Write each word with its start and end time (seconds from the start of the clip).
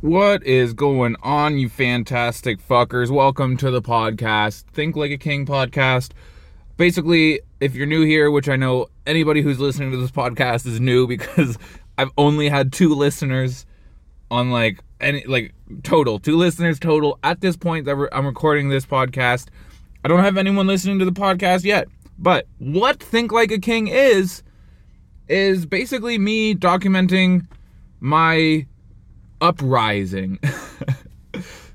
What 0.00 0.42
is 0.44 0.74
going 0.74 1.16
on, 1.22 1.58
you 1.58 1.68
fantastic 1.68 2.60
fuckers? 2.66 3.10
Welcome 3.10 3.56
to 3.58 3.70
the 3.70 3.80
podcast, 3.80 4.64
Think 4.72 4.96
Like 4.96 5.10
a 5.10 5.16
King 5.16 5.46
podcast. 5.46 6.10
Basically, 6.76 7.40
if 7.60 7.74
you're 7.74 7.86
new 7.86 8.04
here, 8.04 8.30
which 8.30 8.48
I 8.48 8.56
know 8.56 8.88
anybody 9.06 9.40
who's 9.40 9.58
listening 9.58 9.90
to 9.92 9.96
this 9.96 10.10
podcast 10.10 10.66
is 10.66 10.78
new 10.78 11.06
because 11.08 11.58
I've 11.96 12.10
only 12.18 12.48
had 12.48 12.72
two 12.72 12.94
listeners 12.94 13.64
on 14.30 14.50
like 14.50 14.80
any 15.00 15.24
like 15.26 15.54
total, 15.82 16.18
two 16.18 16.36
listeners 16.36 16.78
total 16.78 17.18
at 17.22 17.40
this 17.40 17.56
point 17.56 17.86
that 17.86 18.08
I'm 18.12 18.26
recording 18.26 18.68
this 18.68 18.84
podcast. 18.84 19.48
I 20.04 20.08
don't 20.08 20.24
have 20.24 20.36
anyone 20.36 20.66
listening 20.66 20.98
to 20.98 21.04
the 21.06 21.12
podcast 21.12 21.64
yet. 21.64 21.88
But 22.18 22.46
what 22.58 23.02
Think 23.02 23.32
Like 23.32 23.50
a 23.50 23.58
King 23.58 23.88
is 23.88 24.42
is 25.28 25.64
basically 25.64 26.18
me 26.18 26.54
documenting 26.54 27.46
my 28.00 28.66
uprising. 29.44 30.38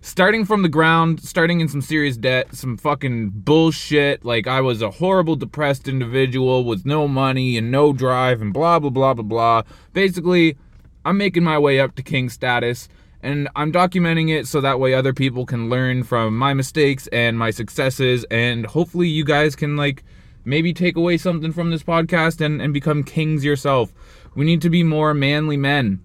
starting 0.02 0.44
from 0.44 0.64
the 0.64 0.70
ground, 0.70 1.22
starting 1.22 1.60
in 1.60 1.68
some 1.68 1.82
serious 1.82 2.18
debt, 2.18 2.56
some 2.56 2.76
fucking 2.76 3.30
bullshit. 3.30 4.26
Like 4.26 4.48
I 4.48 4.60
was 4.60 4.82
a 4.82 4.90
horrible, 4.90 5.36
depressed 5.36 5.88
individual 5.88 6.64
with 6.64 6.84
no 6.84 7.08
money 7.08 7.58
and 7.58 7.72
no 7.72 7.94
drive 7.94 8.42
and 8.42 8.52
blah, 8.52 8.80
blah, 8.80 8.90
blah, 8.90 9.14
blah, 9.14 9.24
blah. 9.24 9.62
Basically, 9.94 10.58
I'm 11.06 11.18
making 11.18 11.44
my 11.44 11.60
way 11.60 11.80
up 11.80 11.96
to 11.96 12.02
king 12.02 12.30
status 12.30 12.90
and 13.22 13.48
I'm 13.56 13.72
documenting 13.72 14.36
it 14.36 14.48
so 14.48 14.62
that 14.62 14.80
way 14.80 14.96
other 14.96 15.14
people 15.14 15.46
can 15.46 15.70
learn 15.70 16.04
from 16.04 16.36
my 16.36 16.56
mistakes 16.56 17.08
and 17.08 17.38
my 17.38 17.52
successes 17.52 18.26
and 18.32 18.66
hopefully 18.66 19.10
you 19.10 19.24
guys 19.24 19.56
can 19.56 19.78
like 19.78 20.04
maybe 20.44 20.74
take 20.74 20.96
away 20.96 21.18
something 21.18 21.52
from 21.52 21.70
this 21.70 21.84
podcast 21.84 22.44
and, 22.44 22.62
and 22.62 22.74
become 22.74 23.04
kings 23.04 23.46
yourself. 23.46 23.94
We 24.36 24.46
need 24.46 24.62
to 24.64 24.70
be 24.72 24.84
more 24.84 25.14
manly 25.14 25.58
men 25.58 26.02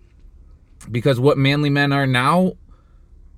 because 0.91 1.21
what 1.21 1.39
manly 1.39 1.71
men 1.71 1.93
are 1.93 2.07
now 2.07 2.53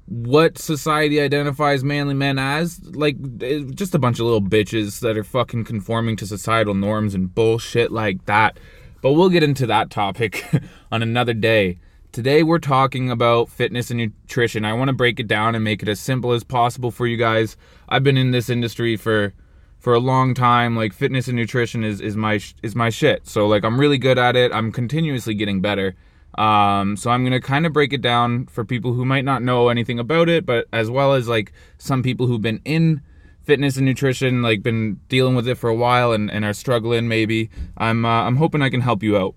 what 0.09 0.56
society 0.56 1.20
identifies 1.20 1.82
manly 1.82 2.15
men 2.15 2.38
as 2.38 2.80
like 2.95 3.16
eh, 3.40 3.62
just 3.74 3.95
a 3.95 3.98
bunch 3.98 4.21
of 4.21 4.26
little 4.26 4.43
bitches 4.43 5.01
that 5.01 5.18
are 5.18 5.24
fucking 5.24 5.65
conforming 5.65 6.16
to 6.16 6.26
societal 6.26 6.74
norms 6.74 7.15
and 7.15 7.34
bullshit 7.34 7.90
like 7.90 8.24
that. 8.26 8.59
But 9.02 9.12
we'll 9.12 9.29
get 9.29 9.43
into 9.43 9.66
that 9.66 9.90
topic 9.90 10.46
on 10.93 11.02
another 11.02 11.34
day. 11.34 11.79
Today 12.12 12.43
we're 12.43 12.60
talking 12.60 13.10
about 13.10 13.49
fitness 13.49 13.90
and 13.90 13.99
nutrition. 13.99 14.65
I 14.65 14.73
want 14.73 14.88
to 14.88 14.95
break 14.95 15.18
it 15.18 15.26
down 15.26 15.54
and 15.54 15.65
make 15.65 15.82
it 15.82 15.88
as 15.88 16.01
simple 16.01 16.32
as 16.32 16.45
possible 16.45 16.90
for 16.90 17.06
you 17.06 17.16
guys. 17.16 17.56
I've 17.88 18.04
been 18.04 18.16
in 18.16 18.30
this 18.30 18.49
industry 18.49 18.96
for 18.96 19.34
for 19.80 19.93
a 19.93 20.01
long 20.01 20.34
time. 20.34 20.76
Like 20.76 20.93
fitness 20.93 21.26
and 21.26 21.37
nutrition 21.37 21.82
is 21.82 22.01
is 22.01 22.16
my 22.16 22.40
is 22.62 22.76
my 22.76 22.90
shit. 22.90 23.26
So 23.26 23.49
like 23.49 23.65
i'm 23.65 23.80
really 23.80 23.99
good 23.99 24.18
at 24.18 24.37
it. 24.37 24.52
I'm 24.52 24.71
continuously 24.71 25.34
getting 25.34 25.60
better 25.60 25.96
um, 26.37 26.96
so 26.96 27.10
I'm 27.10 27.24
gonna 27.24 27.40
kind 27.40 27.66
of 27.66 27.73
break 27.73 27.92
it 27.92 28.02
down 28.02 28.46
for 28.46 28.65
people 28.65 28.92
who 28.92 29.04
might 29.04 29.24
not 29.24 29.42
know 29.42 29.68
anything 29.68 29.98
about 29.98 30.29
it, 30.29 30.45
but 30.45 30.66
as 30.73 30.90
well 30.90 31.15
as 31.15 31.28
like 31.28 31.52
some 31.78 32.02
people 32.02 32.26
who've 32.26 32.43
been 32.43 32.60
in 32.65 33.01
fitness 33.43 33.76
and 33.76 33.87
nutrition, 33.87 34.43
like 34.43 34.62
been 34.62 35.01
dealing 35.09 35.34
with 35.34 35.48
it 35.48 35.54
for 35.56 35.70
a 35.70 35.74
while 35.74 36.12
and, 36.12 36.30
and 36.30 36.45
are 36.45 36.52
struggling. 36.52 37.09
Maybe 37.09 37.48
I'm 37.78 38.04
uh, 38.04 38.24
I'm 38.24 38.37
hoping 38.37 38.60
I 38.60 38.68
can 38.68 38.82
help 38.82 39.02
you 39.02 39.16
out. 39.16 39.34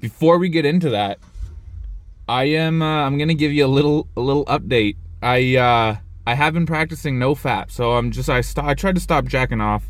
Before 0.00 0.36
we 0.36 0.48
get 0.48 0.66
into 0.66 0.90
that, 0.90 1.18
I 2.28 2.44
am 2.44 2.82
uh, 2.82 3.06
I'm 3.06 3.16
gonna 3.18 3.34
give 3.34 3.52
you 3.52 3.64
a 3.64 3.68
little 3.68 4.08
a 4.16 4.20
little 4.20 4.44
update. 4.46 4.96
I 5.22 5.56
uh, 5.56 5.96
I 6.26 6.34
have 6.34 6.52
been 6.52 6.66
practicing 6.66 7.18
NoFap, 7.18 7.70
so 7.70 7.92
I'm 7.92 8.10
just 8.10 8.28
I 8.28 8.42
st- 8.42 8.66
I 8.66 8.74
tried 8.74 8.96
to 8.96 9.00
stop 9.00 9.24
jacking 9.24 9.60
off. 9.62 9.88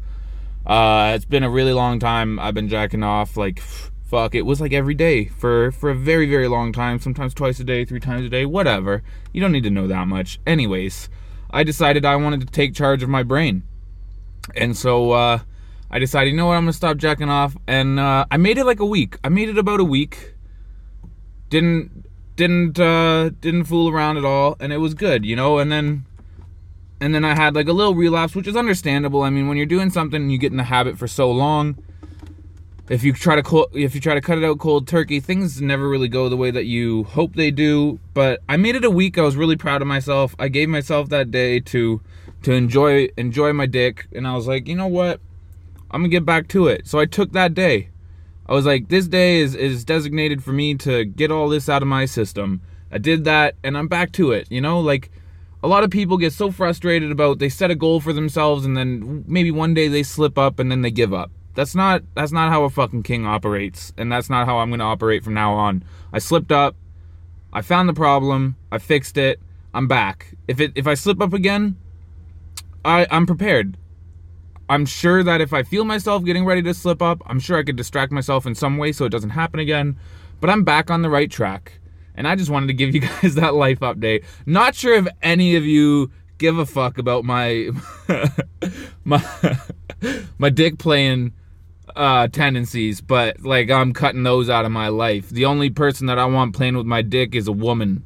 Uh, 0.65 1.13
it's 1.17 1.25
been 1.25 1.43
a 1.43 1.51
really 1.51 1.73
long 1.73 1.99
time. 1.99 2.39
I've 2.39 2.55
been 2.55 2.69
jacking 2.69 3.03
off 3.03 3.37
like 3.37 3.61
fuck 4.13 4.35
it 4.35 4.43
was 4.43 4.61
like 4.61 4.75
every 4.75 4.93
day 4.93 5.25
for 5.25 5.73
for 5.73 5.89
a 5.89 5.95
very 5.95 6.29
very 6.29 6.47
long 6.47 6.71
time 6.71 6.99
sometimes 6.99 7.33
twice 7.33 7.59
a 7.61 7.65
day 7.65 7.83
three 7.83 7.99
times 7.99 8.27
a 8.27 8.29
day 8.29 8.45
whatever. 8.45 9.03
You 9.33 9.41
don't 9.41 9.53
need 9.53 9.63
to 9.63 9.71
know 9.71 9.87
that 9.87 10.07
much. 10.07 10.39
Anyways 10.47 11.09
i 11.51 11.63
decided 11.65 12.05
i 12.05 12.15
wanted 12.17 12.41
to 12.43 12.47
take 12.47 12.75
charge 12.75 13.03
of 13.03 13.09
my 13.09 13.23
brain. 13.23 13.63
And 14.55 14.77
so 14.77 15.13
uh, 15.13 15.39
i 15.91 15.99
decided 15.99 16.31
you 16.31 16.37
know 16.37 16.45
what 16.45 16.59
i'm 16.59 16.65
gonna 16.65 16.75
stop 16.75 16.99
jacking 16.99 17.31
off 17.31 17.57
and 17.67 17.99
uh, 17.99 18.27
i 18.31 18.37
made 18.37 18.59
it 18.59 18.67
like 18.67 18.81
a 18.81 18.85
week. 18.85 19.17
I 19.25 19.31
made 19.31 19.49
it 19.49 19.57
about 19.57 19.81
a 19.81 19.85
week. 19.85 20.35
Didn't 21.49 22.05
didn't 22.37 22.79
uh, 22.79 23.31
didn't 23.41 23.65
fool 23.65 23.89
around 23.89 24.19
at 24.19 24.27
all 24.27 24.59
and 24.61 24.75
it 24.75 24.79
was 24.79 24.93
good 24.93 25.25
you 25.25 25.37
know? 25.37 25.59
And 25.59 25.73
then 25.73 26.05
and 27.01 27.15
then 27.15 27.25
i 27.25 27.35
had 27.35 27.55
like 27.55 27.67
a 27.67 27.73
little 27.73 27.95
relapse 27.95 28.35
which 28.35 28.47
is 28.47 28.57
understandable. 28.57 29.23
I 29.23 29.31
mean 29.31 29.49
when 29.49 29.57
you're 29.57 29.75
doing 29.75 29.89
something 29.89 30.21
and 30.21 30.31
you 30.31 30.37
get 30.37 30.53
in 30.53 30.59
the 30.59 30.65
habit 30.65 30.99
for 30.99 31.09
so 31.09 31.31
long 31.33 31.83
if 32.93 33.03
you 33.03 33.15
try 33.15 33.41
to 33.41 33.67
if 33.73 33.95
you 33.95 34.03
try 34.03 34.13
to 34.13 34.21
cut 34.21 34.37
it 34.37 34.45
out 34.45 34.59
cold 34.59 34.87
turkey, 34.87 35.19
things 35.19 35.63
never 35.63 35.89
really 35.89 36.09
go 36.09 36.29
the 36.29 36.37
way 36.37 36.51
that 36.51 36.67
you 36.67 37.05
hope 37.05 37.35
they 37.35 37.51
do. 37.51 37.99
But 38.13 38.41
I 38.51 38.59
made 38.59 38.77
it 38.77 38.85
a 38.85 38.91
week. 38.91 39.17
I 39.17 39.23
was 39.23 39.35
really 39.35 39.57
proud 39.57 39.81
of 39.81 39.89
myself. 39.89 40.37
I 40.39 40.49
gave 40.49 40.69
myself 40.69 41.09
that 41.09 41.31
day 41.31 41.59
to 41.61 42.03
to 42.43 42.53
enjoy 42.53 43.09
enjoy 43.17 43.55
my 43.55 43.65
dick, 43.65 44.09
and 44.13 44.29
I 44.29 44.35
was 44.35 44.47
like, 44.47 44.69
you 44.69 44.77
know 44.77 44.89
what, 44.89 45.23
I'm 45.91 46.03
gonna 46.03 46.11
get 46.11 46.27
back 46.27 46.49
to 46.49 46.67
it. 46.67 46.87
So 46.87 46.99
I 46.99 47.07
took 47.07 47.33
that 47.33 47.55
day. 47.55 47.89
I 48.45 48.53
was 48.53 48.67
like, 48.67 48.91
this 48.91 49.09
day 49.09 49.41
is 49.41 49.55
is 49.55 49.87
designated 49.87 50.45
for 50.45 50.53
me 50.53 50.75
to 50.75 51.07
get 51.07 51.31
all 51.31 51.49
this 51.49 51.71
out 51.71 51.81
of 51.81 51.89
my 51.89 52.05
system. 52.05 52.61
I 52.91 52.99
did 52.99 53.25
that, 53.25 53.55
and 53.65 53.79
I'm 53.79 53.89
back 53.89 54.13
to 54.13 54.33
it. 54.33 54.49
You 54.51 54.61
know, 54.61 54.81
like 54.81 55.11
a 55.63 55.67
lot 55.67 55.83
of 55.83 55.89
people 55.89 56.19
get 56.19 56.35
so 56.35 56.51
frustrated 56.51 57.11
about 57.11 57.39
they 57.39 57.49
set 57.49 57.71
a 57.71 57.75
goal 57.75 58.01
for 58.01 58.13
themselves 58.13 58.67
and 58.67 58.77
then 58.77 59.25
maybe 59.27 59.51
one 59.51 59.73
day 59.73 59.89
they 59.89 60.03
slip 60.03 60.37
up 60.37 60.59
and 60.59 60.71
then 60.71 60.83
they 60.83 60.91
give 60.91 61.15
up 61.15 61.31
that's 61.55 61.75
not 61.75 62.03
that's 62.15 62.33
not 62.33 62.51
how 62.51 62.65
a 62.65 62.71
fucking 62.71 63.03
king 63.03 63.27
operates, 63.27 63.93
and 63.97 64.11
that's 64.11 64.31
not 64.31 64.47
how 64.47 64.59
I'm 64.59 64.71
gonna 64.71 64.85
operate 64.85 65.25
from 65.25 65.35
now 65.35 65.53
on. 65.55 65.85
I 66.13 66.19
slipped 66.19 66.53
up, 66.53 66.77
I 67.53 67.63
found 67.63 67.89
the 67.89 67.95
problem, 67.95 68.57
I 68.71 68.79
fixed 68.79 69.17
it, 69.17 69.41
I'm 69.75 69.87
back. 69.87 70.35
If 70.49 70.61
it 70.61 70.73
if 70.75 70.87
I 70.87 70.95
slip 70.95 71.21
up 71.21 71.33
again, 71.33 71.77
I 72.85 73.07
I'm 73.11 73.27
prepared. 73.27 73.77
I'm 74.69 74.87
sure 74.87 75.23
that 75.23 75.41
if 75.41 75.53
I 75.53 75.63
feel 75.63 75.85
myself 75.85 76.25
getting 76.25 76.45
ready 76.45 76.63
to 76.63 76.73
slip 76.73 77.03
up, 77.03 77.21
I'm 77.27 77.41
sure 77.41 77.59
I 77.59 77.63
could 77.63 77.77
distract 77.77 78.13
myself 78.13 78.47
in 78.47 78.55
some 78.55 78.79
way 78.79 78.93
so 78.93 79.05
it 79.05 79.11
doesn't 79.11 79.31
happen 79.31 79.61
again. 79.61 79.99
But 80.41 80.51
I'm 80.51 80.65
back 80.65 80.91
on 80.91 81.03
the 81.03 81.11
right 81.11 81.31
track. 81.31 81.79
And 82.15 82.27
I 82.29 82.37
just 82.37 82.51
wanted 82.51 82.69
to 82.69 82.75
give 82.75 82.95
you 82.95 83.01
guys 83.23 83.35
that 83.35 83.55
life 83.55 83.81
update. 83.81 84.25
Not 84.47 84.75
sure 84.75 84.95
if 84.95 85.07
any 85.23 85.57
of 85.57 85.65
you 85.65 86.11
give 86.39 86.59
a 86.59 86.67
fuck 86.67 86.99
about 86.99 87.25
my 87.25 87.71
my 89.05 89.23
my 90.39 90.51
dick 90.51 90.79
playing 90.79 91.33
uh, 91.97 92.29
tendencies, 92.29 93.01
but 93.01 93.43
like 93.43 93.71
I'm 93.71 93.93
cutting 93.93 94.23
those 94.23 94.49
out 94.49 94.65
of 94.65 94.73
my 94.73 94.89
life. 94.89 95.29
The 95.31 95.45
only 95.45 95.71
person 95.71 96.07
that 96.07 96.19
I 96.19 96.25
want 96.27 96.55
playing 96.55 96.77
with 96.77 96.87
my 96.87 97.03
dick 97.03 97.35
is 97.35 97.49
a 97.49 97.53
woman. 97.53 98.05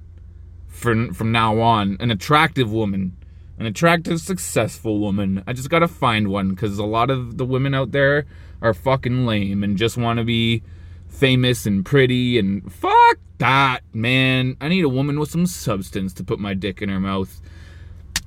From 0.68 1.14
from 1.14 1.32
now 1.32 1.58
on, 1.60 1.96
an 2.00 2.10
attractive 2.10 2.70
woman, 2.70 3.16
an 3.58 3.64
attractive, 3.64 4.20
successful 4.20 5.00
woman. 5.00 5.42
I 5.46 5.54
just 5.54 5.70
gotta 5.70 5.88
find 5.88 6.28
one 6.28 6.50
because 6.50 6.78
a 6.78 6.84
lot 6.84 7.08
of 7.08 7.38
the 7.38 7.46
women 7.46 7.74
out 7.74 7.92
there 7.92 8.26
are 8.60 8.74
fucking 8.74 9.24
lame 9.24 9.64
and 9.64 9.78
just 9.78 9.96
want 9.96 10.18
to 10.18 10.24
be 10.24 10.62
famous 11.08 11.64
and 11.64 11.84
pretty 11.84 12.38
and 12.38 12.70
fuck 12.70 13.18
that, 13.38 13.80
man. 13.94 14.56
I 14.60 14.68
need 14.68 14.84
a 14.84 14.88
woman 14.88 15.18
with 15.18 15.30
some 15.30 15.46
substance 15.46 16.12
to 16.14 16.24
put 16.24 16.38
my 16.38 16.52
dick 16.52 16.82
in 16.82 16.90
her 16.90 17.00
mouth. 17.00 17.40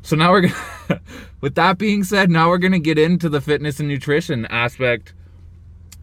So 0.01 0.15
now 0.15 0.31
we're 0.31 0.41
gonna, 0.41 1.01
with 1.41 1.55
that 1.55 1.77
being 1.77 2.03
said, 2.03 2.31
now 2.31 2.49
we're 2.49 2.57
gonna 2.57 2.79
get 2.79 2.97
into 2.97 3.29
the 3.29 3.41
fitness 3.41 3.79
and 3.79 3.89
nutrition 3.89 4.45
aspect 4.47 5.13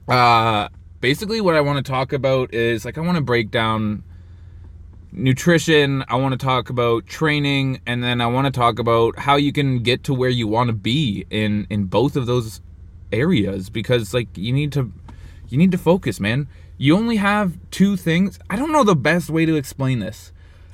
uh, 0.09 0.69
basically, 1.01 1.41
what 1.41 1.55
I 1.55 1.61
want 1.61 1.85
to 1.85 1.91
talk 1.91 2.13
about 2.13 2.55
is 2.55 2.85
like 2.85 2.99
I 2.99 3.01
want 3.01 3.17
to 3.17 3.23
break 3.23 3.51
down 3.51 4.05
nutrition, 5.13 6.05
I 6.09 6.17
want 6.17 6.39
to 6.39 6.45
talk 6.45 6.71
about 6.71 7.07
training, 7.07 7.81
and 7.87 8.05
then 8.05 8.21
I 8.21 8.27
want 8.27 8.47
to 8.47 8.51
talk 8.51 8.79
about 8.79 9.19
how 9.19 9.37
you 9.37 9.53
can 9.53 9.83
get 9.83 10.05
to 10.05 10.15
where 10.15 10.31
you 10.31 10.47
want 10.47 10.69
to 10.69 10.75
be 10.75 11.27
in 11.31 11.67
in 11.71 11.87
both 11.87 12.17
of 12.17 12.27
those 12.27 12.61
areas 13.13 13.71
because 13.71 14.13
like 14.13 14.29
you 14.37 14.53
need 14.53 14.73
to 14.73 14.93
you 15.49 15.59
need 15.59 15.73
to 15.73 15.79
focus, 15.79 16.21
man. 16.21 16.49
You 16.79 16.97
only 16.97 17.17
have 17.17 17.59
two 17.71 17.97
things. 17.97 18.39
I 18.51 18.57
don't 18.57 18.73
know 18.73 18.85
the 18.85 18.97
best 18.97 19.31
way 19.31 19.47
to 19.47 19.57
explain 19.57 19.99
this. 19.99 20.33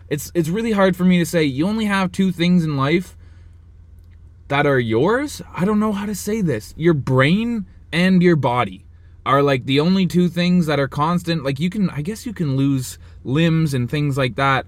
It's 0.09 0.31
it's 0.34 0.48
really 0.48 0.72
hard 0.72 0.97
for 0.97 1.04
me 1.04 1.18
to 1.18 1.27
say 1.27 1.45
you 1.45 1.66
only 1.66 1.86
have 1.86 2.12
two 2.12 2.33
things 2.33 2.65
in 2.65 2.77
life 2.77 3.16
that 4.48 4.66
are 4.66 4.80
yours. 4.80 5.41
I 5.54 5.65
don't 5.65 5.80
know 5.80 5.92
how 5.92 6.04
to 6.04 6.15
say 6.15 6.42
this. 6.42 6.74
Your 6.77 6.95
brain 6.95 7.66
and 7.92 8.22
your 8.22 8.36
body 8.36 8.84
are 9.24 9.42
like 9.42 9.65
the 9.66 9.80
only 9.80 10.07
two 10.07 10.28
things 10.28 10.66
that 10.66 10.80
are 10.80 10.89
constant. 10.89 11.45
Like 11.45 11.60
you 11.60 11.71
can, 11.71 11.91
I 11.91 12.03
guess 12.03 12.27
you 12.27 12.33
can 12.33 12.57
lose 12.57 12.98
limbs 13.24 13.74
and 13.74 13.91
things 13.91 14.16
like 14.16 14.36
that. 14.36 14.66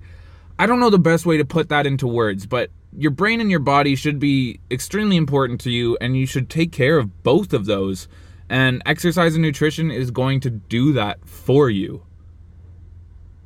I 0.59 0.67
don't 0.67 0.81
know 0.81 0.91
the 0.91 0.99
best 0.99 1.27
way 1.27 1.37
to 1.37 1.45
put 1.45 1.69
that 1.71 1.87
into 1.87 2.07
words, 2.07 2.47
but 2.47 2.71
your 2.97 3.11
brain 3.11 3.41
and 3.41 3.51
your 3.51 3.61
body 3.61 3.97
should 3.97 4.21
be 4.21 4.61
extremely 4.71 5.17
important 5.17 5.61
to 5.63 5.71
you, 5.71 5.99
and 6.01 6.17
you 6.17 6.27
should 6.27 6.49
take 6.49 6.71
care 6.71 6.97
of 6.97 7.25
both 7.25 7.53
of 7.53 7.67
those. 7.67 8.07
And 8.49 8.83
exercise 8.87 9.35
and 9.35 9.43
nutrition 9.43 9.91
is 9.91 10.11
going 10.11 10.41
to 10.41 10.51
do 10.51 10.93
that 10.93 11.27
for 11.27 11.71
you. 11.71 12.05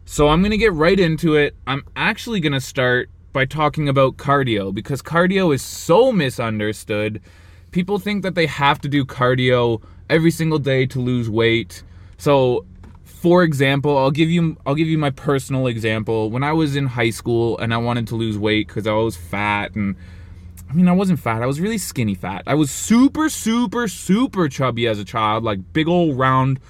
So 0.05 0.29
I'm 0.29 0.41
going 0.41 0.51
to 0.51 0.59
get 0.59 0.73
right 0.73 0.99
into 0.99 1.37
it. 1.37 1.55
I'm 1.67 1.85
actually 1.97 2.41
going 2.41 2.53
to 2.53 2.61
start 2.61 3.09
by 3.33 3.45
talking 3.45 3.89
about 3.89 4.17
cardio 4.17 4.75
because 4.75 5.01
cardio 5.01 5.55
is 5.55 5.63
so 5.63 6.13
misunderstood. 6.13 7.23
People 7.71 7.99
think 7.99 8.23
that 8.23 8.35
they 8.35 8.47
have 8.47 8.81
to 8.81 8.89
do 8.89 9.05
cardio 9.05 9.83
every 10.11 10.31
single 10.31 10.59
day 10.59 10.87
to 10.87 11.01
lose 11.01 11.29
weight. 11.29 11.83
So 12.17 12.65
for 13.05 13.43
example, 13.43 13.99
I'll 13.99 14.13
give 14.13 14.31
you 14.31 14.57
I'll 14.65 14.77
give 14.77 14.87
you 14.87 14.99
my 14.99 15.11
personal 15.11 15.67
example. 15.67 16.31
When 16.31 16.45
I 16.45 16.53
was 16.53 16.77
in 16.77 16.87
high 16.87 17.11
school 17.11 17.59
and 17.59 17.75
I 17.75 17.77
wanted 17.79 18.07
to 18.09 18.15
lose 18.15 18.39
weight 18.39 18.69
cuz 18.69 18.87
I 18.87 18.93
was 18.93 19.17
fat 19.17 19.75
and 19.75 19.97
I 20.71 20.75
mean, 20.75 20.87
I 20.87 20.93
wasn't 20.93 21.19
fat. 21.19 21.43
I 21.43 21.47
was 21.47 21.61
really 21.61 21.79
skinny 21.79 22.15
fat. 22.15 22.45
I 22.47 22.55
was 22.55 22.71
super 22.71 23.29
super 23.29 23.89
super 23.89 24.49
chubby 24.49 24.87
as 24.87 24.99
a 24.99 25.05
child, 25.05 25.43
like 25.43 25.73
big 25.73 25.89
old 25.89 26.17
round 26.17 26.61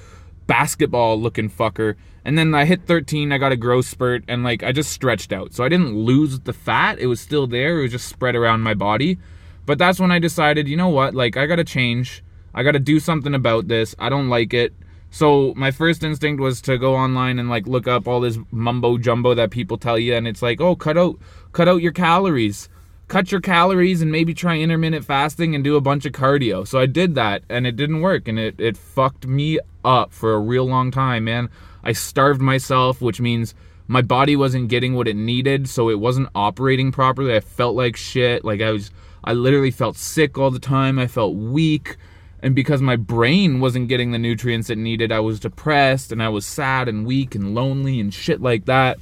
basketball 0.47 1.21
looking 1.21 1.51
fucker. 1.51 1.97
And 2.25 2.39
then 2.39 2.55
I 2.55 2.65
hit 2.65 2.87
13, 2.87 3.31
I 3.31 3.39
got 3.39 3.53
a 3.53 3.57
growth 3.57 3.87
spurt 3.87 4.25
and 4.27 4.43
like 4.43 4.63
I 4.63 4.73
just 4.73 4.91
stretched 4.91 5.33
out. 5.33 5.53
So 5.53 5.65
I 5.65 5.69
didn't 5.69 5.97
lose 5.97 6.41
the 6.41 6.53
fat. 6.53 6.99
It 6.99 7.07
was 7.07 7.21
still 7.21 7.47
there. 7.47 7.79
It 7.79 7.83
was 7.83 7.93
just 7.93 8.09
spread 8.09 8.35
around 8.35 8.63
my 8.63 8.75
body. 8.75 9.19
But 9.67 9.77
that's 9.77 10.01
when 10.01 10.11
I 10.11 10.19
decided, 10.19 10.67
you 10.67 10.79
know 10.79 10.89
what? 10.89 11.15
Like 11.15 11.37
I 11.37 11.45
got 11.47 11.57
to 11.57 11.65
change. 11.65 12.23
I 12.59 12.65
got 12.65 12.73
to 12.73 12.81
do 12.81 12.99
something 12.99 13.35
about 13.35 13.69
this. 13.69 13.95
I 14.01 14.09
don't 14.09 14.29
like 14.29 14.53
it. 14.53 14.75
So 15.11 15.55
my 15.55 15.71
first 15.71 16.03
instinct 16.03 16.41
was 16.41 16.61
to 16.63 16.77
go 16.77 16.97
online 16.97 17.39
and 17.39 17.49
like 17.49 17.69
look 17.69 17.87
up 17.87 18.09
all 18.09 18.21
this 18.21 18.37
mumbo 18.51 18.99
jumbo 18.99 19.33
that 19.35 19.53
people 19.53 19.79
tell 19.79 19.97
you, 19.97 20.17
and 20.17 20.27
it's 20.27 20.43
like, 20.43 20.61
oh, 20.61 20.75
cut 20.75 20.99
out, 20.99 21.21
cut 21.53 21.69
out 21.69 21.83
your 21.83 21.93
calories, 21.93 22.69
cut 23.07 23.31
your 23.31 23.41
calories, 23.41 24.03
and 24.03 24.11
maybe 24.11 24.35
try 24.35 24.59
intermittent 24.59 25.05
fasting 25.05 25.55
and 25.55 25.63
do 25.63 25.77
a 25.77 25.81
bunch 25.81 26.05
of 26.05 26.11
cardio. 26.11 26.67
So 26.67 26.81
I 26.81 26.87
did 26.87 27.15
that, 27.15 27.45
and 27.49 27.65
it 27.65 27.77
didn't 27.77 28.01
work, 28.01 28.27
and 28.27 28.41
it 28.41 28.59
it 28.59 28.77
fucked 28.77 29.25
me 29.25 29.61
up 29.85 30.13
for 30.13 30.35
a 30.35 30.41
real 30.41 30.65
long 30.65 30.91
time, 30.91 31.27
man. 31.27 31.51
I 31.85 31.93
starved 31.93 32.41
myself, 32.41 33.01
which 33.01 33.21
means 33.21 33.55
my 33.87 34.03
body 34.03 34.35
wasn't 34.35 34.67
getting 34.69 34.97
what 34.97 35.07
it 35.07 35.15
needed, 35.15 35.69
so 35.69 35.91
it 35.91 36.01
wasn't 36.01 36.29
operating 36.35 36.91
properly. 36.91 37.37
I 37.37 37.41
felt 37.41 37.77
like 37.77 37.97
shit, 37.97 38.45
like 38.45 38.61
I 38.61 38.73
was, 38.73 38.91
I 39.23 39.35
literally 39.35 39.71
felt 39.71 39.97
sick 39.97 40.37
all 40.37 40.51
the 40.51 40.59
time. 40.59 40.99
I 40.99 41.07
felt 41.07 41.37
weak 41.37 41.97
and 42.41 42.55
because 42.55 42.81
my 42.81 42.97
brain 42.97 43.61
wasn't 43.61 43.89
getting 43.89 44.13
the 44.13 44.19
nutrients 44.19 44.71
it 44.71 44.79
needed, 44.79 45.11
I 45.11 45.21
was 45.21 45.41
depressed 45.41 46.13
and 46.13 46.23
I 46.23 46.29
was 46.29 46.47
sad 46.47 46.89
and 46.89 47.07
weak 47.07 47.35
and 47.35 47.55
lonely 47.55 47.99
and 48.01 48.15
shit 48.15 48.41
like 48.41 48.67
that. 48.67 48.99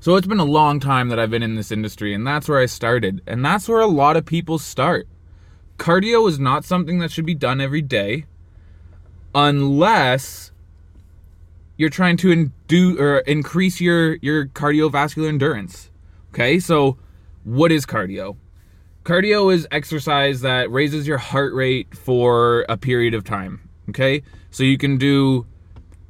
So 0.00 0.16
it's 0.16 0.26
been 0.26 0.38
a 0.38 0.44
long 0.44 0.78
time 0.80 1.08
that 1.08 1.18
I've 1.18 1.30
been 1.30 1.42
in 1.42 1.56
this 1.56 1.72
industry, 1.72 2.14
and 2.14 2.26
that's 2.26 2.48
where 2.48 2.60
I 2.60 2.66
started. 2.66 3.22
And 3.26 3.44
that's 3.44 3.68
where 3.68 3.80
a 3.80 3.86
lot 3.86 4.16
of 4.16 4.24
people 4.24 4.58
start. 4.58 5.08
Cardio 5.78 6.28
is 6.28 6.38
not 6.38 6.64
something 6.64 7.00
that 7.00 7.10
should 7.10 7.26
be 7.26 7.34
done 7.34 7.60
every 7.60 7.82
day 7.82 8.24
unless 9.34 10.52
you're 11.76 11.90
trying 11.90 12.16
to 12.18 12.50
do 12.68 12.98
or 12.98 13.18
increase 13.18 13.80
your 13.80 14.14
your 14.16 14.46
cardiovascular 14.46 15.28
endurance. 15.28 15.90
Okay? 16.32 16.58
So 16.58 16.98
what 17.44 17.70
is 17.70 17.84
cardio? 17.84 18.36
Cardio 19.06 19.54
is 19.54 19.68
exercise 19.70 20.40
that 20.40 20.68
raises 20.68 21.06
your 21.06 21.18
heart 21.18 21.54
rate 21.54 21.96
for 21.96 22.66
a 22.68 22.76
period 22.76 23.14
of 23.14 23.22
time. 23.22 23.70
Okay? 23.88 24.24
So 24.50 24.64
you 24.64 24.76
can 24.76 24.98
do 24.98 25.46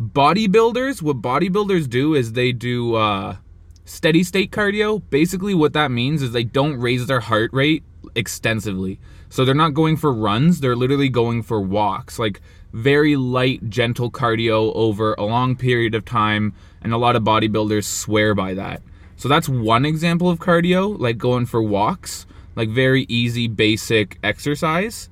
bodybuilders. 0.00 1.02
What 1.02 1.20
bodybuilders 1.20 1.90
do 1.90 2.14
is 2.14 2.32
they 2.32 2.52
do 2.52 2.94
uh, 2.94 3.36
steady 3.84 4.22
state 4.22 4.50
cardio. 4.50 5.02
Basically, 5.10 5.52
what 5.52 5.74
that 5.74 5.90
means 5.90 6.22
is 6.22 6.32
they 6.32 6.42
don't 6.42 6.80
raise 6.80 7.06
their 7.06 7.20
heart 7.20 7.50
rate 7.52 7.84
extensively. 8.14 8.98
So 9.28 9.44
they're 9.44 9.54
not 9.54 9.74
going 9.74 9.98
for 9.98 10.10
runs, 10.10 10.60
they're 10.60 10.74
literally 10.74 11.10
going 11.10 11.42
for 11.42 11.60
walks. 11.60 12.18
Like 12.18 12.40
very 12.72 13.14
light, 13.14 13.68
gentle 13.68 14.10
cardio 14.10 14.74
over 14.74 15.12
a 15.18 15.24
long 15.24 15.54
period 15.54 15.94
of 15.94 16.06
time. 16.06 16.54
And 16.80 16.94
a 16.94 16.96
lot 16.96 17.14
of 17.14 17.24
bodybuilders 17.24 17.84
swear 17.84 18.34
by 18.34 18.54
that. 18.54 18.80
So 19.16 19.28
that's 19.28 19.50
one 19.50 19.84
example 19.84 20.30
of 20.30 20.38
cardio, 20.38 20.98
like 20.98 21.18
going 21.18 21.44
for 21.44 21.62
walks 21.62 22.24
like 22.56 22.70
very 22.70 23.04
easy, 23.08 23.46
basic 23.46 24.18
exercise. 24.24 25.08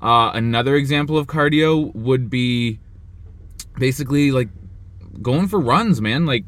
Uh, 0.00 0.30
another 0.34 0.76
example 0.76 1.18
of 1.18 1.26
cardio 1.26 1.92
would 1.94 2.30
be 2.30 2.78
basically 3.78 4.30
like 4.30 4.48
going 5.20 5.48
for 5.48 5.58
runs, 5.58 6.00
man. 6.00 6.26
Like 6.26 6.44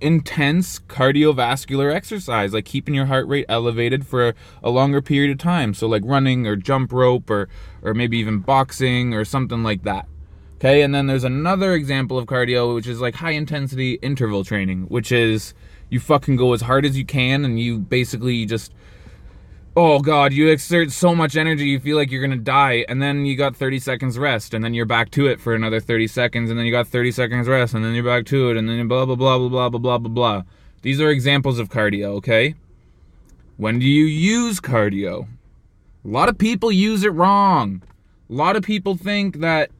intense 0.00 0.80
cardiovascular 0.80 1.94
exercise, 1.94 2.52
like 2.52 2.64
keeping 2.64 2.94
your 2.94 3.06
heart 3.06 3.26
rate 3.28 3.46
elevated 3.48 4.06
for 4.06 4.34
a 4.62 4.68
longer 4.68 5.00
period 5.00 5.30
of 5.30 5.38
time. 5.38 5.72
So 5.72 5.86
like 5.86 6.02
running 6.04 6.46
or 6.46 6.56
jump 6.56 6.92
rope 6.92 7.30
or 7.30 7.48
or 7.82 7.94
maybe 7.94 8.18
even 8.18 8.40
boxing 8.40 9.14
or 9.14 9.24
something 9.24 9.62
like 9.62 9.84
that. 9.84 10.06
Okay, 10.56 10.82
and 10.82 10.94
then 10.94 11.06
there's 11.06 11.24
another 11.24 11.72
example 11.74 12.18
of 12.18 12.26
cardio 12.26 12.74
which 12.74 12.86
is 12.86 13.00
like 13.00 13.16
high 13.16 13.30
intensity 13.30 13.94
interval 13.94 14.44
training, 14.44 14.82
which 14.82 15.10
is 15.10 15.54
you 15.88 16.00
fucking 16.00 16.36
go 16.36 16.52
as 16.52 16.62
hard 16.62 16.84
as 16.84 16.96
you 16.96 17.04
can 17.04 17.44
and 17.44 17.58
you 17.58 17.78
basically 17.78 18.44
just 18.46 18.72
oh 19.74 20.00
god 20.00 20.32
you 20.32 20.48
exert 20.48 20.90
so 20.90 21.14
much 21.14 21.36
energy 21.36 21.64
you 21.64 21.80
feel 21.80 21.96
like 21.96 22.10
you're 22.10 22.22
gonna 22.22 22.36
die 22.36 22.84
and 22.88 23.00
then 23.00 23.24
you 23.24 23.36
got 23.36 23.56
30 23.56 23.78
seconds 23.78 24.18
rest 24.18 24.52
and 24.52 24.62
then 24.62 24.74
you're 24.74 24.84
back 24.84 25.10
to 25.10 25.26
it 25.26 25.40
for 25.40 25.54
another 25.54 25.80
30 25.80 26.06
seconds 26.06 26.50
and 26.50 26.58
then 26.58 26.66
you 26.66 26.72
got 26.72 26.86
30 26.86 27.10
seconds 27.10 27.48
rest 27.48 27.72
and 27.72 27.84
then 27.84 27.94
you're 27.94 28.04
back 28.04 28.26
to 28.26 28.50
it 28.50 28.56
and 28.56 28.68
then 28.68 28.86
blah 28.86 29.06
blah 29.06 29.14
blah 29.14 29.38
blah 29.38 29.48
blah 29.48 29.68
blah 29.68 29.78
blah 29.78 29.98
blah 29.98 30.10
blah. 30.10 30.42
These 30.82 31.00
are 31.00 31.08
examples 31.08 31.58
of 31.58 31.70
cardio 31.70 32.16
okay? 32.16 32.54
When 33.56 33.78
do 33.78 33.86
you 33.86 34.04
use 34.04 34.60
cardio? 34.60 35.28
A 36.04 36.08
lot 36.08 36.28
of 36.28 36.36
people 36.36 36.70
use 36.72 37.04
it 37.04 37.12
wrong. 37.12 37.82
A 38.28 38.32
lot 38.32 38.56
of 38.56 38.62
people 38.62 38.96
think 38.96 39.36
that 39.36 39.70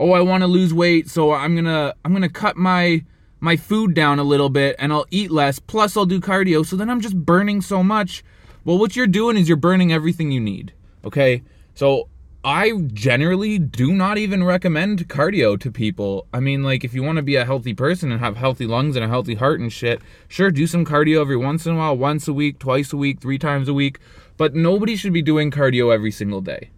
oh 0.00 0.12
i 0.12 0.20
want 0.20 0.42
to 0.42 0.46
lose 0.46 0.72
weight 0.72 1.08
so 1.08 1.32
i'm 1.32 1.54
gonna 1.54 1.94
i'm 2.04 2.12
gonna 2.12 2.28
cut 2.28 2.56
my 2.56 3.04
my 3.38 3.54
food 3.54 3.94
down 3.94 4.18
a 4.18 4.24
little 4.24 4.48
bit 4.48 4.74
and 4.78 4.92
i'll 4.92 5.06
eat 5.10 5.30
less 5.30 5.58
plus 5.58 5.96
i'll 5.96 6.06
do 6.06 6.18
cardio 6.18 6.64
so 6.64 6.74
then 6.74 6.88
i'm 6.88 7.02
just 7.02 7.14
burning 7.14 7.60
so 7.60 7.82
much 7.82 8.24
well, 8.64 8.78
what 8.78 8.96
you're 8.96 9.06
doing 9.06 9.36
is 9.36 9.48
you're 9.48 9.56
burning 9.56 9.92
everything 9.92 10.30
you 10.30 10.40
need. 10.40 10.72
Okay? 11.04 11.42
So 11.74 12.08
I 12.42 12.72
generally 12.94 13.58
do 13.58 13.92
not 13.92 14.16
even 14.16 14.44
recommend 14.44 15.08
cardio 15.08 15.60
to 15.60 15.70
people. 15.70 16.26
I 16.32 16.40
mean, 16.40 16.62
like, 16.62 16.84
if 16.84 16.94
you 16.94 17.02
want 17.02 17.16
to 17.16 17.22
be 17.22 17.36
a 17.36 17.44
healthy 17.44 17.74
person 17.74 18.10
and 18.10 18.20
have 18.20 18.38
healthy 18.38 18.66
lungs 18.66 18.96
and 18.96 19.04
a 19.04 19.08
healthy 19.08 19.34
heart 19.34 19.60
and 19.60 19.70
shit, 19.70 20.00
sure, 20.26 20.50
do 20.50 20.66
some 20.66 20.86
cardio 20.86 21.20
every 21.20 21.36
once 21.36 21.66
in 21.66 21.74
a 21.74 21.76
while, 21.76 21.96
once 21.96 22.28
a 22.28 22.32
week, 22.32 22.58
twice 22.58 22.92
a 22.94 22.96
week, 22.96 23.20
three 23.20 23.38
times 23.38 23.68
a 23.68 23.74
week, 23.74 23.98
but 24.38 24.54
nobody 24.54 24.96
should 24.96 25.12
be 25.12 25.20
doing 25.20 25.50
cardio 25.50 25.92
every 25.92 26.10
single 26.10 26.40
day. 26.40 26.70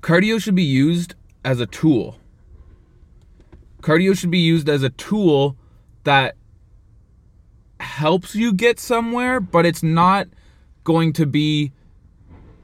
Cardio 0.00 0.40
should 0.40 0.54
be 0.54 0.62
used 0.62 1.14
as 1.44 1.60
a 1.60 1.66
tool. 1.66 2.18
Cardio 3.82 4.16
should 4.16 4.30
be 4.30 4.38
used 4.38 4.68
as 4.68 4.82
a 4.82 4.90
tool 4.90 5.56
that 6.04 6.36
helps 7.80 8.34
you 8.34 8.52
get 8.52 8.78
somewhere, 8.78 9.40
but 9.40 9.66
it's 9.66 9.82
not 9.82 10.28
going 10.84 11.12
to 11.14 11.26
be 11.26 11.72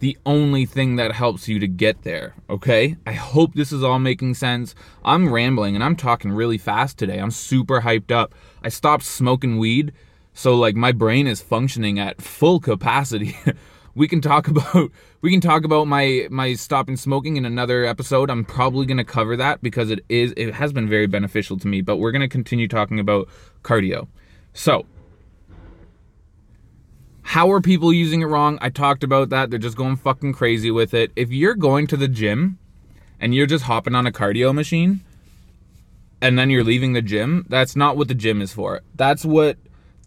the 0.03 0.19
only 0.27 0.67
thing 0.67 0.97
that 0.97 1.13
helps 1.13 1.47
you 1.47 1.61
to 1.61 1.69
get 1.69 2.03
there, 2.03 2.35
okay? 2.51 2.97
I 3.07 3.13
hope 3.13 3.55
this 3.55 3.71
is 3.71 3.85
all 3.85 4.01
making 4.01 4.35
sense. 4.35 4.75
I'm 5.05 5.33
rambling 5.33 5.77
and 5.77 5.85
I'm 5.85 5.95
talking 5.95 6.33
really 6.33 6.59
fast 6.59 6.99
today. 6.99 7.19
I'm 7.19 7.31
super 7.31 7.83
hyped 7.83 8.11
up. 8.11 8.35
I 8.65 8.69
stopped 8.69 9.05
smoking 9.05 9.59
weed, 9.59 9.93
so 10.35 10.57
like 10.57 10.75
my 10.75 10.91
brain 10.91 11.29
is 11.29 11.41
functioning 11.41 12.01
at 12.01 12.21
full 12.21 12.59
capacity. 12.59 13.37
we 13.95 14.09
can 14.09 14.21
talk 14.21 14.49
about 14.49 14.91
we 15.21 15.31
can 15.31 15.41
talk 15.41 15.65
about 15.65 15.87
my 15.87 16.27
my 16.31 16.55
stopping 16.55 16.97
smoking 16.97 17.37
in 17.37 17.45
another 17.45 17.85
episode. 17.85 18.29
I'm 18.29 18.45
probably 18.45 18.87
going 18.87 18.97
to 18.97 19.05
cover 19.05 19.37
that 19.37 19.63
because 19.63 19.91
it 19.91 20.05
is 20.09 20.35
it 20.37 20.55
has 20.55 20.73
been 20.73 20.89
very 20.89 21.07
beneficial 21.07 21.59
to 21.59 21.69
me, 21.69 21.81
but 21.81 21.99
we're 21.99 22.13
going 22.13 22.23
to 22.23 22.29
continue 22.29 22.67
talking 22.67 22.99
about 22.99 23.29
cardio. 23.63 24.09
So, 24.55 24.85
how 27.23 27.51
are 27.53 27.61
people 27.61 27.93
using 27.93 28.21
it 28.21 28.27
wrong? 28.27 28.59
I 28.61 28.69
talked 28.69 29.05
about 29.05 29.31
that. 29.31 29.51
They're 29.51 29.59
just 29.59 29.77
going 29.77 29.97
fucking 29.97 30.33
crazy 30.35 30.71
with 30.71 30.93
it. 30.93 31.13
If 31.17 31.31
you're 31.31 31.55
going 31.55 31.87
to 31.89 31.97
the 31.97 32.09
gym 32.09 32.59
and 33.21 33.35
you're 33.35 33.47
just 33.47 33.65
hopping 33.65 33.95
on 33.95 34.07
a 34.07 34.13
cardio 34.13 34.53
machine 34.53 35.01
and 36.21 36.39
then 36.39 36.51
you're 36.51 36.65
leaving 36.65 36.93
the 36.93 37.03
gym, 37.03 37.47
that's 37.49 37.77
not 37.77 37.97
what 37.97 38.09
the 38.09 38.15
gym 38.15 38.43
is 38.43 38.53
for. 38.53 38.83
That's 38.97 39.25
what 39.25 39.57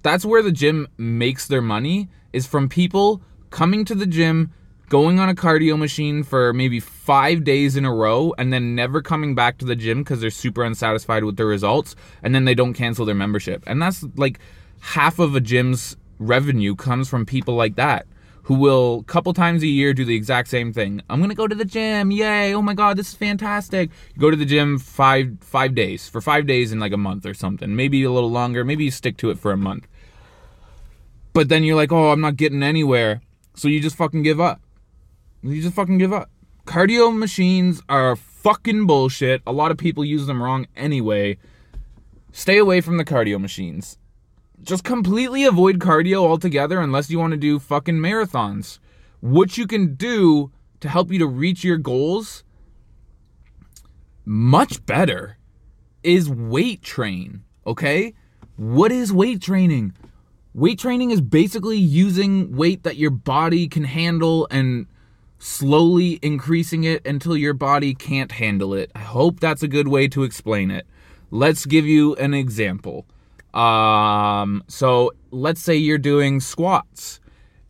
that's 0.04 0.26
where 0.26 0.44
the 0.44 0.52
gym 0.52 0.88
makes 0.98 1.48
their 1.48 1.62
money 1.62 2.10
is 2.32 2.46
from 2.46 2.70
people 2.70 3.22
coming 3.50 3.86
to 3.86 3.96
the 3.96 4.06
gym, 4.06 4.52
going 4.90 5.20
on 5.20 5.30
a 5.30 5.34
cardio 5.34 5.80
machine 5.80 6.22
for 6.22 6.54
maybe 6.54 6.80
5 6.80 7.44
days 7.44 7.76
in 7.76 7.86
a 7.86 7.94
row 7.94 8.36
and 8.38 8.54
then 8.54 8.76
never 8.76 9.02
coming 9.02 9.34
back 9.34 9.58
to 9.60 9.66
the 9.66 9.76
gym 9.76 10.04
cuz 10.04 10.20
they're 10.20 10.30
super 10.30 10.64
unsatisfied 10.64 11.24
with 11.24 11.38
their 11.38 11.48
results 11.48 11.96
and 12.22 12.36
then 12.36 12.46
they 12.46 12.54
don't 12.54 12.74
cancel 12.74 13.06
their 13.06 13.16
membership. 13.16 13.64
And 13.66 13.82
that's 13.82 14.06
like 14.16 14.40
half 14.80 15.18
of 15.18 15.34
a 15.34 15.42
gym's 15.42 15.98
revenue 16.20 16.76
comes 16.76 17.10
from 17.10 17.26
people 17.26 17.56
like 17.56 17.76
that 17.76 18.08
who 18.46 18.54
will 18.54 19.02
couple 19.04 19.34
times 19.34 19.64
a 19.64 19.68
year 19.68 19.92
do 19.92 20.06
the 20.06 20.16
exact 20.16 20.48
same 20.48 20.72
thing. 20.72 21.02
I'm 21.10 21.20
gonna 21.20 21.34
go 21.34 21.48
to 21.48 21.56
the 21.56 21.66
gym, 21.66 22.12
yay! 22.12 22.54
Oh 22.54 22.62
my 22.62 22.76
god, 22.76 22.96
this 22.96 23.10
is 23.10 23.16
fantastic. 23.16 23.90
You 24.14 24.22
go 24.22 24.30
to 24.30 24.38
the 24.38 24.46
gym 24.46 24.78
five 24.78 25.38
five 25.42 25.74
days 25.74 26.08
for 26.08 26.22
five 26.22 26.46
days 26.46 26.72
in 26.72 26.80
like 26.80 26.94
a 26.94 26.98
month 26.98 27.26
or 27.26 27.34
something, 27.34 27.76
maybe 27.76 28.04
a 28.04 28.12
little 28.12 28.30
longer. 28.30 28.64
Maybe 28.64 28.86
you 28.86 28.92
stick 28.92 29.18
to 29.18 29.32
it 29.32 29.40
for 29.40 29.52
a 29.52 29.58
month. 29.58 29.88
But 31.34 31.50
then 31.50 31.64
you're 31.64 31.76
like, 31.76 31.92
oh, 31.92 32.12
I'm 32.12 32.22
not 32.22 32.38
getting 32.38 32.62
anywhere, 32.62 33.22
so 33.56 33.68
you 33.68 33.80
just 33.80 33.96
fucking 33.96 34.22
give 34.22 34.40
up. 34.40 34.62
You 35.42 35.60
just 35.62 35.76
fucking 35.76 35.98
give 35.98 36.14
up. 36.14 36.30
Cardio 36.66 37.16
machines 37.16 37.82
are 37.90 38.16
fucking 38.16 38.86
bullshit. 38.86 39.42
A 39.48 39.52
lot 39.52 39.72
of 39.72 39.78
people 39.78 40.06
use 40.06 40.28
them 40.28 40.42
wrong 40.42 40.68
anyway. 40.76 41.38
Stay 42.32 42.58
away 42.60 42.80
from 42.80 42.98
the 42.98 43.06
cardio 43.06 43.42
machines 43.42 43.98
just 44.66 44.84
completely 44.84 45.46
avoid 45.46 45.80
cardio 45.80 46.28
altogether 46.28 46.80
unless 46.80 47.10
you 47.10 47.20
want 47.20 47.32
to 47.32 47.38
do 47.38 47.60
fucking 47.60 47.96
marathons. 47.96 48.80
What 49.22 49.58
you 49.58 49.68
can 49.68 49.96
do 49.96 50.52
to 50.80 50.90
help 50.90 51.12
you 51.12 51.20
to 51.20 51.28
reach 51.28 51.64
your 51.64 51.78
goals 51.78 52.44
much 54.26 54.86
better 54.86 55.38
is 56.04 56.30
weight 56.30 56.82
train, 56.82 57.44
okay? 57.66 58.14
What 58.58 58.92
is 58.92 59.14
weight 59.14 59.42
training? 59.42 59.94
Weight 60.54 60.80
training 60.80 61.12
is 61.12 61.22
basically 61.22 61.78
using 61.78 62.56
weight 62.56 62.84
that 62.84 62.98
your 62.98 63.12
body 63.12 63.68
can 63.68 63.84
handle 63.84 64.48
and 64.50 64.88
slowly 65.38 66.20
increasing 66.22 66.84
it 66.86 67.06
until 67.06 67.36
your 67.38 67.54
body 67.54 67.94
can't 67.94 68.32
handle 68.32 68.74
it. 68.74 68.92
I 68.96 69.00
hope 69.00 69.40
that's 69.40 69.64
a 69.64 69.68
good 69.68 69.88
way 69.88 70.08
to 70.08 70.24
explain 70.24 70.72
it. 70.72 70.88
Let's 71.30 71.66
give 71.66 71.86
you 71.86 72.16
an 72.16 72.34
example. 72.34 73.06
Um, 73.56 74.64
so 74.68 75.14
let's 75.32 75.62
say 75.62 75.76
you're 75.76 75.98
doing 75.98 76.40
squats. 76.40 77.20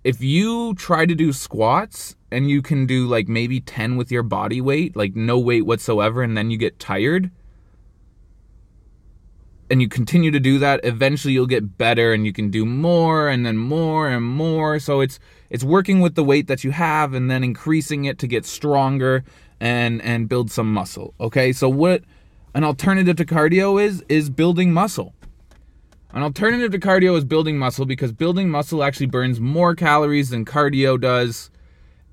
If 0.04 0.22
you 0.22 0.76
try 0.76 1.06
to 1.06 1.16
do 1.16 1.32
squats 1.32 2.16
and 2.32 2.50
you 2.50 2.62
can 2.62 2.86
do 2.86 3.08
like 3.08 3.28
maybe 3.28 3.60
10 3.60 3.96
with 3.96 4.12
your 4.12 4.24
body 4.24 4.62
weight, 4.62 4.96
like 4.96 5.16
no 5.16 5.40
weight 5.40 5.66
whatsoever, 5.66 6.22
and 6.22 6.36
then 6.36 6.52
you 6.52 6.58
get 6.58 6.80
tired, 6.80 7.32
and 9.70 9.82
you 9.82 9.88
continue 9.88 10.32
to 10.32 10.40
do 10.40 10.60
that, 10.60 10.80
eventually 10.84 11.34
you'll 11.34 11.48
get 11.48 11.78
better 11.78 12.14
and 12.14 12.26
you 12.26 12.34
can 12.34 12.50
do 12.50 12.66
more 12.66 13.30
and 13.30 13.46
then 13.46 13.58
more 13.58 14.08
and 14.08 14.24
more. 14.24 14.80
So 14.80 15.02
it's 15.02 15.20
it's 15.50 15.64
working 15.64 16.02
with 16.02 16.16
the 16.16 16.24
weight 16.24 16.48
that 16.48 16.64
you 16.64 16.72
have 16.72 17.14
and 17.14 17.30
then 17.32 17.44
increasing 17.44 18.06
it 18.06 18.20
to 18.20 18.28
get 18.28 18.46
stronger 18.46 19.24
and 19.60 20.02
and 20.02 20.30
build 20.30 20.52
some 20.52 20.72
muscle. 20.72 21.14
Okay? 21.20 21.52
So 21.52 21.68
what 21.68 22.04
an 22.54 22.64
alternative 22.64 23.16
to 23.18 23.26
cardio 23.26 23.84
is 23.84 24.04
is 24.08 24.30
building 24.30 24.72
muscle. 24.72 25.14
An 26.16 26.24
alternative 26.24 26.72
to 26.72 26.80
cardio 26.80 27.18
is 27.18 27.26
building 27.26 27.58
muscle 27.58 27.86
because 27.86 28.14
building 28.14 28.50
muscle 28.50 28.82
actually 28.82 29.08
burns 29.08 29.42
more 29.42 29.76
calories 29.76 30.30
than 30.30 30.46
cardio 30.46 31.00
does. 31.00 31.52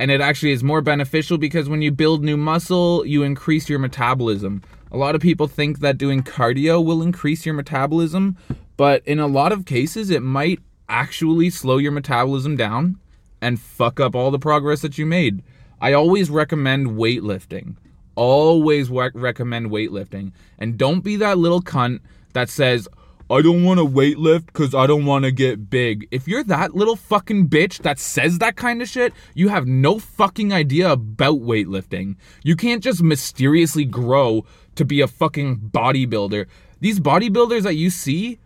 And 0.00 0.10
it 0.10 0.20
actually 0.20 0.50
is 0.50 0.64
more 0.64 0.80
beneficial 0.80 1.38
because 1.38 1.68
when 1.68 1.82
you 1.82 1.92
build 1.92 2.24
new 2.24 2.36
muscle, 2.36 3.06
you 3.06 3.22
increase 3.22 3.68
your 3.68 3.78
metabolism. 3.78 4.60
A 4.90 4.96
lot 4.96 5.14
of 5.14 5.20
people 5.20 5.46
think 5.46 5.78
that 5.78 5.98
doing 5.98 6.24
cardio 6.24 6.84
will 6.84 7.00
increase 7.00 7.46
your 7.46 7.54
metabolism, 7.54 8.36
but 8.76 9.06
in 9.06 9.20
a 9.20 9.28
lot 9.28 9.52
of 9.52 9.66
cases, 9.66 10.10
it 10.10 10.24
might 10.24 10.58
actually 10.88 11.48
slow 11.48 11.78
your 11.78 11.92
metabolism 11.92 12.56
down 12.56 12.98
and 13.40 13.60
fuck 13.60 14.00
up 14.00 14.16
all 14.16 14.32
the 14.32 14.38
progress 14.40 14.80
that 14.80 14.98
you 14.98 15.06
made. 15.06 15.44
I 15.80 15.92
always 15.92 16.28
recommend 16.28 16.88
weightlifting. 16.88 17.76
Always 18.16 18.90
recommend 18.90 19.70
weightlifting. 19.70 20.32
And 20.58 20.76
don't 20.76 21.04
be 21.04 21.14
that 21.16 21.38
little 21.38 21.62
cunt 21.62 22.00
that 22.32 22.48
says, 22.48 22.88
I 23.32 23.40
don't 23.40 23.64
want 23.64 23.80
to 23.80 23.86
weightlift 23.86 24.44
because 24.44 24.74
I 24.74 24.86
don't 24.86 25.06
want 25.06 25.24
to 25.24 25.32
get 25.32 25.70
big. 25.70 26.06
If 26.10 26.28
you're 26.28 26.44
that 26.44 26.74
little 26.74 26.96
fucking 26.96 27.48
bitch 27.48 27.78
that 27.78 27.98
says 27.98 28.40
that 28.40 28.56
kind 28.56 28.82
of 28.82 28.88
shit, 28.90 29.14
you 29.32 29.48
have 29.48 29.66
no 29.66 29.98
fucking 29.98 30.52
idea 30.52 30.92
about 30.92 31.36
weightlifting. 31.40 32.16
You 32.44 32.56
can't 32.56 32.82
just 32.82 33.02
mysteriously 33.02 33.86
grow 33.86 34.44
to 34.74 34.84
be 34.84 35.00
a 35.00 35.06
fucking 35.06 35.70
bodybuilder. 35.72 36.44
These 36.80 37.00
bodybuilders 37.00 37.62
that 37.62 37.76
you 37.76 37.88
see 37.88 38.38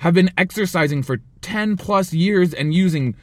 have 0.00 0.14
been 0.14 0.32
exercising 0.36 1.04
for 1.04 1.18
10 1.42 1.76
plus 1.76 2.12
years 2.12 2.52
and 2.52 2.74
using 2.74 3.14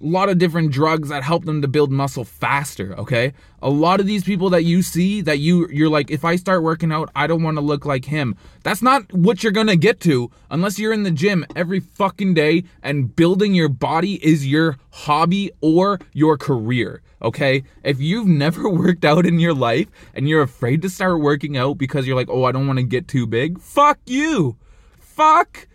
a 0.00 0.06
lot 0.06 0.28
of 0.28 0.38
different 0.38 0.70
drugs 0.70 1.08
that 1.08 1.22
help 1.22 1.44
them 1.44 1.62
to 1.62 1.68
build 1.68 1.90
muscle 1.90 2.24
faster 2.24 2.94
okay? 2.98 3.32
A 3.62 3.70
lot 3.70 4.00
of 4.00 4.06
these 4.06 4.24
people 4.24 4.50
that 4.50 4.64
you 4.64 4.82
see 4.82 5.20
that 5.22 5.38
you 5.38 5.68
you're 5.68 5.88
like 5.88 6.10
if 6.10 6.24
i 6.24 6.36
start 6.36 6.62
working 6.62 6.92
out 6.92 7.10
i 7.16 7.26
don't 7.26 7.42
want 7.42 7.56
to 7.56 7.60
look 7.60 7.84
like 7.84 8.04
him. 8.04 8.36
That's 8.62 8.82
not 8.82 9.12
what 9.12 9.42
you're 9.42 9.52
gonna 9.52 9.76
get 9.76 10.00
to 10.00 10.30
unless 10.50 10.78
you're 10.78 10.92
in 10.92 11.02
the 11.02 11.10
gym 11.10 11.46
every 11.54 11.80
fucking 11.80 12.34
day 12.34 12.64
and 12.82 13.14
building 13.14 13.54
your 13.54 13.68
body 13.68 14.24
is 14.24 14.46
your 14.46 14.78
hobby 14.90 15.50
or 15.60 15.98
your 16.12 16.36
career 16.36 17.02
okay? 17.22 17.64
If 17.82 18.00
you've 18.00 18.26
never 18.44 18.68
worked 18.68 19.04
out 19.04 19.26
in 19.26 19.40
your 19.40 19.54
life 19.54 19.88
and 20.14 20.28
you're 20.28 20.42
afraid 20.42 20.82
to 20.82 20.90
start 20.90 21.20
working 21.20 21.56
out 21.56 21.78
because 21.78 22.06
you're 22.06 22.16
like 22.16 22.30
oh 22.30 22.44
i 22.44 22.52
don't 22.52 22.66
want 22.66 22.78
to 22.78 22.84
get 22.84 23.08
too 23.08 23.26
big 23.26 23.60
fuck 23.60 23.98
you! 24.06 24.56
Fuck 24.98 25.66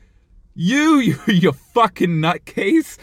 you, 0.54 1.00
you, 1.00 1.18
you 1.28 1.52
fucking 1.52 2.22
nutcase. 2.22 2.98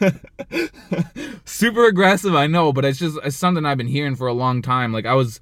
Super 1.44 1.86
aggressive, 1.86 2.34
I 2.34 2.46
know, 2.46 2.72
but 2.72 2.84
it's 2.84 2.98
just 2.98 3.18
it's 3.24 3.36
something 3.36 3.64
I've 3.64 3.78
been 3.78 3.86
hearing 3.86 4.16
for 4.16 4.26
a 4.26 4.32
long 4.32 4.62
time. 4.62 4.92
Like 4.92 5.06
I 5.06 5.14
was 5.14 5.40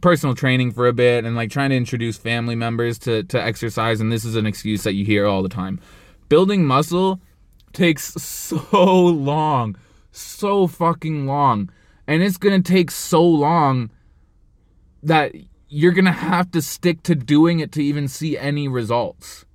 personal 0.00 0.34
training 0.34 0.72
for 0.72 0.86
a 0.86 0.92
bit 0.92 1.24
and 1.24 1.36
like 1.36 1.50
trying 1.50 1.70
to 1.70 1.76
introduce 1.76 2.16
family 2.16 2.54
members 2.54 2.98
to 3.00 3.22
to 3.24 3.42
exercise, 3.42 4.00
and 4.00 4.10
this 4.10 4.24
is 4.24 4.36
an 4.36 4.46
excuse 4.46 4.82
that 4.82 4.94
you 4.94 5.04
hear 5.04 5.26
all 5.26 5.42
the 5.42 5.48
time. 5.48 5.80
Building 6.28 6.66
muscle 6.66 7.20
takes 7.72 8.14
so 8.14 9.06
long, 9.06 9.76
so 10.10 10.66
fucking 10.66 11.26
long, 11.26 11.70
and 12.06 12.22
it's 12.22 12.38
gonna 12.38 12.62
take 12.62 12.90
so 12.90 13.22
long 13.22 13.90
that 15.02 15.32
you're 15.68 15.92
gonna 15.92 16.12
have 16.12 16.50
to 16.52 16.60
stick 16.60 17.02
to 17.02 17.14
doing 17.14 17.60
it 17.60 17.72
to 17.72 17.82
even 17.82 18.08
see 18.08 18.36
any 18.36 18.68
results 18.68 19.46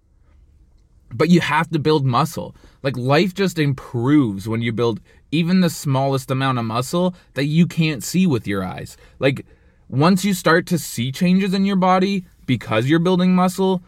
but 1.12 1.30
you 1.30 1.42
have 1.42 1.70
to 1.70 1.80
build 1.80 2.06
muscle. 2.06 2.56
Like 2.84 2.98
life 2.98 3.34
just 3.34 3.60
improves 3.60 4.48
when 4.48 4.62
you 4.62 4.72
build 4.72 5.00
even 5.32 5.62
the 5.62 5.70
smallest 5.70 6.32
amount 6.32 6.60
of 6.60 6.66
muscle 6.66 7.16
that 7.34 7.46
you 7.46 7.68
can't 7.68 8.04
see 8.04 8.28
with 8.28 8.48
your 8.48 8.64
eyes. 8.64 8.98
Like 9.20 9.46
once 9.90 10.26
you 10.26 10.34
start 10.34 10.66
to 10.68 10.78
see 10.78 11.12
changes 11.12 11.54
in 11.54 11.66
your 11.66 11.76
body 11.76 12.26
because 12.46 12.88
you're 12.88 13.00
building 13.00 13.36
muscle, 13.36 13.82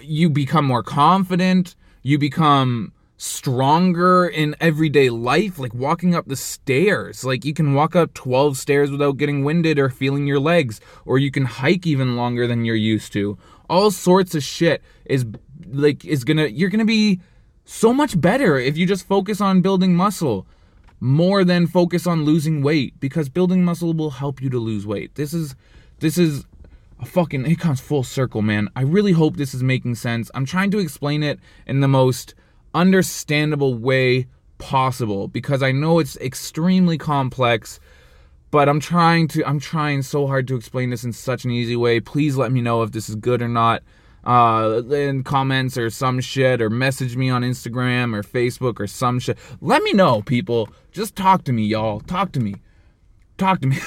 you 0.00 0.30
become 0.30 0.64
more 0.64 0.82
confident, 0.82 1.76
you 2.02 2.18
become 2.18 2.92
stronger 3.16 4.26
in 4.26 4.56
everyday 4.60 5.08
life, 5.08 5.56
like 5.56 5.72
walking 5.74 6.12
up 6.14 6.26
the 6.26 6.34
stairs. 6.36 7.24
Like 7.24 7.44
you 7.44 7.54
can 7.54 7.74
walk 7.74 7.94
up 7.94 8.14
12 8.14 8.56
stairs 8.56 8.90
without 8.90 9.16
getting 9.16 9.44
winded 9.44 9.78
or 9.78 9.88
feeling 9.88 10.26
your 10.26 10.40
legs, 10.40 10.80
or 11.04 11.18
you 11.18 11.30
can 11.30 11.44
hike 11.44 11.86
even 11.86 12.16
longer 12.16 12.48
than 12.48 12.64
you're 12.64 12.74
used 12.74 13.12
to. 13.12 13.38
All 13.70 13.92
sorts 13.92 14.34
of 14.34 14.42
shit 14.42 14.82
is 15.04 15.24
like 15.72 16.04
is 16.04 16.24
gonna 16.24 16.46
you're 16.46 16.70
gonna 16.70 16.84
be 16.84 17.20
so 17.64 17.92
much 17.92 18.20
better 18.20 18.58
if 18.58 18.76
you 18.76 18.86
just 18.86 19.06
focus 19.06 19.40
on 19.40 19.60
building 19.60 19.94
muscle 19.94 20.46
more 21.02 21.44
than 21.44 21.66
focus 21.66 22.06
on 22.06 22.24
losing 22.24 22.62
weight 22.62 22.98
because 23.00 23.28
building 23.28 23.64
muscle 23.64 23.92
will 23.92 24.10
help 24.10 24.40
you 24.40 24.48
to 24.48 24.58
lose 24.58 24.86
weight. 24.86 25.16
This 25.16 25.34
is 25.34 25.56
this 25.98 26.16
is 26.16 26.44
a 27.00 27.06
fucking 27.06 27.44
it 27.44 27.58
comes 27.58 27.80
full 27.80 28.04
circle, 28.04 28.40
man. 28.40 28.68
I 28.76 28.82
really 28.82 29.10
hope 29.10 29.36
this 29.36 29.52
is 29.52 29.64
making 29.64 29.96
sense. 29.96 30.30
I'm 30.32 30.46
trying 30.46 30.70
to 30.70 30.78
explain 30.78 31.24
it 31.24 31.40
in 31.66 31.80
the 31.80 31.88
most 31.88 32.36
understandable 32.72 33.74
way 33.74 34.28
possible 34.58 35.26
because 35.26 35.60
I 35.60 35.72
know 35.72 35.98
it's 35.98 36.16
extremely 36.18 36.96
complex, 36.98 37.80
but 38.52 38.68
I'm 38.68 38.78
trying 38.78 39.26
to 39.28 39.44
I'm 39.44 39.58
trying 39.58 40.02
so 40.02 40.28
hard 40.28 40.46
to 40.48 40.54
explain 40.54 40.90
this 40.90 41.02
in 41.02 41.12
such 41.12 41.44
an 41.44 41.50
easy 41.50 41.74
way. 41.74 41.98
Please 41.98 42.36
let 42.36 42.52
me 42.52 42.60
know 42.60 42.84
if 42.84 42.92
this 42.92 43.08
is 43.08 43.16
good 43.16 43.42
or 43.42 43.48
not 43.48 43.82
uh, 44.24 44.82
in 44.90 45.24
comments 45.24 45.76
or 45.76 45.90
some 45.90 46.20
shit 46.20 46.62
or 46.62 46.70
message 46.70 47.16
me 47.16 47.30
on 47.30 47.42
Instagram 47.42 48.14
or 48.14 48.22
Facebook 48.22 48.80
or 48.80 48.86
some 48.86 49.18
shit. 49.18 49.38
Let 49.60 49.82
me 49.82 49.92
know, 49.92 50.22
people. 50.22 50.68
Just 50.92 51.16
talk 51.16 51.44
to 51.44 51.52
me, 51.52 51.64
y'all. 51.64 52.00
Talk 52.00 52.32
to 52.32 52.40
me. 52.40 52.56
Talk 53.38 53.60
to 53.60 53.68
me. 53.68 53.78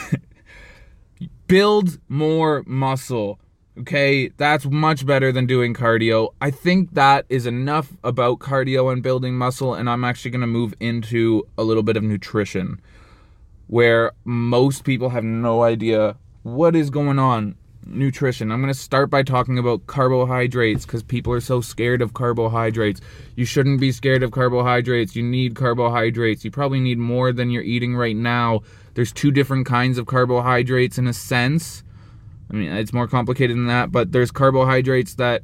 Build 1.48 2.00
more 2.10 2.64
muscle. 2.66 3.40
Okay, 3.78 4.30
that's 4.38 4.66
much 4.66 5.06
better 5.06 5.34
than 5.34 5.46
doing 5.46 5.74
cardio. 5.74 6.34
I 6.40 6.50
think 6.50 6.94
that 6.94 7.26
is 7.28 7.46
enough 7.46 7.92
about 8.06 8.40
cardio 8.40 8.92
and 8.92 9.04
building 9.04 9.36
muscle, 9.36 9.74
and 9.74 9.90
I'm 9.90 10.06
actually 10.06 10.32
to 10.42 10.48
move 10.48 10.74
into 10.80 11.46
a 11.58 11.64
little 11.64 11.84
bit 11.84 11.98
of 11.98 12.04
nutrition 12.04 12.80
where 13.68 14.14
most 14.24 14.84
people 14.86 15.10
have 15.10 15.24
no 15.24 15.64
idea 15.64 16.16
what 16.44 16.76
is 16.76 16.90
going 16.90 17.20
on 17.20 17.56
nutrition. 17.86 18.52
I'm 18.52 18.62
going 18.62 18.74
to 18.74 18.80
start 18.80 19.10
by 19.10 19.24
talking 19.24 19.58
about 19.58 19.88
carbohydrates 19.88 20.86
because 20.86 21.04
people 21.04 21.34
are 21.34 21.42
so 21.42 21.62
scared 21.62 22.02
of 22.02 22.14
carbohydrates. 22.14 23.02
You 23.36 23.46
shouldn't 23.46 23.80
be 23.80 23.92
scared 23.92 24.24
of 24.24 24.32
carbohydrates. 24.32 25.16
You 25.16 25.24
need 25.24 25.56
carbohydrates. 25.56 26.44
You 26.44 26.52
probably 26.52 26.80
need 26.80 26.98
more 26.98 27.32
than 27.32 27.50
you're 27.50 27.64
eating 27.64 27.96
right 27.96 28.16
now. 28.16 28.62
There's 28.96 29.12
two 29.12 29.32
different 29.32 29.66
kinds 29.66 29.98
of 29.98 30.06
carbohydrates 30.06 30.98
in 30.98 31.08
a 31.08 31.14
sense. 31.14 31.84
I 32.50 32.56
mean, 32.56 32.72
it's 32.72 32.94
more 32.94 33.08
complicated 33.08 33.56
than 33.56 33.68
that, 33.68 33.92
but 33.92 34.12
there's 34.12 34.32
carbohydrates 34.32 35.16
that 35.16 35.44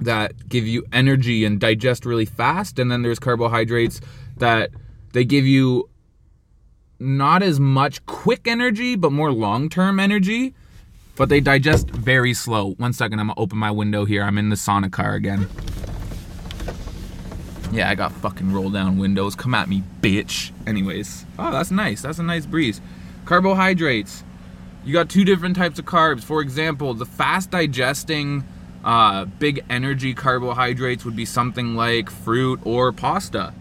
that 0.00 0.48
give 0.48 0.66
you 0.66 0.84
energy 0.92 1.44
and 1.44 1.60
digest 1.60 2.06
really 2.06 2.24
fast 2.24 2.78
and 2.78 2.90
then 2.90 3.02
there's 3.02 3.18
carbohydrates 3.18 4.00
that 4.38 4.70
they 5.12 5.26
give 5.26 5.46
you 5.46 5.90
not 6.98 7.42
as 7.42 7.60
much 7.60 8.04
quick 8.06 8.48
energy 8.48 8.96
but 8.96 9.12
more 9.12 9.30
long-term 9.30 10.00
energy 10.00 10.54
but 11.16 11.28
they 11.28 11.40
digest 11.40 11.90
very 11.90 12.34
slow. 12.34 12.72
One 12.72 12.92
second, 12.92 13.20
I'm 13.20 13.28
gonna 13.28 13.40
open 13.40 13.58
my 13.58 13.70
window 13.70 14.04
here. 14.04 14.22
I'm 14.22 14.38
in 14.38 14.48
the 14.48 14.56
Sonic 14.56 14.92
car 14.92 15.14
again. 15.14 15.48
Yeah, 17.72 17.88
I 17.88 17.94
got 17.94 18.10
fucking 18.12 18.52
roll 18.52 18.70
down 18.70 18.98
windows. 18.98 19.36
Come 19.36 19.54
at 19.54 19.68
me, 19.68 19.82
bitch. 20.00 20.50
Anyways, 20.66 21.24
oh, 21.38 21.52
that's 21.52 21.70
nice. 21.70 22.02
That's 22.02 22.18
a 22.18 22.22
nice 22.22 22.46
breeze. 22.46 22.80
Carbohydrates. 23.26 24.24
You 24.84 24.92
got 24.92 25.08
two 25.08 25.24
different 25.24 25.56
types 25.56 25.78
of 25.78 25.84
carbs. 25.84 26.24
For 26.24 26.40
example, 26.40 26.94
the 26.94 27.06
fast 27.06 27.50
digesting, 27.50 28.44
uh, 28.82 29.26
big 29.26 29.64
energy 29.70 30.14
carbohydrates 30.14 31.04
would 31.04 31.14
be 31.14 31.24
something 31.24 31.76
like 31.76 32.10
fruit 32.10 32.60
or 32.64 32.90
pasta. 32.92 33.54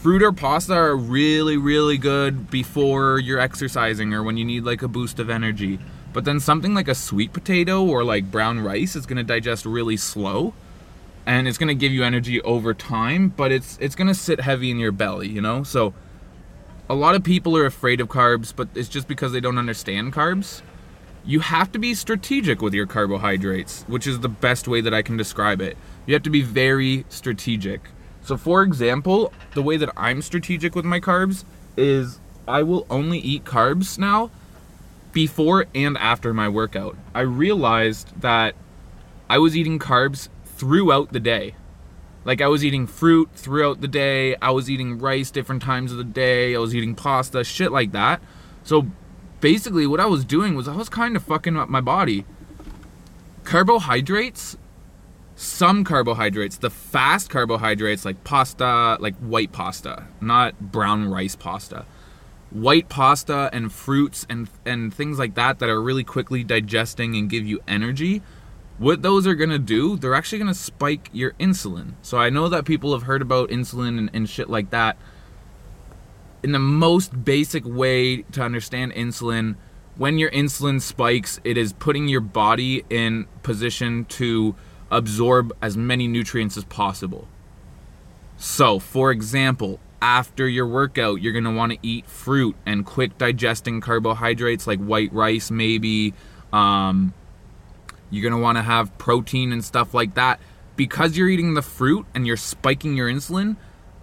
Fruit 0.00 0.22
or 0.22 0.32
pasta 0.32 0.74
are 0.74 0.96
really, 0.96 1.56
really 1.56 1.98
good 1.98 2.50
before 2.50 3.18
you're 3.18 3.38
exercising 3.38 4.14
or 4.14 4.22
when 4.22 4.36
you 4.36 4.44
need 4.44 4.64
like 4.64 4.82
a 4.82 4.88
boost 4.88 5.18
of 5.18 5.28
energy 5.28 5.78
But 6.12 6.24
then 6.24 6.40
something 6.40 6.74
like 6.74 6.88
a 6.88 6.94
sweet 6.94 7.32
potato 7.32 7.82
or 7.84 8.04
like 8.04 8.30
brown 8.30 8.60
rice 8.60 8.96
is 8.96 9.06
going 9.06 9.16
to 9.16 9.22
digest 9.22 9.64
really 9.64 9.96
slow 9.96 10.52
and 11.26 11.46
it's 11.46 11.58
going 11.58 11.68
to 11.68 11.74
give 11.74 11.92
you 11.92 12.02
energy 12.02 12.40
over 12.42 12.74
time, 12.74 13.28
but 13.28 13.52
it's 13.52 13.78
it's 13.80 13.94
going 13.94 14.08
to 14.08 14.14
sit 14.14 14.40
heavy 14.40 14.70
in 14.70 14.78
your 14.78 14.92
belly, 14.92 15.28
you 15.28 15.40
know? 15.40 15.62
So 15.62 15.94
a 16.88 16.94
lot 16.94 17.14
of 17.14 17.22
people 17.22 17.56
are 17.56 17.64
afraid 17.64 18.00
of 18.00 18.08
carbs, 18.08 18.52
but 18.54 18.68
it's 18.74 18.88
just 18.88 19.08
because 19.08 19.32
they 19.32 19.40
don't 19.40 19.58
understand 19.58 20.12
carbs. 20.12 20.62
You 21.24 21.40
have 21.40 21.70
to 21.72 21.78
be 21.78 21.94
strategic 21.94 22.60
with 22.60 22.74
your 22.74 22.86
carbohydrates, 22.86 23.84
which 23.84 24.06
is 24.06 24.20
the 24.20 24.28
best 24.28 24.66
way 24.66 24.80
that 24.80 24.92
I 24.92 25.02
can 25.02 25.16
describe 25.16 25.60
it. 25.60 25.76
You 26.06 26.14
have 26.14 26.24
to 26.24 26.30
be 26.30 26.42
very 26.42 27.06
strategic. 27.08 27.80
So 28.22 28.36
for 28.36 28.62
example, 28.62 29.32
the 29.54 29.62
way 29.62 29.76
that 29.76 29.90
I'm 29.96 30.22
strategic 30.22 30.74
with 30.74 30.84
my 30.84 30.98
carbs 30.98 31.44
is 31.76 32.18
I 32.48 32.64
will 32.64 32.86
only 32.90 33.20
eat 33.20 33.44
carbs 33.44 33.98
now 33.98 34.30
before 35.12 35.66
and 35.74 35.96
after 35.98 36.32
my 36.32 36.48
workout. 36.48 36.96
I 37.14 37.20
realized 37.20 38.20
that 38.20 38.54
I 39.28 39.38
was 39.38 39.56
eating 39.56 39.78
carbs 39.78 40.28
throughout 40.44 41.12
the 41.12 41.20
day. 41.20 41.54
Like 42.24 42.40
I 42.40 42.48
was 42.48 42.64
eating 42.64 42.86
fruit 42.86 43.30
throughout 43.34 43.80
the 43.80 43.88
day, 43.88 44.36
I 44.36 44.50
was 44.50 44.70
eating 44.70 44.98
rice 44.98 45.30
different 45.30 45.62
times 45.62 45.90
of 45.90 45.98
the 45.98 46.04
day, 46.04 46.54
I 46.54 46.58
was 46.58 46.74
eating 46.74 46.94
pasta, 46.94 47.42
shit 47.42 47.72
like 47.72 47.92
that. 47.92 48.22
So 48.62 48.86
basically 49.40 49.86
what 49.86 50.00
I 50.00 50.06
was 50.06 50.24
doing 50.24 50.54
was 50.54 50.68
I 50.68 50.76
was 50.76 50.88
kind 50.88 51.16
of 51.16 51.22
fucking 51.24 51.56
up 51.56 51.68
my 51.68 51.80
body. 51.80 52.24
Carbohydrates 53.42 54.56
some 55.34 55.82
carbohydrates, 55.82 56.58
the 56.58 56.70
fast 56.70 57.28
carbohydrates 57.28 58.04
like 58.04 58.22
pasta, 58.24 58.96
like 59.00 59.16
white 59.16 59.52
pasta, 59.52 60.04
not 60.20 60.58
brown 60.72 61.10
rice 61.10 61.34
pasta. 61.34 61.84
White 62.52 62.88
pasta 62.88 63.48
and 63.52 63.72
fruits 63.72 64.26
and 64.28 64.48
and 64.66 64.92
things 64.92 65.18
like 65.18 65.34
that 65.34 65.58
that 65.60 65.68
are 65.68 65.80
really 65.80 66.04
quickly 66.04 66.44
digesting 66.44 67.16
and 67.16 67.30
give 67.30 67.46
you 67.46 67.60
energy 67.66 68.22
what 68.78 69.02
those 69.02 69.26
are 69.28 69.34
gonna 69.36 69.60
do, 69.60 69.96
they're 69.96 70.14
actually 70.14 70.38
gonna 70.38 70.54
spike 70.54 71.08
your 71.12 71.32
insulin. 71.32 71.94
So 72.02 72.18
I 72.18 72.30
know 72.30 72.48
that 72.48 72.64
people 72.64 72.92
have 72.92 73.04
heard 73.04 73.22
about 73.22 73.50
insulin 73.50 73.96
and, 73.96 74.10
and 74.12 74.28
shit 74.28 74.50
like 74.50 74.70
that. 74.70 74.96
In 76.42 76.50
the 76.50 76.58
most 76.58 77.24
basic 77.24 77.64
way 77.64 78.22
to 78.22 78.42
understand 78.42 78.92
insulin, 78.94 79.54
when 79.96 80.18
your 80.18 80.30
insulin 80.30 80.80
spikes, 80.80 81.40
it 81.44 81.56
is 81.56 81.72
putting 81.72 82.08
your 82.08 82.20
body 82.20 82.84
in 82.90 83.28
position 83.44 84.04
to 84.06 84.56
absorb 84.90 85.56
as 85.62 85.76
many 85.76 86.08
nutrients 86.08 86.56
as 86.56 86.64
possible. 86.64 87.28
So, 88.36 88.80
for 88.80 89.12
example, 89.12 89.78
after 90.02 90.46
your 90.46 90.66
workout, 90.66 91.22
you're 91.22 91.32
gonna 91.32 91.52
wanna 91.52 91.76
eat 91.82 92.06
fruit 92.06 92.56
and 92.66 92.84
quick 92.84 93.16
digesting 93.16 93.80
carbohydrates 93.80 94.66
like 94.66 94.80
white 94.80 95.12
rice, 95.14 95.50
maybe. 95.50 96.12
Um, 96.52 97.14
you're 98.12 98.22
going 98.22 98.38
to 98.38 98.44
want 98.44 98.58
to 98.58 98.62
have 98.62 98.96
protein 98.98 99.52
and 99.52 99.64
stuff 99.64 99.94
like 99.94 100.14
that. 100.14 100.38
Because 100.76 101.16
you're 101.16 101.30
eating 101.30 101.54
the 101.54 101.62
fruit 101.62 102.06
and 102.14 102.26
you're 102.26 102.36
spiking 102.36 102.94
your 102.94 103.10
insulin 103.10 103.56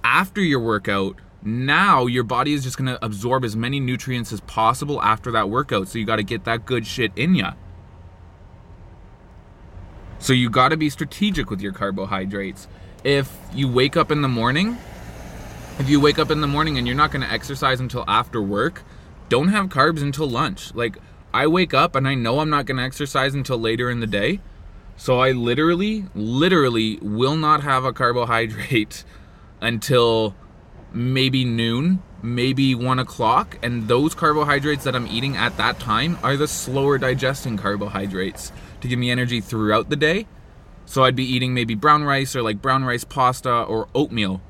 after 0.03 0.41
your 0.41 0.59
workout, 0.59 1.15
now 1.43 2.07
your 2.07 2.23
body 2.23 2.53
is 2.53 2.63
just 2.63 2.75
going 2.75 2.87
to 2.87 3.03
absorb 3.05 3.45
as 3.45 3.55
many 3.55 3.79
nutrients 3.79 4.33
as 4.33 4.41
possible 4.41 5.01
after 5.01 5.31
that 5.31 5.49
workout. 5.49 5.87
So 5.87 5.99
you 5.99 6.05
got 6.05 6.15
to 6.15 6.23
get 6.23 6.43
that 6.45 6.65
good 6.65 6.87
shit 6.87 7.11
in 7.15 7.35
ya. 7.35 7.53
So 10.17 10.33
you 10.33 10.49
got 10.49 10.69
to 10.69 10.77
be 10.77 10.89
strategic 10.89 11.51
with 11.51 11.61
your 11.61 11.71
carbohydrates. 11.71 12.67
If 13.03 13.35
you 13.53 13.71
wake 13.71 13.95
up 13.95 14.11
in 14.11 14.23
the 14.23 14.27
morning, 14.27 14.77
if 15.79 15.89
you 15.89 15.99
wake 15.99 16.19
up 16.19 16.29
in 16.29 16.41
the 16.41 16.47
morning 16.47 16.77
and 16.77 16.85
you're 16.85 16.95
not 16.95 17.09
going 17.09 17.25
to 17.25 17.31
exercise 17.31 17.79
until 17.79 18.03
after 18.05 18.41
work, 18.41 18.83
don't 19.29 19.47
have 19.47 19.67
carbs 19.67 20.01
until 20.01 20.27
lunch. 20.29 20.75
Like 20.75 20.97
I 21.33 21.47
wake 21.47 21.73
up 21.73 21.95
and 21.95 22.05
I 22.05 22.15
know 22.15 22.39
I'm 22.39 22.49
not 22.49 22.65
going 22.65 22.77
to 22.77 22.83
exercise 22.83 23.33
until 23.33 23.57
later 23.57 23.89
in 23.89 24.01
the 24.01 24.07
day. 24.07 24.41
So 24.97 25.19
I 25.19 25.31
literally, 25.31 26.05
literally 26.13 26.97
will 27.01 27.37
not 27.37 27.63
have 27.63 27.85
a 27.85 27.93
carbohydrate 27.93 29.05
until 29.61 30.35
maybe 30.91 31.45
noon, 31.45 32.03
maybe 32.21 32.75
one 32.75 32.99
o'clock. 32.99 33.57
And 33.63 33.87
those 33.87 34.13
carbohydrates 34.13 34.83
that 34.83 34.97
I'm 34.97 35.07
eating 35.07 35.37
at 35.37 35.55
that 35.55 35.79
time 35.79 36.19
are 36.21 36.35
the 36.35 36.47
slower 36.47 36.97
digesting 36.97 37.55
carbohydrates 37.55 38.51
to 38.81 38.89
give 38.89 38.99
me 38.99 39.09
energy 39.09 39.39
throughout 39.39 39.89
the 39.89 39.95
day. 39.95 40.27
So 40.85 41.05
I'd 41.05 41.15
be 41.15 41.23
eating 41.23 41.53
maybe 41.53 41.75
brown 41.75 42.03
rice 42.03 42.35
or 42.35 42.41
like 42.41 42.61
brown 42.61 42.83
rice 42.83 43.05
pasta 43.05 43.61
or 43.63 43.87
oatmeal 43.95 44.41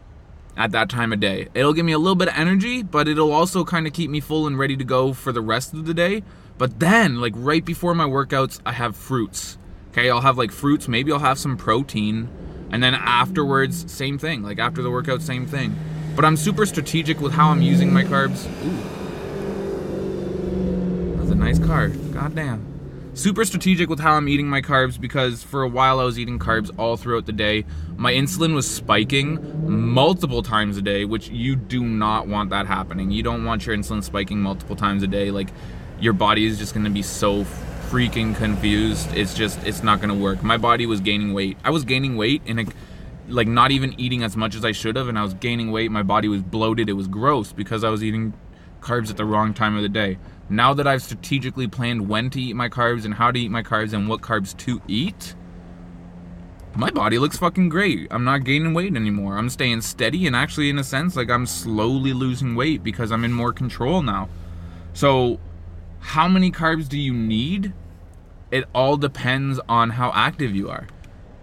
at 0.60 0.72
that 0.72 0.90
time 0.90 1.14
of 1.14 1.22
day. 1.22 1.48
It'll 1.56 1.74
give 1.74 1.86
me 1.86 1.94
a 1.94 1.98
little 1.98 2.16
bit 2.16 2.28
of 2.28 2.36
energy, 2.36 2.84
but 2.84 3.08
it'll 3.08 3.32
also 3.32 3.64
kind 3.64 3.88
of 3.88 3.94
keep 3.94 4.12
me 4.12 4.20
full 4.20 4.46
and 4.46 4.60
ready 4.60 4.76
to 4.76 4.84
go 4.84 5.14
for 5.14 5.32
the 5.32 5.42
rest 5.42 5.74
of 5.74 5.86
the 5.86 5.94
day. 5.94 6.22
But 6.58 6.80
then, 6.80 7.22
like 7.22 7.34
right 7.36 7.64
before 7.64 7.96
my 7.96 8.04
workouts, 8.04 8.60
I 8.66 8.74
have 8.74 8.98
fruits. 8.98 9.58
Okay, 9.92 10.10
I'll 10.10 10.22
have 10.22 10.38
like 10.38 10.52
fruits, 10.52 10.90
maybe 10.90 11.14
I'll 11.14 11.20
have 11.20 11.40
some 11.40 11.56
protein. 11.56 12.28
And 12.72 12.84
then 12.84 12.94
afterwards, 12.94 13.92
same 13.92 14.20
thing. 14.20 14.44
Like 14.44 14.60
after 14.60 14.84
the 14.84 14.92
workout, 14.92 15.22
same 15.22 15.48
thing. 15.48 15.76
But 16.16 16.26
I'm 16.26 16.36
super 16.36 16.66
strategic 16.66 17.22
with 17.22 17.32
how 17.32 17.50
I'm 17.50 17.62
using 17.62 17.94
my 17.94 18.04
carbs. 18.04 18.46
Ooh. 18.66 18.98
That's 21.18 21.32
a 21.32 21.36
nice 21.36 21.58
car. 21.58 21.88
God 21.88 22.36
damn. 22.36 22.69
Super 23.16 23.44
strategic 23.44 23.90
with 23.90 24.00
how 24.00 24.14
I'm 24.14 24.30
eating 24.30 24.48
my 24.48 24.62
carbs 24.62 25.02
because 25.02 25.44
for 25.44 25.64
a 25.64 25.68
while 25.68 26.00
I 26.00 26.04
was 26.04 26.20
eating 26.20 26.38
carbs 26.38 26.70
all 26.78 26.96
throughout 26.96 27.26
the 27.26 27.34
day. 27.34 27.66
My 27.98 28.14
insulin 28.14 28.54
was 28.54 28.70
spiking 28.70 29.68
multiple 29.68 30.44
times 30.44 30.78
a 30.78 30.82
day, 30.82 31.06
which 31.06 31.28
you 31.30 31.56
do 31.56 31.84
not 31.84 32.28
want 32.28 32.52
that 32.52 32.68
happening. 32.68 33.10
You 33.12 33.24
don't 33.24 33.44
want 33.44 33.66
your 33.66 33.76
insulin 33.76 34.04
spiking 34.04 34.40
multiple 34.40 34.76
times 34.76 35.02
a 35.02 35.08
day. 35.08 35.32
Like 35.32 35.50
your 36.00 36.14
body 36.14 36.46
is 36.46 36.60
just 36.60 36.74
gonna 36.74 36.92
be 36.92 37.02
so 37.02 37.46
freaking 37.90 38.36
confused. 38.36 39.12
It's 39.16 39.34
just 39.34 39.62
it's 39.66 39.82
not 39.82 40.00
gonna 40.00 40.16
work. 40.16 40.44
My 40.44 40.58
body 40.58 40.86
was 40.86 41.02
gaining 41.02 41.34
weight. 41.34 41.58
I 41.64 41.72
was 41.72 41.84
gaining 41.84 42.16
weight 42.16 42.44
and 42.46 42.72
like 43.28 43.48
not 43.48 43.72
even 43.72 44.00
eating 44.00 44.24
as 44.24 44.38
much 44.38 44.56
as 44.56 44.64
I 44.64 44.72
should 44.72 44.96
have, 44.96 45.08
and 45.08 45.18
I 45.18 45.24
was 45.24 45.34
gaining 45.34 45.72
weight. 45.72 45.92
My 45.92 46.04
body 46.04 46.28
was 46.28 46.44
bloated. 46.44 46.90
It 46.90 46.94
was 46.94 47.08
gross 47.08 47.54
because 47.54 47.84
I 47.84 47.90
was 47.90 48.04
eating 48.04 48.34
carbs 48.82 49.10
at 49.10 49.18
the 49.18 49.26
wrong 49.26 49.54
time 49.54 49.76
of 49.76 49.82
the 49.82 49.90
day. 49.90 50.20
Now 50.50 50.74
that 50.74 50.88
I've 50.88 51.04
strategically 51.04 51.68
planned 51.68 52.10
when 52.10 52.30
to 52.32 52.42
eat 52.42 52.56
my 52.56 52.70
carbs 52.70 53.06
and 53.06 53.14
how 53.14 53.32
to 53.32 53.40
eat 53.40 53.52
my 53.52 53.62
carbs 53.62 53.94
and 53.94 54.10
what 54.10 54.22
carbs 54.22 54.58
to 54.58 54.82
eat, 54.88 55.36
my 56.76 56.90
body 56.90 57.20
looks 57.20 57.38
fucking 57.38 57.70
great. 57.70 58.08
I'm 58.10 58.24
not 58.24 58.44
gaining 58.44 58.74
weight 58.74 58.96
anymore. 58.96 59.38
I'm 59.38 59.50
staying 59.50 59.82
steady 59.82 60.26
and 60.26 60.36
actually, 60.36 60.70
in 60.70 60.80
a 60.80 60.84
sense, 60.84 61.16
like 61.16 61.30
I'm 61.30 61.46
slowly 61.46 62.14
losing 62.14 62.56
weight 62.56 62.84
because 62.84 63.12
I'm 63.12 63.24
in 63.24 63.34
more 63.34 63.54
control 63.54 64.02
now. 64.02 64.30
So 64.94 65.40
how 66.00 66.28
many 66.28 66.52
carbs 66.52 66.88
do 66.88 66.98
you 66.98 67.14
need? 67.14 67.74
It 68.50 68.66
all 68.74 68.98
depends 68.98 69.60
on 69.70 69.92
how 69.92 70.12
active 70.16 70.56
you 70.56 70.70
are. 70.70 70.88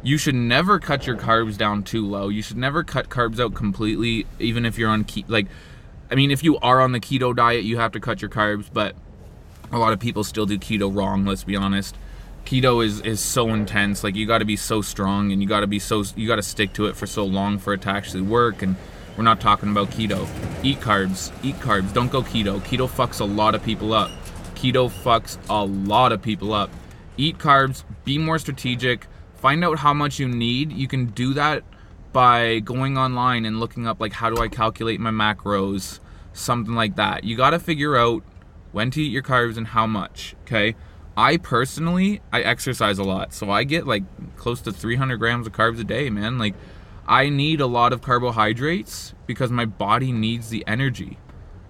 You 0.03 0.19
should 0.19 0.35
never 0.35 0.79
cut 0.79 1.07
your 1.07 1.17
carbs 1.17 1.57
down 1.57 1.83
too 1.83 2.07
low. 2.07 2.29
You 2.29 2.43
should 2.43 2.57
never 2.57 2.83
cut 2.83 3.09
carbs 3.09 3.41
out 3.41 3.55
completely, 3.55 4.27
even 4.39 4.65
if 4.65 4.79
you're 4.79 4.91
on 4.91 5.05
keto. 5.05 5.29
Like, 5.29 5.47
I 6.11 6.15
mean, 6.15 6.31
if 6.31 6.43
you 6.43 6.59
are 6.59 6.81
on 6.81 6.93
the 6.93 7.01
keto 7.01 7.35
diet, 7.35 7.65
you 7.65 7.79
have 7.79 7.93
to 7.93 8.01
cut 8.01 8.23
your 8.23 8.31
carbs, 8.31 8.69
but 8.73 8.95
a 9.73 9.79
lot 9.79 9.93
of 9.93 10.01
people 10.01 10.25
still 10.25 10.47
do 10.47 10.59
keto 10.59 10.95
wrong. 10.95 11.25
Let's 11.25 11.45
be 11.45 11.57
honest. 11.57 11.97
Keto 12.45 12.85
is 12.85 13.01
is 13.01 13.21
so 13.21 13.49
intense. 13.49 14.05
Like, 14.05 14.15
you 14.15 14.27
got 14.27 14.39
to 14.39 14.45
be 14.45 14.57
so 14.57 14.83
strong, 14.83 15.33
and 15.33 15.43
you 15.43 15.49
got 15.49 15.61
to 15.61 15.67
be 15.67 15.79
so 15.79 16.05
you 16.15 16.29
got 16.29 16.37
to 16.37 16.43
stick 16.43 16.73
to 16.75 16.87
it 16.87 16.97
for 16.97 17.07
so 17.07 17.25
long 17.25 17.59
for 17.59 17.73
it 17.73 17.83
to 17.83 17.91
actually 17.91 18.23
work. 18.23 18.63
And 18.63 18.77
we're 19.17 19.25
not 19.25 19.41
talking 19.41 19.71
about 19.71 19.91
keto. 19.91 20.29
Eat 20.63 20.81
carbs. 20.81 21.33
Eat 21.45 21.57
carbs. 21.57 21.93
Don't 21.93 22.13
go 22.13 22.23
keto. 22.23 22.61
Keto 22.61 22.89
fucks 22.89 23.21
a 23.21 23.25
lot 23.25 23.55
of 23.55 23.63
people 23.63 23.93
up. 23.93 24.11
Keto 24.55 24.91
fucks 24.91 25.39
a 25.51 25.65
lot 25.65 26.13
of 26.13 26.23
people 26.23 26.53
up. 26.53 26.71
Eat 27.19 27.39
carbs, 27.39 27.85
be 28.05 28.19
more 28.19 28.39
strategic, 28.39 29.07
find 29.35 29.65
out 29.65 29.79
how 29.79 29.95
much 29.95 30.19
you 30.19 30.29
need. 30.29 30.71
You 30.71 30.87
can 30.87 31.07
do 31.07 31.35
that 31.35 31.65
by 32.17 32.61
going 32.61 32.97
online 32.97 33.45
and 33.45 33.61
looking 33.61 33.87
up 33.87 34.01
like 34.01 34.15
how 34.15 34.31
do 34.31 34.41
I 34.41 34.49
calculate 34.49 34.99
my 34.99 35.11
macros, 35.11 36.01
something 36.33 36.75
like 36.75 36.97
that. 36.97 37.25
You 37.25 37.37
got 37.37 37.51
to 37.51 37.59
figure 37.59 37.95
out 37.95 38.23
when 38.73 38.91
to 38.93 39.03
eat 39.03 39.13
your 39.13 39.23
carbs 39.23 39.59
and 39.59 39.67
how 39.67 39.87
much, 39.87 40.35
okay? 40.45 40.77
I 41.15 41.37
personally, 41.37 42.23
I 42.33 42.41
exercise 42.41 42.99
a 42.99 43.03
lot, 43.03 43.35
so 43.35 43.51
I 43.51 43.65
get 43.65 43.87
like 43.87 44.03
close 44.37 44.63
to 44.63 44.73
300 44.73 45.19
grams 45.19 45.47
of 45.47 45.53
carbs 45.53 45.79
a 45.79 45.85
day, 45.85 46.09
man. 46.09 46.39
Like, 46.39 46.55
I 47.07 47.29
need 47.29 47.61
a 47.61 47.67
lot 47.67 47.93
of 47.93 48.01
carbohydrates 48.01 49.13
because 49.27 49.51
my 49.51 49.67
body 49.67 50.11
needs 50.11 50.49
the 50.49 50.65
energy. 50.67 51.19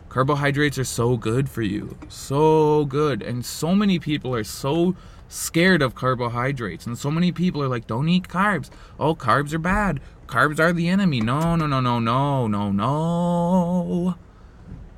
Carbohydrates 0.09 0.79
are 0.79 0.85
so 0.85 1.17
good 1.17 1.49
for 1.49 1.63
you. 1.63 1.99
So 2.09 2.85
good. 2.85 3.21
And 3.21 3.45
so 3.45 3.75
many 3.75 3.99
people 3.99 4.33
are 4.33 4.45
so 4.45 4.95
scared 5.29 5.83
of 5.83 5.95
carbohydrates. 5.95 6.87
And 6.87 6.97
so 6.97 7.11
many 7.11 7.33
people 7.33 7.63
are 7.63 7.69
like, 7.69 7.87
don't 7.87 8.09
eat 8.09 8.29
carbs. 8.29 8.71
Oh, 8.99 9.15
carbs 9.15 9.53
are 9.53 9.59
bad. 9.59 10.01
Carbs 10.27 10.59
are 10.59 10.73
the 10.73 10.89
enemy. 10.89 11.21
No, 11.21 11.57
no, 11.57 11.67
no, 11.67 11.81
no, 11.81 11.99
no, 11.99 12.47
no, 12.47 12.73
no. 12.73 14.15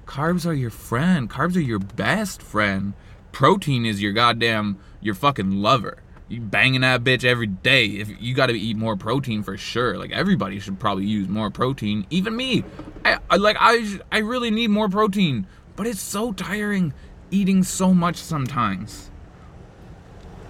Carbs 0.07 0.47
are 0.47 0.55
your 0.55 0.71
friend. 0.71 1.29
Carbs 1.29 1.57
are 1.57 1.61
your 1.61 1.79
best 1.79 2.43
friend. 2.43 2.95
Protein 3.33 3.85
is 3.85 4.01
your 4.01 4.13
goddamn, 4.13 4.79
your 5.01 5.15
fucking 5.15 5.51
lover 5.51 5.99
you 6.29 6.41
banging 6.41 6.83
that 6.83 7.03
bitch 7.03 7.25
every 7.25 7.47
day. 7.47 7.87
If 7.87 8.11
you 8.21 8.35
got 8.35 8.47
to 8.47 8.59
eat 8.59 8.77
more 8.77 8.97
protein 8.97 9.43
for 9.43 9.57
sure. 9.57 9.99
Like 9.99 10.13
everybody 10.13 10.59
should 10.61 10.79
probably 10.79 11.07
use 11.07 11.29
more 11.29 11.51
protein. 11.51 12.07
Even 12.11 12.37
me. 12.37 12.65
I, 13.05 13.19
I 13.31 13.37
like 13.37 13.57
I 13.59 13.99
I 14.13 14.19
really 14.19 14.51
need 14.51 14.71
more 14.71 14.89
protein, 14.89 15.47
but 15.77 15.87
it's 15.87 16.01
so 16.01 16.33
tiring 16.33 16.93
eating 17.31 17.63
so 17.63 17.95
much 17.95 18.17
sometimes. 18.17 19.11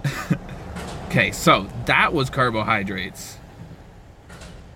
okay, 1.07 1.31
so 1.31 1.67
that 1.85 2.13
was 2.13 2.29
carbohydrates. 2.29 3.38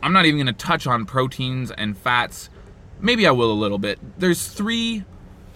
I'm 0.03 0.11
not 0.11 0.25
even 0.25 0.37
going 0.37 0.47
to 0.47 0.53
touch 0.53 0.85
on 0.85 1.05
proteins 1.05 1.71
and 1.71 1.97
fats. 1.97 2.49
Maybe 2.99 3.25
I 3.25 3.31
will 3.31 3.51
a 3.51 3.53
little 3.53 3.77
bit. 3.77 3.99
There's 4.19 4.47
three. 4.47 5.05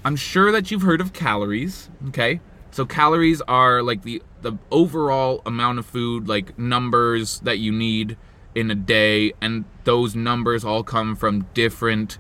I'm 0.05 0.15
sure 0.15 0.53
that 0.53 0.71
you've 0.71 0.83
heard 0.83 1.01
of 1.01 1.11
calories, 1.11 1.89
okay? 2.07 2.39
So 2.71 2.85
calories 2.85 3.41
are 3.41 3.83
like 3.83 4.03
the 4.03 4.23
the 4.41 4.57
overall 4.71 5.41
amount 5.45 5.79
of 5.79 5.85
food, 5.85 6.29
like 6.29 6.57
numbers 6.57 7.41
that 7.41 7.57
you 7.57 7.73
need 7.73 8.15
in 8.55 8.71
a 8.71 8.75
day, 8.75 9.33
and 9.41 9.65
those 9.83 10.15
numbers 10.15 10.63
all 10.63 10.83
come 10.83 11.15
from 11.15 11.47
different 11.53 12.17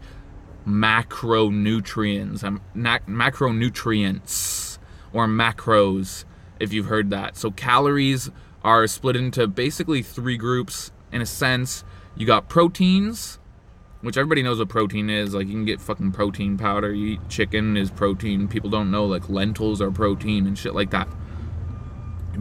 macronutrients, 0.67 2.43
um, 2.43 2.61
macronutrients 2.75 4.79
or 5.13 5.27
macros, 5.27 6.25
if 6.59 6.73
you've 6.73 6.87
heard 6.87 7.09
that. 7.11 7.37
So 7.37 7.51
calories 7.51 8.29
are 8.63 8.87
split 8.87 9.15
into 9.15 9.47
basically 9.47 10.01
three 10.01 10.35
groups 10.35 10.91
in 11.11 11.21
a 11.21 11.25
sense. 11.25 11.83
You 12.17 12.25
got 12.25 12.49
proteins, 12.49 13.37
which 14.01 14.17
everybody 14.17 14.41
knows 14.41 14.57
what 14.57 14.69
protein 14.69 15.09
is. 15.09 15.35
Like 15.35 15.45
you 15.45 15.53
can 15.53 15.65
get 15.65 15.79
fucking 15.79 16.13
protein 16.13 16.57
powder. 16.57 16.91
You 16.91 17.13
eat 17.13 17.29
chicken 17.29 17.77
is 17.77 17.91
protein. 17.91 18.47
People 18.47 18.71
don't 18.71 18.89
know 18.89 19.05
like 19.05 19.29
lentils 19.29 19.81
are 19.81 19.91
protein 19.91 20.47
and 20.47 20.57
shit 20.57 20.73
like 20.73 20.89
that. 20.91 21.07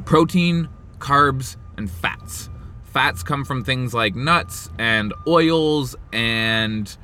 protein, 0.07 0.69
carbs, 0.99 1.57
and 1.77 1.91
fats. 1.91 2.49
Fats 2.85 3.23
come 3.23 3.45
from 3.45 3.65
things 3.65 3.93
like 3.93 4.15
nuts 4.15 4.71
and 4.79 5.13
oils 5.27 5.95
and 6.13 6.97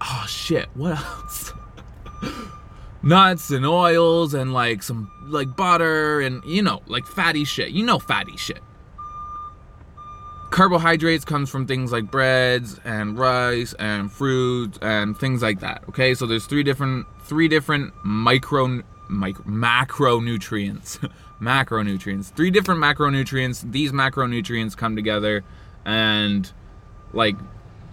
oh 0.00 0.24
shit, 0.28 0.68
what 0.74 0.98
else? 0.98 1.52
Nuts 3.02 3.50
and 3.50 3.64
oils 3.64 4.34
and 4.34 4.52
like 4.52 4.82
some 4.82 5.08
like 5.28 5.56
butter 5.56 6.20
and 6.20 6.42
you 6.44 6.62
know, 6.62 6.82
like 6.88 7.06
fatty 7.06 7.44
shit. 7.44 7.70
You 7.70 7.84
know 7.84 8.00
fatty 8.00 8.36
shit. 8.36 8.60
Carbohydrates 10.50 11.24
comes 11.24 11.50
from 11.50 11.66
things 11.66 11.92
like 11.92 12.10
breads 12.10 12.80
and 12.84 13.18
rice 13.18 13.74
and 13.74 14.10
fruits 14.10 14.78
and 14.80 15.16
things 15.18 15.42
like 15.42 15.60
that. 15.60 15.82
Okay, 15.90 16.14
so 16.14 16.26
there's 16.26 16.46
three 16.46 16.62
different 16.62 17.06
three 17.20 17.48
different 17.48 17.92
micro, 18.02 18.82
micro 19.08 19.44
macronutrients. 19.44 21.10
macronutrients. 21.40 22.32
Three 22.32 22.50
different 22.50 22.80
macronutrients. 22.80 23.70
These 23.70 23.92
macronutrients 23.92 24.76
come 24.76 24.96
together 24.96 25.44
and 25.84 26.50
like 27.12 27.36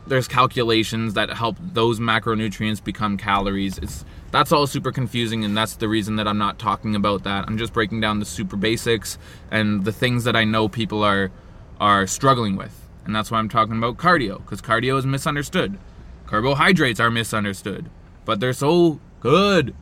there's 0.07 0.27
calculations 0.27 1.15
that 1.15 1.31
help 1.31 1.57
those 1.59 1.99
macronutrients 1.99 2.83
become 2.83 3.17
calories. 3.17 3.77
It's 3.77 4.05
that's 4.31 4.51
all 4.51 4.67
super 4.67 4.91
confusing 4.91 5.43
and 5.43 5.57
that's 5.57 5.75
the 5.75 5.87
reason 5.87 6.17
that 6.17 6.27
I'm 6.27 6.37
not 6.37 6.59
talking 6.59 6.95
about 6.95 7.23
that. 7.23 7.45
I'm 7.47 7.57
just 7.57 7.73
breaking 7.73 8.01
down 8.01 8.19
the 8.19 8.25
super 8.25 8.55
basics 8.55 9.17
and 9.51 9.83
the 9.83 9.91
things 9.91 10.23
that 10.23 10.35
I 10.35 10.43
know 10.43 10.67
people 10.67 11.03
are 11.03 11.31
are 11.79 12.07
struggling 12.07 12.55
with. 12.55 12.87
And 13.05 13.15
that's 13.15 13.29
why 13.29 13.39
I'm 13.39 13.49
talking 13.49 13.77
about 13.77 13.97
cardio 13.97 14.45
cuz 14.45 14.61
cardio 14.61 14.97
is 14.97 15.05
misunderstood. 15.05 15.77
Carbohydrates 16.25 16.99
are 16.99 17.11
misunderstood, 17.11 17.89
but 18.25 18.39
they're 18.39 18.53
so 18.53 18.99
good. 19.19 19.75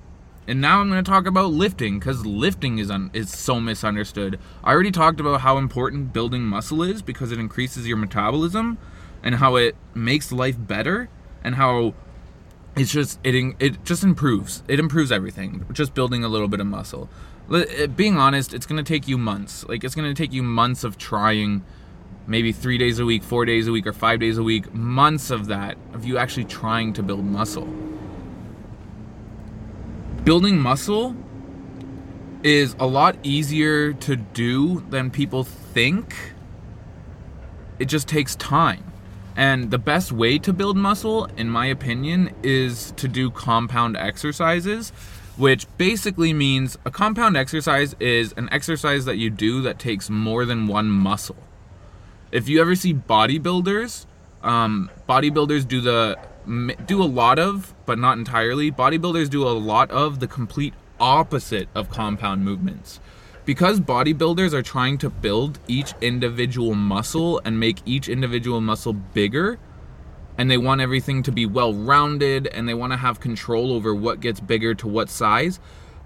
And 0.45 0.59
now 0.59 0.81
I'm 0.81 0.89
going 0.89 1.01
to 1.01 1.09
talk 1.09 1.25
about 1.25 1.53
lifting 1.53 1.99
cuz 2.01 2.25
lifting 2.25 2.79
is 2.79 2.91
un- 2.91 3.11
is 3.13 3.29
so 3.29 3.61
misunderstood. 3.61 4.39
I 4.63 4.73
already 4.73 4.91
talked 4.91 5.21
about 5.21 5.41
how 5.41 5.57
important 5.57 6.11
building 6.11 6.43
muscle 6.43 6.83
is 6.83 7.01
because 7.01 7.31
it 7.31 7.39
increases 7.39 7.87
your 7.87 7.97
metabolism 7.97 8.77
and 9.23 9.35
how 9.35 9.55
it 9.55 9.75
makes 9.93 10.31
life 10.33 10.57
better 10.59 11.09
and 11.43 11.55
how 11.55 11.93
it's 12.75 12.91
just 12.91 13.19
it 13.23 13.35
it 13.59 13.83
just 13.85 14.03
improves 14.03 14.63
it 14.67 14.79
improves 14.79 15.11
everything 15.11 15.65
just 15.71 15.93
building 15.93 16.23
a 16.23 16.27
little 16.27 16.47
bit 16.47 16.59
of 16.59 16.67
muscle 16.67 17.09
eh, 17.53 17.85
being 17.87 18.17
honest 18.17 18.53
it's 18.53 18.65
going 18.65 18.83
to 18.83 18.87
take 18.87 19.07
you 19.07 19.17
months 19.17 19.63
like 19.69 19.83
it's 19.83 19.95
going 19.95 20.13
to 20.13 20.19
take 20.19 20.33
you 20.33 20.41
months 20.41 20.83
of 20.83 20.97
trying 20.97 21.63
maybe 22.27 22.51
three 22.51 22.77
days 22.77 22.99
a 22.99 23.05
week 23.05 23.23
four 23.23 23.45
days 23.45 23.67
a 23.67 23.71
week 23.71 23.85
or 23.85 23.93
five 23.93 24.19
days 24.19 24.37
a 24.37 24.43
week 24.43 24.73
months 24.73 25.29
of 25.29 25.47
that 25.47 25.77
of 25.93 26.05
you 26.05 26.17
actually 26.17 26.45
trying 26.45 26.93
to 26.93 27.03
build 27.03 27.25
muscle. 27.25 27.67
Building 30.23 30.57
muscle 30.57 31.15
is 32.43 32.75
a 32.79 32.85
lot 32.85 33.17
easier 33.23 33.93
to 33.93 34.15
do 34.15 34.81
than 34.89 35.09
people 35.11 35.43
think. 35.43 36.15
It 37.79 37.85
just 37.85 38.07
takes 38.07 38.35
time. 38.35 38.83
And 39.35 39.71
the 39.71 39.77
best 39.77 40.11
way 40.11 40.37
to 40.39 40.53
build 40.53 40.77
muscle, 40.77 41.25
in 41.37 41.49
my 41.49 41.65
opinion, 41.65 42.33
is 42.43 42.91
to 42.97 43.07
do 43.07 43.31
compound 43.31 43.97
exercises, 43.97 44.91
which 45.37 45.65
basically 45.77 46.33
means 46.33 46.77
a 46.85 46.91
compound 46.91 47.35
exercise 47.35 47.95
is 47.99 48.33
an 48.37 48.47
exercise 48.51 49.05
that 49.05 49.17
you 49.17 49.29
do 49.29 49.61
that 49.63 49.79
takes 49.79 50.09
more 50.09 50.45
than 50.45 50.67
one 50.67 50.89
muscle. 50.89 51.37
If 52.33 52.49
you 52.49 52.59
ever 52.61 52.73
see 52.73 52.95
bodybuilders, 52.95 54.07
um, 54.41 54.89
bodybuilders 55.07 55.67
do 55.67 55.81
the 55.81 56.17
do 56.87 57.01
a 57.01 57.05
lot 57.05 57.37
of, 57.37 57.75
but 57.85 57.99
not 57.99 58.17
entirely. 58.17 58.71
Bodybuilders 58.71 59.29
do 59.29 59.47
a 59.47 59.53
lot 59.53 59.91
of 59.91 60.19
the 60.19 60.25
complete 60.25 60.73
opposite 60.99 61.69
of 61.75 61.91
compound 61.91 62.43
movements 62.43 62.99
because 63.45 63.79
bodybuilders 63.79 64.51
are 64.51 64.63
trying 64.63 64.97
to 64.97 65.11
build 65.11 65.59
each 65.67 65.93
individual 66.01 66.73
muscle 66.73 67.39
and 67.45 67.59
make 67.59 67.77
each 67.85 68.09
individual 68.09 68.61
muscle 68.61 68.93
bigger 68.93 69.59
and 70.35 70.49
they 70.49 70.57
want 70.57 70.81
everything 70.81 71.21
to 71.21 71.31
be 71.31 71.45
well 71.45 71.73
rounded 71.73 72.47
and 72.47 72.67
they 72.67 72.73
want 72.73 72.93
to 72.93 72.97
have 72.97 73.19
control 73.19 73.73
over 73.73 73.93
what 73.93 74.21
gets 74.21 74.39
bigger 74.39 74.73
to 74.73 74.87
what 74.87 75.09
size 75.09 75.59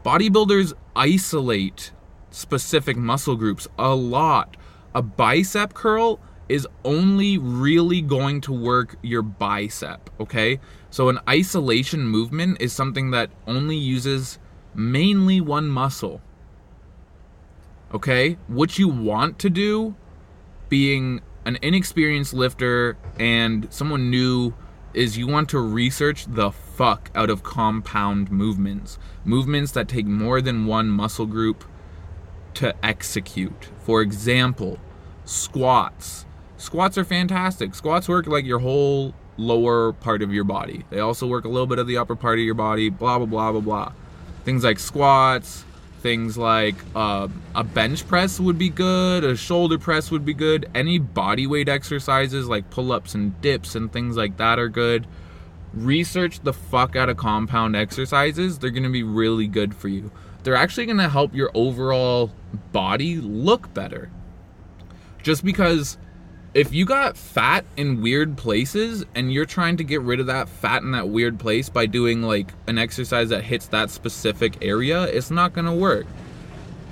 bodybuilders 0.04 0.74
isolate 0.96 1.92
specific 2.32 2.98
muscle 2.98 3.36
groups 3.36 3.68
a 3.78 3.94
lot 3.94 4.58
a 4.98 5.02
bicep 5.02 5.74
curl 5.74 6.20
is 6.50 6.66
only 6.84 7.38
really 7.38 8.02
going 8.02 8.42
to 8.42 8.54
work 8.54 8.96
your 9.02 9.22
bicep 9.22 10.10
okay 10.20 10.60
so 10.90 11.10
an 11.10 11.20
isolation 11.30 12.06
movement 12.06 12.58
is 12.62 12.74
something 12.74 13.12
that 13.12 13.30
only 13.46 13.76
uses 13.76 14.40
mainly 14.74 15.40
one 15.40 15.68
muscle 15.68 16.22
okay? 17.94 18.38
What 18.48 18.78
you 18.78 18.88
want 18.88 19.40
to 19.40 19.50
do, 19.50 19.96
being 20.70 21.22
an 21.46 21.58
inexperienced 21.62 22.34
lifter 22.34 22.98
and 23.20 23.68
someone 23.72 24.10
new, 24.10 24.54
is 24.94 25.18
you 25.18 25.28
want 25.28 25.50
to 25.50 25.60
research 25.60 26.26
the 26.26 26.52
fuck 26.52 27.12
out 27.14 27.30
of 27.30 27.44
compound 27.44 28.32
movements. 28.32 28.98
Movements 29.24 29.72
that 29.74 29.88
take 29.88 30.06
more 30.06 30.42
than 30.42 30.66
one 30.66 30.90
muscle 30.90 31.26
group 31.26 31.64
to 32.56 32.74
execute. 32.84 33.70
For 33.80 34.02
example, 34.02 34.80
squats. 35.28 36.26
Squats 36.58 36.98
are 36.98 37.04
fantastic. 37.04 37.76
Squats 37.76 38.10
work 38.10 38.28
like 38.28 38.46
your 38.46 38.60
whole 38.60 39.14
lower 39.38 39.94
part 39.94 40.22
of 40.22 40.34
your 40.34 40.44
body. 40.44 40.84
They 40.90 41.00
also 41.00 41.28
work 41.28 41.46
a 41.46 41.50
little 41.50 41.68
bit 41.68 41.80
of 41.80 41.88
the 41.88 41.98
upper 41.98 42.16
part 42.16 42.40
of 42.40 42.46
your 42.46 42.56
body, 42.56 42.90
blah, 42.90 43.18
blah, 43.18 43.28
blah, 43.28 43.52
blah, 43.52 43.62
blah. 43.62 43.92
Things 44.44 44.64
like 44.64 44.80
squats, 44.80 45.66
things 46.02 46.38
like 46.38 46.76
uh, 46.96 47.28
a 47.54 47.64
bench 47.64 48.08
press 48.08 48.40
would 48.40 48.58
be 48.58 48.70
good, 48.70 49.24
a 49.24 49.36
shoulder 49.36 49.78
press 49.78 50.10
would 50.10 50.26
be 50.26 50.34
good. 50.34 50.70
Any 50.74 50.98
body 50.98 51.46
weight 51.46 51.70
exercises 51.70 52.48
like 52.48 52.70
pull 52.70 52.92
ups 52.92 53.14
and 53.14 53.40
dips 53.42 53.76
and 53.76 53.92
things 53.92 54.16
like 54.16 54.38
that 54.38 54.58
are 54.58 54.70
good. 54.70 55.06
Research 55.74 56.40
the 56.40 56.54
fuck 56.54 56.96
out 56.96 57.10
of 57.10 57.18
compound 57.18 57.76
exercises, 57.76 58.58
they're 58.58 58.72
gonna 58.72 58.90
be 58.90 59.04
really 59.04 59.48
good 59.48 59.76
for 59.76 59.90
you. 59.90 60.12
They're 60.44 60.56
actually 60.56 60.86
gonna 60.86 61.10
help 61.10 61.36
your 61.36 61.52
overall 61.54 62.32
body 62.72 63.18
look 63.18 63.74
better. 63.74 64.10
Just 65.28 65.44
because 65.44 65.98
if 66.54 66.74
you 66.74 66.86
got 66.86 67.18
fat 67.18 67.66
in 67.76 68.02
weird 68.02 68.38
places 68.38 69.04
and 69.14 69.34
you're 69.34 69.44
trying 69.44 69.76
to 69.76 69.84
get 69.84 70.02
rid 70.02 70.22
of 70.22 70.28
that 70.28 70.48
fat 70.48 70.84
in 70.84 70.92
that 70.92 71.10
weird 71.10 71.38
place 71.38 71.68
by 71.68 71.86
doing 71.86 72.22
like 72.22 72.54
an 72.68 72.78
exercise 72.78 73.28
that 73.28 73.44
hits 73.44 73.68
that 73.68 73.90
specific 73.90 74.56
area, 74.62 75.04
it's 75.04 75.30
not 75.30 75.52
gonna 75.52 75.76
work. 75.76 76.06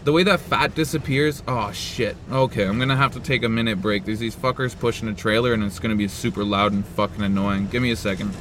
The 0.04 0.12
way 0.12 0.24
that 0.24 0.42
fat 0.42 0.76
disappears, 0.76 1.44
oh 1.48 1.72
shit. 1.72 2.18
Okay, 2.30 2.66
I'm 2.66 2.78
gonna 2.78 2.98
have 2.98 3.14
to 3.14 3.22
take 3.22 3.44
a 3.44 3.48
minute 3.48 3.82
break. 3.82 4.04
There's 4.04 4.20
these 4.20 4.36
fuckers 4.36 4.78
pushing 4.78 5.08
a 5.08 5.14
trailer 5.14 5.54
and 5.54 5.64
it's 5.64 5.80
gonna 5.80 5.96
be 5.96 6.10
super 6.10 6.44
loud 6.44 6.74
and 6.74 6.86
fucking 6.86 7.24
annoying. 7.24 7.70
Give 7.70 7.82
me 7.82 7.92
a 7.92 7.96
second. 7.96 8.36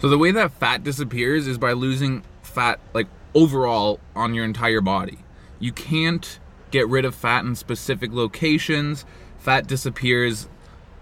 So 0.00 0.08
the 0.08 0.18
way 0.18 0.32
that 0.32 0.50
fat 0.50 0.82
disappears 0.82 1.46
is 1.46 1.58
by 1.58 1.74
losing 1.74 2.24
fat 2.42 2.80
like 2.92 3.06
overall 3.36 4.00
on 4.16 4.34
your 4.34 4.44
entire 4.44 4.80
body. 4.80 5.18
You 5.60 5.72
can't 5.72 6.40
get 6.72 6.88
rid 6.88 7.04
of 7.04 7.14
fat 7.14 7.44
in 7.44 7.54
specific 7.54 8.12
locations 8.12 9.04
fat 9.42 9.66
disappears 9.66 10.48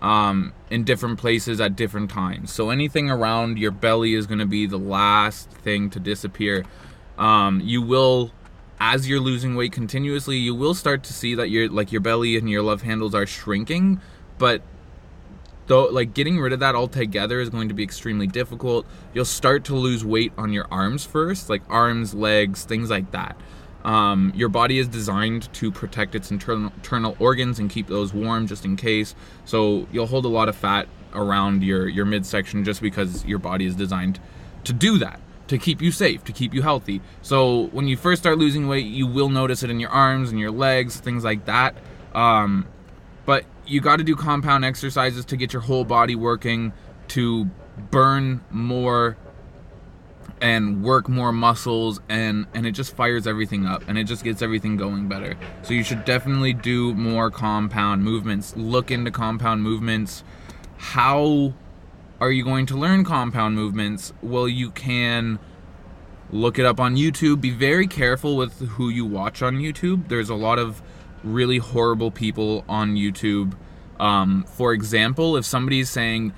um, 0.00 0.54
in 0.70 0.82
different 0.82 1.18
places 1.18 1.60
at 1.60 1.76
different 1.76 2.10
times. 2.10 2.50
So 2.50 2.70
anything 2.70 3.10
around 3.10 3.58
your 3.58 3.70
belly 3.70 4.14
is 4.14 4.26
going 4.26 4.38
to 4.38 4.46
be 4.46 4.66
the 4.66 4.78
last 4.78 5.50
thing 5.50 5.90
to 5.90 6.00
disappear. 6.00 6.64
Um, 7.18 7.60
you 7.60 7.82
will, 7.82 8.32
as 8.80 9.08
you're 9.08 9.20
losing 9.20 9.56
weight 9.56 9.72
continuously, 9.72 10.38
you 10.38 10.54
will 10.54 10.72
start 10.72 11.02
to 11.04 11.12
see 11.12 11.34
that 11.34 11.50
your 11.50 11.68
like 11.68 11.92
your 11.92 12.00
belly 12.00 12.38
and 12.38 12.48
your 12.48 12.62
love 12.62 12.80
handles 12.80 13.14
are 13.14 13.26
shrinking, 13.26 14.00
but 14.38 14.62
though 15.66 15.84
like 15.84 16.14
getting 16.14 16.40
rid 16.40 16.54
of 16.54 16.60
that 16.60 16.74
altogether 16.74 17.40
is 17.40 17.50
going 17.50 17.68
to 17.68 17.74
be 17.74 17.82
extremely 17.82 18.26
difficult. 18.26 18.86
You'll 19.12 19.26
start 19.26 19.64
to 19.64 19.74
lose 19.74 20.02
weight 20.02 20.32
on 20.38 20.54
your 20.54 20.66
arms 20.70 21.04
first, 21.04 21.50
like 21.50 21.62
arms, 21.68 22.14
legs, 22.14 22.64
things 22.64 22.88
like 22.88 23.10
that. 23.10 23.36
Um, 23.84 24.32
your 24.34 24.48
body 24.48 24.78
is 24.78 24.88
designed 24.88 25.52
to 25.54 25.72
protect 25.72 26.14
its 26.14 26.30
internal, 26.30 26.72
internal 26.76 27.16
organs 27.18 27.58
and 27.58 27.70
keep 27.70 27.86
those 27.86 28.12
warm 28.12 28.46
just 28.46 28.64
in 28.64 28.76
case. 28.76 29.14
So 29.44 29.86
you'll 29.90 30.06
hold 30.06 30.24
a 30.24 30.28
lot 30.28 30.48
of 30.48 30.56
fat 30.56 30.86
around 31.14 31.62
your, 31.62 31.88
your 31.88 32.04
midsection 32.04 32.64
just 32.64 32.82
because 32.82 33.24
your 33.24 33.38
body 33.38 33.66
is 33.66 33.74
designed 33.74 34.20
to 34.64 34.72
do 34.72 34.98
that, 34.98 35.20
to 35.48 35.58
keep 35.58 35.80
you 35.80 35.90
safe, 35.90 36.24
to 36.24 36.32
keep 36.32 36.52
you 36.52 36.62
healthy. 36.62 37.00
So 37.22 37.68
when 37.68 37.88
you 37.88 37.96
first 37.96 38.22
start 38.22 38.38
losing 38.38 38.68
weight, 38.68 38.86
you 38.86 39.06
will 39.06 39.30
notice 39.30 39.62
it 39.62 39.70
in 39.70 39.80
your 39.80 39.90
arms 39.90 40.30
and 40.30 40.38
your 40.38 40.50
legs, 40.50 41.00
things 41.00 41.24
like 41.24 41.46
that. 41.46 41.74
Um, 42.14 42.66
but 43.24 43.44
you 43.66 43.80
got 43.80 43.96
to 43.96 44.04
do 44.04 44.16
compound 44.16 44.64
exercises 44.64 45.24
to 45.26 45.36
get 45.36 45.52
your 45.52 45.62
whole 45.62 45.84
body 45.84 46.14
working 46.14 46.72
to 47.08 47.48
burn 47.90 48.42
more 48.50 49.16
and 50.40 50.82
work 50.82 51.08
more 51.08 51.32
muscles 51.32 52.00
and 52.08 52.46
and 52.54 52.66
it 52.66 52.72
just 52.72 52.96
fires 52.96 53.26
everything 53.26 53.66
up 53.66 53.82
and 53.88 53.98
it 53.98 54.04
just 54.04 54.24
gets 54.24 54.42
everything 54.42 54.76
going 54.76 55.08
better. 55.08 55.36
So 55.62 55.74
you 55.74 55.84
should 55.84 56.04
definitely 56.04 56.52
do 56.52 56.94
more 56.94 57.30
compound 57.30 58.02
movements. 58.02 58.56
Look 58.56 58.90
into 58.90 59.10
compound 59.10 59.62
movements. 59.62 60.24
How 60.76 61.54
are 62.20 62.30
you 62.30 62.44
going 62.44 62.66
to 62.66 62.76
learn 62.76 63.04
compound 63.04 63.54
movements? 63.54 64.12
Well 64.22 64.48
you 64.48 64.70
can 64.70 65.38
look 66.30 66.58
it 66.58 66.64
up 66.64 66.80
on 66.80 66.96
youtube. 66.96 67.40
Be 67.40 67.50
very 67.50 67.86
careful 67.86 68.36
with 68.36 68.60
who 68.60 68.88
you 68.88 69.04
watch 69.04 69.42
on 69.42 69.56
youtube. 69.56 70.08
There's 70.08 70.30
a 70.30 70.34
lot 70.34 70.58
of 70.58 70.80
really 71.22 71.58
horrible 71.58 72.10
people 72.10 72.64
on 72.68 72.94
youtube. 72.94 73.54
Um, 73.98 74.44
for 74.44 74.72
example 74.72 75.36
if 75.36 75.44
somebody's 75.44 75.90
saying 75.90 76.32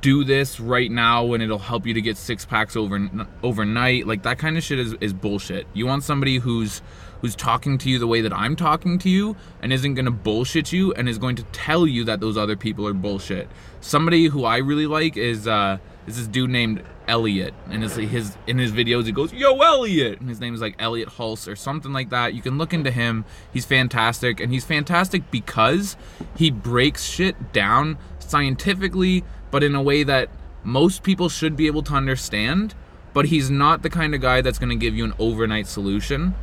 do 0.00 0.24
this 0.24 0.58
right 0.58 0.90
now 0.90 1.34
and 1.34 1.42
it'll 1.42 1.58
help 1.58 1.86
you 1.86 1.94
to 1.94 2.00
get 2.00 2.16
six 2.16 2.44
packs 2.44 2.76
over 2.76 3.10
overnight. 3.42 4.06
Like 4.06 4.22
that 4.22 4.38
kind 4.38 4.56
of 4.56 4.62
shit 4.62 4.78
is, 4.78 4.94
is 5.00 5.12
bullshit. 5.12 5.66
You 5.74 5.86
want 5.86 6.04
somebody 6.04 6.38
who's 6.38 6.82
who's 7.20 7.34
talking 7.34 7.78
to 7.78 7.88
you 7.90 7.98
the 7.98 8.06
way 8.06 8.20
that 8.20 8.32
i'm 8.32 8.54
talking 8.54 8.98
to 8.98 9.08
you 9.08 9.34
and 9.62 9.72
isn't 9.72 9.94
going 9.94 10.04
to 10.04 10.10
bullshit 10.10 10.70
you 10.70 10.92
and 10.94 11.08
is 11.08 11.16
going 11.16 11.34
to 11.34 11.42
tell 11.44 11.86
you 11.86 12.04
that 12.04 12.20
those 12.20 12.36
other 12.36 12.56
people 12.56 12.86
are 12.86 12.92
bullshit. 12.92 13.48
Somebody 13.80 14.26
who 14.26 14.44
i 14.44 14.58
really 14.58 14.86
like 14.86 15.16
is 15.16 15.48
uh 15.48 15.78
is 16.06 16.16
this 16.16 16.26
dude 16.26 16.50
named 16.50 16.82
Elliott, 17.08 17.54
and 17.70 17.82
his, 17.82 17.96
his 17.96 18.36
in 18.46 18.58
his 18.58 18.72
videos 18.72 19.04
he 19.04 19.12
goes, 19.12 19.32
"Yo, 19.32 19.58
Elliott," 19.58 20.20
and 20.20 20.28
his 20.28 20.40
name 20.40 20.54
is 20.54 20.60
like 20.60 20.76
Elliott 20.78 21.10
Hulse 21.10 21.48
or 21.48 21.56
something 21.56 21.92
like 21.92 22.10
that. 22.10 22.34
You 22.34 22.42
can 22.42 22.58
look 22.58 22.72
into 22.72 22.90
him; 22.90 23.24
he's 23.52 23.64
fantastic, 23.64 24.40
and 24.40 24.52
he's 24.52 24.64
fantastic 24.64 25.30
because 25.30 25.96
he 26.36 26.50
breaks 26.50 27.04
shit 27.04 27.52
down 27.52 27.98
scientifically 28.18 29.24
but 29.50 29.62
in 29.62 29.74
a 29.74 29.82
way 29.82 30.02
that 30.02 30.28
most 30.64 31.02
people 31.02 31.28
should 31.28 31.56
be 31.56 31.66
able 31.66 31.82
to 31.82 31.94
understand. 31.94 32.74
But 33.14 33.26
he's 33.26 33.50
not 33.50 33.82
the 33.82 33.88
kind 33.88 34.14
of 34.14 34.20
guy 34.20 34.42
that's 34.42 34.58
going 34.58 34.68
to 34.68 34.76
give 34.76 34.94
you 34.94 35.04
an 35.04 35.14
overnight 35.18 35.66
solution. 35.66 36.34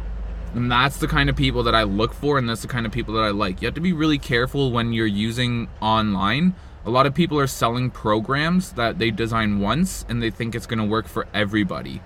And 0.56 0.72
that's 0.72 0.98
the 0.98 1.08
kind 1.08 1.30
of 1.30 1.36
people 1.36 1.64
that 1.64 1.76
I 1.76 1.84
look 1.84 2.14
for, 2.14 2.38
and 2.38 2.50
that's 2.50 2.64
the 2.64 2.68
kind 2.68 2.86
of 2.86 2.92
people 2.92 3.14
that 3.16 3.24
I 3.24 3.30
like. 3.30 3.62
You 3.62 3.68
have 3.68 3.76
to 3.76 3.82
be 3.82 3.94
really 3.94 4.18
careful 4.18 4.72
when 4.72 4.94
you're 4.94 5.06
using 5.06 5.68
online. 5.82 6.56
A 6.86 6.90
lot 6.90 7.06
of 7.06 7.14
people 7.14 7.40
are 7.40 7.48
selling 7.48 7.90
programs 7.90 8.74
that 8.74 9.00
they 9.00 9.10
design 9.10 9.60
once 9.60 10.06
and 10.10 10.22
they 10.22 10.30
think 10.30 10.54
it's 10.54 10.66
going 10.66 10.80
to 10.80 10.86
work 10.86 11.08
for 11.08 11.28
everybody. 11.34 12.02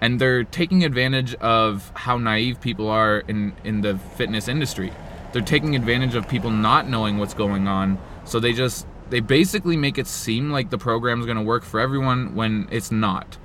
And 0.00 0.18
they're 0.18 0.44
taking 0.44 0.84
advantage 0.84 1.34
of 1.34 1.90
how 1.94 2.16
naive 2.16 2.60
people 2.60 2.88
are 2.88 3.18
in, 3.20 3.54
in 3.62 3.82
the 3.82 3.98
fitness 3.98 4.48
industry. 4.48 4.92
They're 5.32 5.42
taking 5.42 5.76
advantage 5.76 6.14
of 6.14 6.28
people 6.28 6.50
not 6.50 6.88
knowing 6.88 7.18
what's 7.18 7.34
going 7.34 7.68
on. 7.68 7.98
So 8.24 8.40
they 8.40 8.52
just 8.52 8.86
they 9.10 9.20
basically 9.20 9.76
make 9.76 9.98
it 9.98 10.06
seem 10.06 10.50
like 10.50 10.70
the 10.70 10.78
program 10.78 11.20
is 11.20 11.26
going 11.26 11.38
to 11.38 11.44
work 11.44 11.62
for 11.62 11.78
everyone 11.78 12.34
when 12.34 12.68
it's 12.70 12.90
not. 12.90 13.36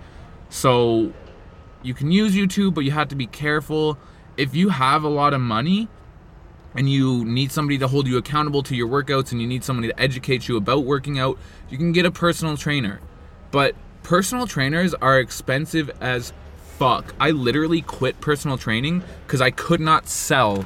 So 0.49 1.13
you 1.83 1.93
can 1.93 2.11
use 2.11 2.33
YouTube, 2.33 2.73
but 2.73 2.85
you 2.85 2.91
have 2.91 3.09
to 3.09 3.15
be 3.15 3.27
careful. 3.27 3.97
If 4.37 4.55
you 4.55 4.69
have 4.69 5.03
a 5.03 5.09
lot 5.09 5.33
of 5.33 5.41
money 5.41 5.87
and 6.75 6.89
you 6.89 7.25
need 7.25 7.51
somebody 7.51 7.77
to 7.77 7.87
hold 7.87 8.07
you 8.07 8.17
accountable 8.17 8.63
to 8.63 8.75
your 8.75 8.87
workouts 8.87 9.31
and 9.31 9.41
you 9.41 9.47
need 9.47 9.63
somebody 9.63 9.89
to 9.89 9.99
educate 9.99 10.47
you 10.47 10.57
about 10.57 10.85
working 10.85 11.19
out, 11.19 11.37
you 11.69 11.77
can 11.77 11.91
get 11.91 12.05
a 12.05 12.11
personal 12.11 12.57
trainer. 12.57 12.99
But 13.51 13.75
personal 14.03 14.47
trainers 14.47 14.93
are 14.95 15.19
expensive 15.19 15.91
as 15.99 16.33
fuck. 16.77 17.13
I 17.19 17.31
literally 17.31 17.81
quit 17.81 18.21
personal 18.21 18.57
training 18.57 19.03
because 19.25 19.41
I 19.41 19.51
could 19.51 19.81
not 19.81 20.07
sell 20.07 20.65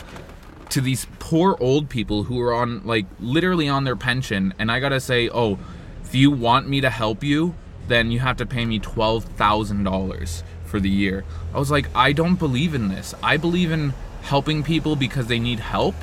to 0.69 0.81
these 0.81 1.07
poor 1.19 1.57
old 1.59 1.89
people 1.89 2.23
who 2.23 2.39
are 2.41 2.53
on 2.53 2.85
like 2.85 3.05
literally 3.19 3.67
on 3.67 3.83
their 3.83 3.95
pension 3.95 4.53
and 4.59 4.71
I 4.71 4.79
got 4.79 4.89
to 4.89 4.99
say, 4.99 5.29
"Oh, 5.29 5.59
if 6.03 6.13
you 6.13 6.31
want 6.31 6.67
me 6.67 6.81
to 6.81 6.89
help 6.89 7.23
you, 7.23 7.55
then 7.87 8.11
you 8.11 8.19
have 8.19 8.37
to 8.37 8.45
pay 8.45 8.65
me 8.65 8.79
$12,000 8.79 10.43
for 10.63 10.79
the 10.79 10.89
year." 10.89 11.23
I 11.53 11.59
was 11.59 11.71
like, 11.71 11.89
"I 11.95 12.13
don't 12.13 12.35
believe 12.35 12.73
in 12.73 12.89
this. 12.89 13.13
I 13.23 13.37
believe 13.37 13.71
in 13.71 13.93
helping 14.25 14.63
people 14.63 14.95
because 14.95 15.27
they 15.27 15.39
need 15.39 15.59
help 15.59 15.95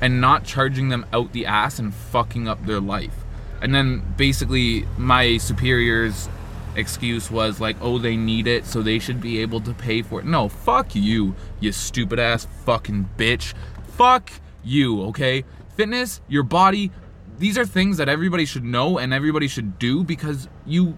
and 0.00 0.20
not 0.20 0.44
charging 0.44 0.88
them 0.88 1.06
out 1.12 1.32
the 1.32 1.46
ass 1.46 1.78
and 1.78 1.94
fucking 1.94 2.48
up 2.48 2.64
their 2.66 2.80
life." 2.80 3.14
And 3.60 3.74
then 3.74 4.02
basically 4.16 4.86
my 4.98 5.38
superiors 5.38 6.28
excuse 6.74 7.30
was 7.30 7.60
like, 7.60 7.76
oh, 7.80 7.98
they 7.98 8.16
need 8.16 8.46
it, 8.46 8.66
so 8.66 8.82
they 8.82 8.98
should 8.98 9.20
be 9.20 9.38
able 9.38 9.60
to 9.60 9.74
pay 9.74 10.02
for 10.02 10.20
it. 10.20 10.26
No, 10.26 10.48
fuck 10.48 10.94
you, 10.94 11.34
you 11.60 11.72
stupid 11.72 12.18
ass 12.18 12.46
fucking 12.64 13.08
bitch. 13.16 13.54
Fuck 13.88 14.30
you, 14.64 15.02
okay? 15.04 15.44
Fitness, 15.76 16.20
your 16.28 16.42
body, 16.42 16.90
these 17.38 17.58
are 17.58 17.66
things 17.66 17.96
that 17.96 18.08
everybody 18.08 18.44
should 18.44 18.64
know 18.64 18.98
and 18.98 19.12
everybody 19.12 19.48
should 19.48 19.78
do 19.78 20.04
because 20.04 20.48
you 20.66 20.96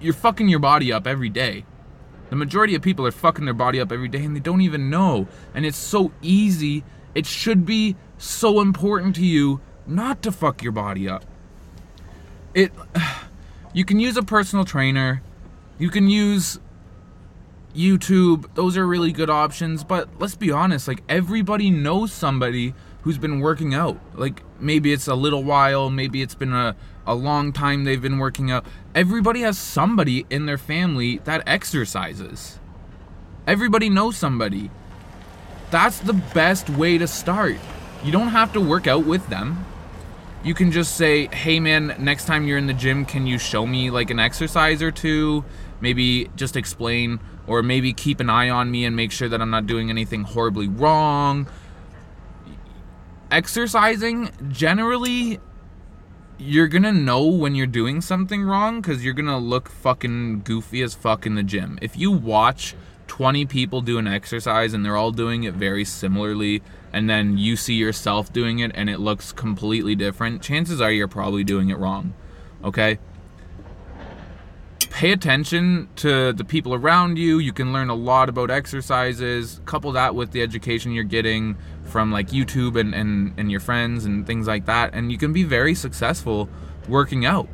you're 0.00 0.12
fucking 0.12 0.48
your 0.48 0.58
body 0.58 0.92
up 0.92 1.06
every 1.06 1.28
day. 1.28 1.64
The 2.32 2.36
majority 2.36 2.74
of 2.74 2.80
people 2.80 3.06
are 3.06 3.10
fucking 3.12 3.44
their 3.44 3.52
body 3.52 3.78
up 3.78 3.92
every 3.92 4.08
day 4.08 4.24
and 4.24 4.34
they 4.34 4.40
don't 4.40 4.62
even 4.62 4.88
know. 4.88 5.28
And 5.54 5.66
it's 5.66 5.76
so 5.76 6.12
easy. 6.22 6.82
It 7.14 7.26
should 7.26 7.66
be 7.66 7.94
so 8.16 8.62
important 8.62 9.16
to 9.16 9.22
you 9.22 9.60
not 9.86 10.22
to 10.22 10.32
fuck 10.32 10.62
your 10.62 10.72
body 10.72 11.06
up. 11.06 11.26
It 12.54 12.72
you 13.74 13.84
can 13.84 14.00
use 14.00 14.16
a 14.16 14.22
personal 14.22 14.64
trainer. 14.64 15.22
You 15.78 15.90
can 15.90 16.08
use 16.08 16.58
YouTube. 17.74 18.46
Those 18.54 18.78
are 18.78 18.86
really 18.86 19.12
good 19.12 19.28
options, 19.28 19.84
but 19.84 20.08
let's 20.18 20.34
be 20.34 20.50
honest, 20.50 20.88
like 20.88 21.02
everybody 21.10 21.68
knows 21.68 22.14
somebody 22.14 22.72
who's 23.02 23.18
been 23.18 23.40
working 23.40 23.74
out. 23.74 23.98
Like 24.14 24.42
maybe 24.58 24.92
it's 24.92 25.06
a 25.06 25.14
little 25.14 25.44
while, 25.44 25.90
maybe 25.90 26.22
it's 26.22 26.34
been 26.34 26.52
a, 26.52 26.76
a 27.06 27.14
long 27.14 27.52
time 27.52 27.84
they've 27.84 28.02
been 28.02 28.18
working 28.18 28.50
out. 28.50 28.64
Everybody 28.94 29.40
has 29.40 29.58
somebody 29.58 30.26
in 30.30 30.46
their 30.46 30.58
family 30.58 31.18
that 31.24 31.42
exercises. 31.46 32.58
Everybody 33.46 33.88
knows 33.88 34.16
somebody. 34.16 34.70
That's 35.70 35.98
the 35.98 36.12
best 36.12 36.68
way 36.70 36.98
to 36.98 37.06
start. 37.06 37.56
You 38.04 38.12
don't 38.12 38.28
have 38.28 38.52
to 38.52 38.60
work 38.60 38.86
out 38.86 39.04
with 39.04 39.26
them 39.28 39.64
you 40.44 40.54
can 40.54 40.72
just 40.72 40.96
say, 40.96 41.26
hey 41.26 41.60
man, 41.60 41.94
next 41.98 42.24
time 42.24 42.46
you're 42.46 42.58
in 42.58 42.66
the 42.66 42.74
gym, 42.74 43.04
can 43.04 43.26
you 43.26 43.38
show 43.38 43.64
me 43.64 43.90
like 43.90 44.10
an 44.10 44.18
exercise 44.18 44.82
or 44.82 44.90
two? 44.90 45.44
Maybe 45.80 46.30
just 46.36 46.56
explain, 46.56 47.20
or 47.46 47.62
maybe 47.62 47.92
keep 47.92 48.18
an 48.20 48.28
eye 48.28 48.50
on 48.50 48.70
me 48.70 48.84
and 48.84 48.96
make 48.96 49.12
sure 49.12 49.28
that 49.28 49.40
I'm 49.40 49.50
not 49.50 49.66
doing 49.66 49.88
anything 49.88 50.24
horribly 50.24 50.68
wrong. 50.68 51.46
Exercising, 53.32 54.30
generally, 54.50 55.40
you're 56.36 56.68
gonna 56.68 56.92
know 56.92 57.24
when 57.24 57.54
you're 57.54 57.66
doing 57.66 58.02
something 58.02 58.42
wrong 58.42 58.82
because 58.82 59.02
you're 59.02 59.14
gonna 59.14 59.38
look 59.38 59.70
fucking 59.70 60.42
goofy 60.42 60.82
as 60.82 60.92
fuck 60.94 61.24
in 61.24 61.34
the 61.34 61.42
gym. 61.42 61.78
If 61.80 61.96
you 61.96 62.10
watch 62.10 62.74
20 63.06 63.46
people 63.46 63.80
do 63.80 63.96
an 63.96 64.06
exercise 64.06 64.74
and 64.74 64.84
they're 64.84 64.98
all 64.98 65.12
doing 65.12 65.44
it 65.44 65.54
very 65.54 65.82
similarly, 65.82 66.62
and 66.92 67.08
then 67.08 67.38
you 67.38 67.56
see 67.56 67.72
yourself 67.72 68.30
doing 68.34 68.58
it 68.58 68.70
and 68.74 68.90
it 68.90 69.00
looks 69.00 69.32
completely 69.32 69.94
different, 69.94 70.42
chances 70.42 70.82
are 70.82 70.92
you're 70.92 71.08
probably 71.08 71.42
doing 71.42 71.70
it 71.70 71.78
wrong. 71.78 72.12
Okay? 72.62 72.98
Pay 74.90 75.12
attention 75.12 75.88
to 75.96 76.34
the 76.34 76.44
people 76.44 76.74
around 76.74 77.16
you. 77.16 77.38
You 77.38 77.54
can 77.54 77.72
learn 77.72 77.88
a 77.88 77.94
lot 77.94 78.28
about 78.28 78.50
exercises. 78.50 79.62
Couple 79.64 79.90
that 79.92 80.14
with 80.14 80.32
the 80.32 80.42
education 80.42 80.92
you're 80.92 81.02
getting 81.02 81.56
from 81.92 82.10
like 82.10 82.28
YouTube 82.28 82.80
and, 82.80 82.94
and, 82.94 83.34
and 83.36 83.50
your 83.50 83.60
friends 83.60 84.04
and 84.06 84.26
things 84.26 84.46
like 84.46 84.64
that. 84.66 84.94
And 84.94 85.12
you 85.12 85.18
can 85.18 85.32
be 85.32 85.44
very 85.44 85.74
successful 85.74 86.48
working 86.88 87.24
out. 87.24 87.48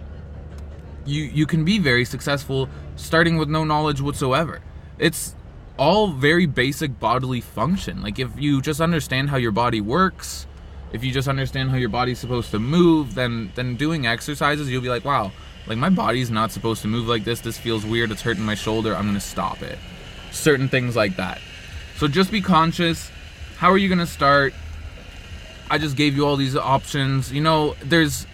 You 1.04 1.24
you 1.24 1.46
can 1.46 1.64
be 1.64 1.78
very 1.78 2.04
successful 2.04 2.68
starting 2.96 3.36
with 3.36 3.48
no 3.48 3.64
knowledge 3.64 4.00
whatsoever. 4.00 4.60
It's 4.98 5.34
all 5.78 6.08
very 6.08 6.46
basic 6.46 6.98
bodily 7.00 7.40
function. 7.40 8.02
Like 8.02 8.18
if 8.18 8.30
you 8.38 8.62
just 8.62 8.80
understand 8.80 9.30
how 9.30 9.36
your 9.36 9.52
body 9.52 9.80
works, 9.80 10.46
if 10.92 11.04
you 11.04 11.12
just 11.12 11.28
understand 11.28 11.70
how 11.70 11.76
your 11.76 11.88
body's 11.88 12.18
supposed 12.18 12.50
to 12.52 12.58
move, 12.58 13.14
then 13.14 13.52
then 13.54 13.76
doing 13.76 14.06
exercises, 14.06 14.70
you'll 14.70 14.82
be 14.82 14.88
like, 14.88 15.04
wow, 15.04 15.32
like 15.66 15.78
my 15.78 15.90
body's 15.90 16.30
not 16.30 16.50
supposed 16.52 16.82
to 16.82 16.88
move 16.88 17.08
like 17.08 17.24
this. 17.24 17.40
This 17.40 17.58
feels 17.58 17.84
weird. 17.84 18.10
It's 18.10 18.22
hurting 18.22 18.44
my 18.44 18.54
shoulder. 18.54 18.94
I'm 18.94 19.06
gonna 19.06 19.20
stop 19.20 19.62
it. 19.62 19.78
Certain 20.30 20.68
things 20.68 20.94
like 20.94 21.16
that. 21.16 21.40
So 21.96 22.06
just 22.06 22.30
be 22.30 22.40
conscious. 22.40 23.10
How 23.58 23.72
are 23.72 23.76
you 23.76 23.88
gonna 23.88 24.06
start? 24.06 24.54
I 25.68 25.78
just 25.78 25.96
gave 25.96 26.14
you 26.14 26.24
all 26.24 26.36
these 26.36 26.54
options. 26.54 27.32
You 27.32 27.40
know, 27.40 27.74
there's 27.82 28.24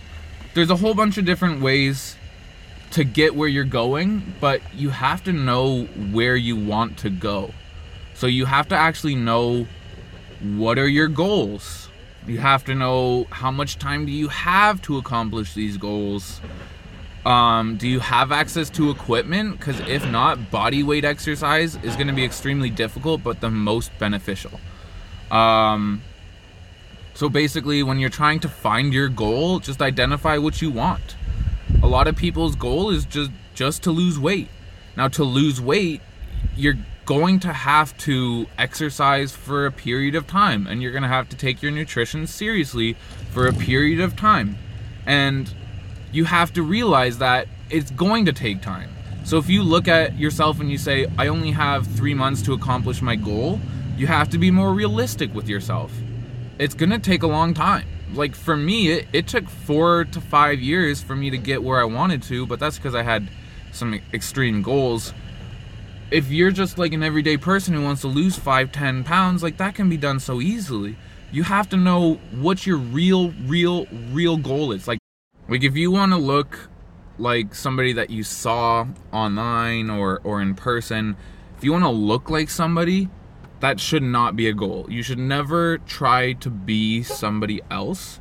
there's 0.53 0.69
a 0.69 0.77
whole 0.77 0.93
bunch 0.93 1.17
of 1.17 1.25
different 1.25 1.63
ways 1.63 2.17
to 2.91 3.05
get 3.05 3.35
where 3.35 3.49
you're 3.49 3.65
going, 3.65 4.35
but 4.39 4.61
you 4.75 4.91
have 4.91 5.25
to 5.25 5.33
know 5.33 5.85
where 6.13 6.37
you 6.37 6.57
want 6.57 6.99
to 6.99 7.09
go. 7.09 7.55
So 8.13 8.27
you 8.27 8.45
have 8.45 8.69
to 8.69 8.77
actually 8.77 9.15
know 9.15 9.67
what 10.43 10.79
are 10.79 10.87
your 10.87 11.09
goals. 11.09 11.89
You 12.27 12.37
have 12.41 12.63
to 12.67 12.75
know 12.75 13.25
how 13.31 13.51
much 13.51 13.79
time 13.79 14.05
do 14.05 14.13
you 14.13 14.29
have 14.29 14.83
to 14.83 14.99
accomplish 14.99 15.55
these 15.55 15.79
goals. 15.79 16.43
Um, 17.25 17.79
do 17.79 17.89
you 17.89 18.01
have 18.01 18.31
access 18.31 18.69
to 18.71 18.91
equipment? 18.91 19.59
Because 19.59 19.81
if 19.81 20.07
not, 20.07 20.51
body 20.51 20.83
weight 20.83 21.07
exercise 21.07 21.77
is 21.77 21.95
going 21.95 22.09
to 22.09 22.13
be 22.13 22.27
extremely 22.27 22.69
difficult, 22.69 23.23
but 23.23 23.41
the 23.41 23.51
most 23.51 23.91
beneficial. 23.99 24.61
Um, 25.35 26.03
so 27.15 27.29
basically, 27.29 27.83
when 27.83 27.99
you're 27.99 28.11
trying 28.11 28.41
to 28.41 28.49
find 28.49 28.95
your 28.95 29.09
goal, 29.09 29.59
just 29.59 29.83
identify 29.83 30.39
what 30.39 30.63
you 30.63 30.71
want. 30.71 31.17
A 31.83 31.89
lot 31.89 32.07
of 32.07 32.17
people's 32.17 32.57
goal 32.57 32.91
is 32.91 33.05
just 33.05 33.31
just 33.55 33.83
to 33.83 33.91
lose 33.91 34.19
weight. 34.19 34.49
Now, 34.97 35.09
to 35.09 35.25
lose 35.25 35.61
weight, 35.61 36.01
you're 36.57 36.79
going 37.05 37.41
to 37.41 37.53
have 37.53 37.97
to 37.99 38.47
exercise 38.57 39.33
for 39.33 39.67
a 39.67 39.73
period 39.73 40.15
of 40.15 40.27
time, 40.27 40.67
and 40.67 40.83
you're 40.83 40.93
going 40.93 41.03
to 41.03 41.09
have 41.09 41.29
to 41.31 41.37
take 41.37 41.63
your 41.63 41.73
nutrition 41.73 42.27
seriously 42.27 42.97
for 43.31 43.47
a 43.47 43.53
period 43.53 44.01
of 44.01 44.17
time. 44.17 44.57
And 45.05 45.53
you 46.13 46.25
have 46.25 46.53
to 46.55 46.63
realize 46.63 47.19
that 47.19 47.49
it's 47.71 47.91
going 47.91 48.25
to 48.27 48.33
take 48.33 48.63
time. 48.63 48.91
So 49.25 49.39
if 49.39 49.49
you 49.49 49.63
look 49.63 49.89
at 49.89 50.19
yourself 50.19 50.61
and 50.61 50.71
you 50.71 50.79
say, 50.79 51.07
I 51.19 51.27
only 51.29 51.51
have 51.51 51.87
three 51.87 52.15
months 52.15 52.43
to 52.43 52.53
accomplish 52.53 53.03
my 53.03 53.17
goal, 53.17 53.61
you 53.97 54.07
have 54.07 54.29
to 54.31 54.39
be 54.39 54.51
more 54.51 54.73
realistic 54.73 55.35
with 55.35 55.49
yourself. 55.49 55.93
It's 56.59 56.75
gonna 56.75 56.99
take 56.99 57.23
a 57.23 57.27
long 57.27 57.55
time. 57.55 57.87
Like 58.13 58.35
for 58.35 58.57
me, 58.57 58.91
it, 58.91 59.09
it 59.13 59.27
took 59.27 59.49
four 59.49 60.05
to 60.05 60.21
five 60.21 60.61
years 60.61 61.03
for 61.03 61.17
me 61.17 61.31
to 61.31 61.39
get 61.39 61.63
where 61.63 61.81
I 61.81 61.85
wanted 61.85 62.23
to, 62.25 62.47
but 62.47 62.61
that's 62.61 62.77
because 62.77 62.95
I 62.95 63.03
had 63.03 63.29
some 63.73 64.01
extreme 64.13 64.63
goals. 64.63 65.13
If 66.11 66.31
you're 66.31 66.53
just 66.53 66.79
like 66.79 66.93
an 66.93 67.03
everyday 67.03 67.37
person 67.37 67.75
who 67.75 67.83
wants 67.83 68.03
to 68.03 68.09
lose 68.09 68.37
five, 68.37 68.71
ten 68.73 69.05
pounds, 69.05 69.43
like 69.43 69.57
that 69.57 69.75
can 69.75 69.89
be 69.89 69.97
done 69.97 70.21
so 70.21 70.41
easily. 70.41 70.97
You 71.33 71.43
have 71.45 71.69
to 71.71 71.77
know 71.77 72.15
what 72.33 72.67
your 72.67 72.77
real, 72.77 73.33
real, 73.47 73.87
real 74.13 74.37
goal 74.37 74.73
is. 74.73 74.87
Like 74.87 74.99
like 75.49 75.63
if 75.63 75.77
you 75.77 75.91
want 75.91 76.13
to 76.13 76.19
look 76.19 76.69
like 77.19 77.55
somebody 77.55 77.93
that 77.93 78.11
you 78.11 78.23
saw 78.23 78.87
online 79.13 79.91
or 79.91 80.21
or 80.25 80.41
in 80.41 80.55
person, 80.55 81.17
if 81.57 81.65
you 81.65 81.73
want 81.73 81.85
to 81.85 81.91
look 81.91 82.31
like 82.31 82.51
somebody, 82.51 83.09
that 83.65 83.81
should 83.81 84.03
not 84.03 84.37
be 84.37 84.47
a 84.49 84.53
goal. 84.53 84.87
You 84.91 85.03
should 85.03 85.19
never 85.19 85.79
try 85.79 86.35
to 86.35 86.51
be 86.51 87.03
somebody 87.03 87.63
else. 87.71 88.21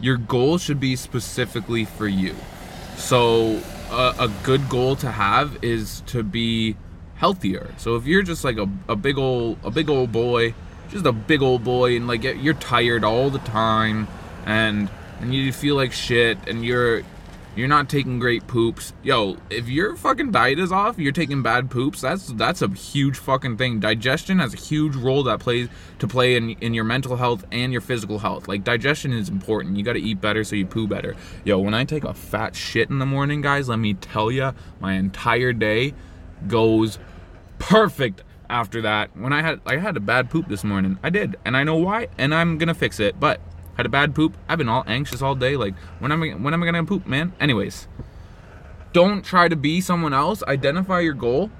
Your 0.00 0.16
goal 0.16 0.58
should 0.58 0.78
be 0.78 0.94
specifically 0.94 1.84
for 1.84 2.06
you. 2.06 2.34
So 2.96 3.60
a, 3.90 4.14
a 4.20 4.32
good 4.44 4.68
goal 4.68 4.94
to 4.96 5.10
have 5.10 5.62
is 5.62 6.02
to 6.06 6.22
be 6.22 6.76
healthier. 7.16 7.74
So 7.76 7.96
if 7.96 8.06
you're 8.06 8.22
just 8.22 8.44
like 8.44 8.56
a, 8.56 8.68
a 8.88 8.94
big 8.94 9.18
old 9.18 9.58
a 9.64 9.70
big 9.70 9.90
old 9.90 10.12
boy, 10.12 10.54
just 10.90 11.06
a 11.06 11.12
big 11.12 11.42
old 11.42 11.64
boy 11.64 11.96
and 11.96 12.06
like 12.06 12.22
you're 12.22 12.54
tired 12.54 13.02
all 13.02 13.30
the 13.30 13.40
time 13.40 14.06
and 14.46 14.88
and 15.20 15.34
you 15.34 15.52
feel 15.52 15.74
like 15.74 15.92
shit 15.92 16.38
and 16.46 16.64
you're 16.64 17.02
you're 17.56 17.68
not 17.68 17.88
taking 17.88 18.18
great 18.18 18.46
poops. 18.46 18.92
Yo, 19.02 19.36
if 19.48 19.68
your 19.68 19.96
fucking 19.96 20.32
diet 20.32 20.58
is 20.58 20.72
off, 20.72 20.98
you're 20.98 21.12
taking 21.12 21.42
bad 21.42 21.70
poops. 21.70 22.00
That's 22.00 22.28
that's 22.28 22.62
a 22.62 22.68
huge 22.68 23.16
fucking 23.16 23.56
thing. 23.56 23.80
Digestion 23.80 24.40
has 24.40 24.54
a 24.54 24.56
huge 24.56 24.96
role 24.96 25.22
that 25.24 25.40
plays 25.40 25.68
to 26.00 26.08
play 26.08 26.36
in 26.36 26.50
in 26.50 26.74
your 26.74 26.84
mental 26.84 27.16
health 27.16 27.44
and 27.52 27.72
your 27.72 27.80
physical 27.80 28.18
health. 28.18 28.48
Like 28.48 28.64
digestion 28.64 29.12
is 29.12 29.28
important. 29.28 29.76
You 29.76 29.84
got 29.84 29.92
to 29.92 30.02
eat 30.02 30.20
better 30.20 30.42
so 30.44 30.56
you 30.56 30.66
poo 30.66 30.86
better. 30.88 31.14
Yo, 31.44 31.58
when 31.58 31.74
I 31.74 31.84
take 31.84 32.04
a 32.04 32.14
fat 32.14 32.56
shit 32.56 32.90
in 32.90 32.98
the 32.98 33.06
morning, 33.06 33.40
guys, 33.40 33.68
let 33.68 33.78
me 33.78 33.94
tell 33.94 34.30
you, 34.30 34.52
my 34.80 34.94
entire 34.94 35.52
day 35.52 35.94
goes 36.48 36.98
perfect 37.58 38.22
after 38.50 38.82
that. 38.82 39.16
When 39.16 39.32
I 39.32 39.42
had 39.42 39.60
I 39.66 39.76
had 39.76 39.96
a 39.96 40.00
bad 40.00 40.30
poop 40.30 40.48
this 40.48 40.64
morning. 40.64 40.98
I 41.02 41.10
did, 41.10 41.36
and 41.44 41.56
I 41.56 41.64
know 41.64 41.76
why, 41.76 42.08
and 42.18 42.34
I'm 42.34 42.58
going 42.58 42.68
to 42.68 42.74
fix 42.74 43.00
it. 43.00 43.18
But 43.18 43.40
had 43.76 43.86
a 43.86 43.88
bad 43.88 44.14
poop. 44.14 44.36
I've 44.48 44.58
been 44.58 44.68
all 44.68 44.84
anxious 44.86 45.22
all 45.22 45.34
day. 45.34 45.56
Like, 45.56 45.74
when 45.98 46.12
am 46.12 46.22
I 46.22 46.30
when 46.30 46.54
am 46.54 46.62
I 46.62 46.66
gonna 46.66 46.84
poop, 46.84 47.06
man? 47.06 47.32
Anyways, 47.40 47.88
don't 48.92 49.24
try 49.24 49.48
to 49.48 49.56
be 49.56 49.80
someone 49.80 50.14
else. 50.14 50.42
Identify 50.44 51.00
your 51.00 51.14
goal, 51.14 51.50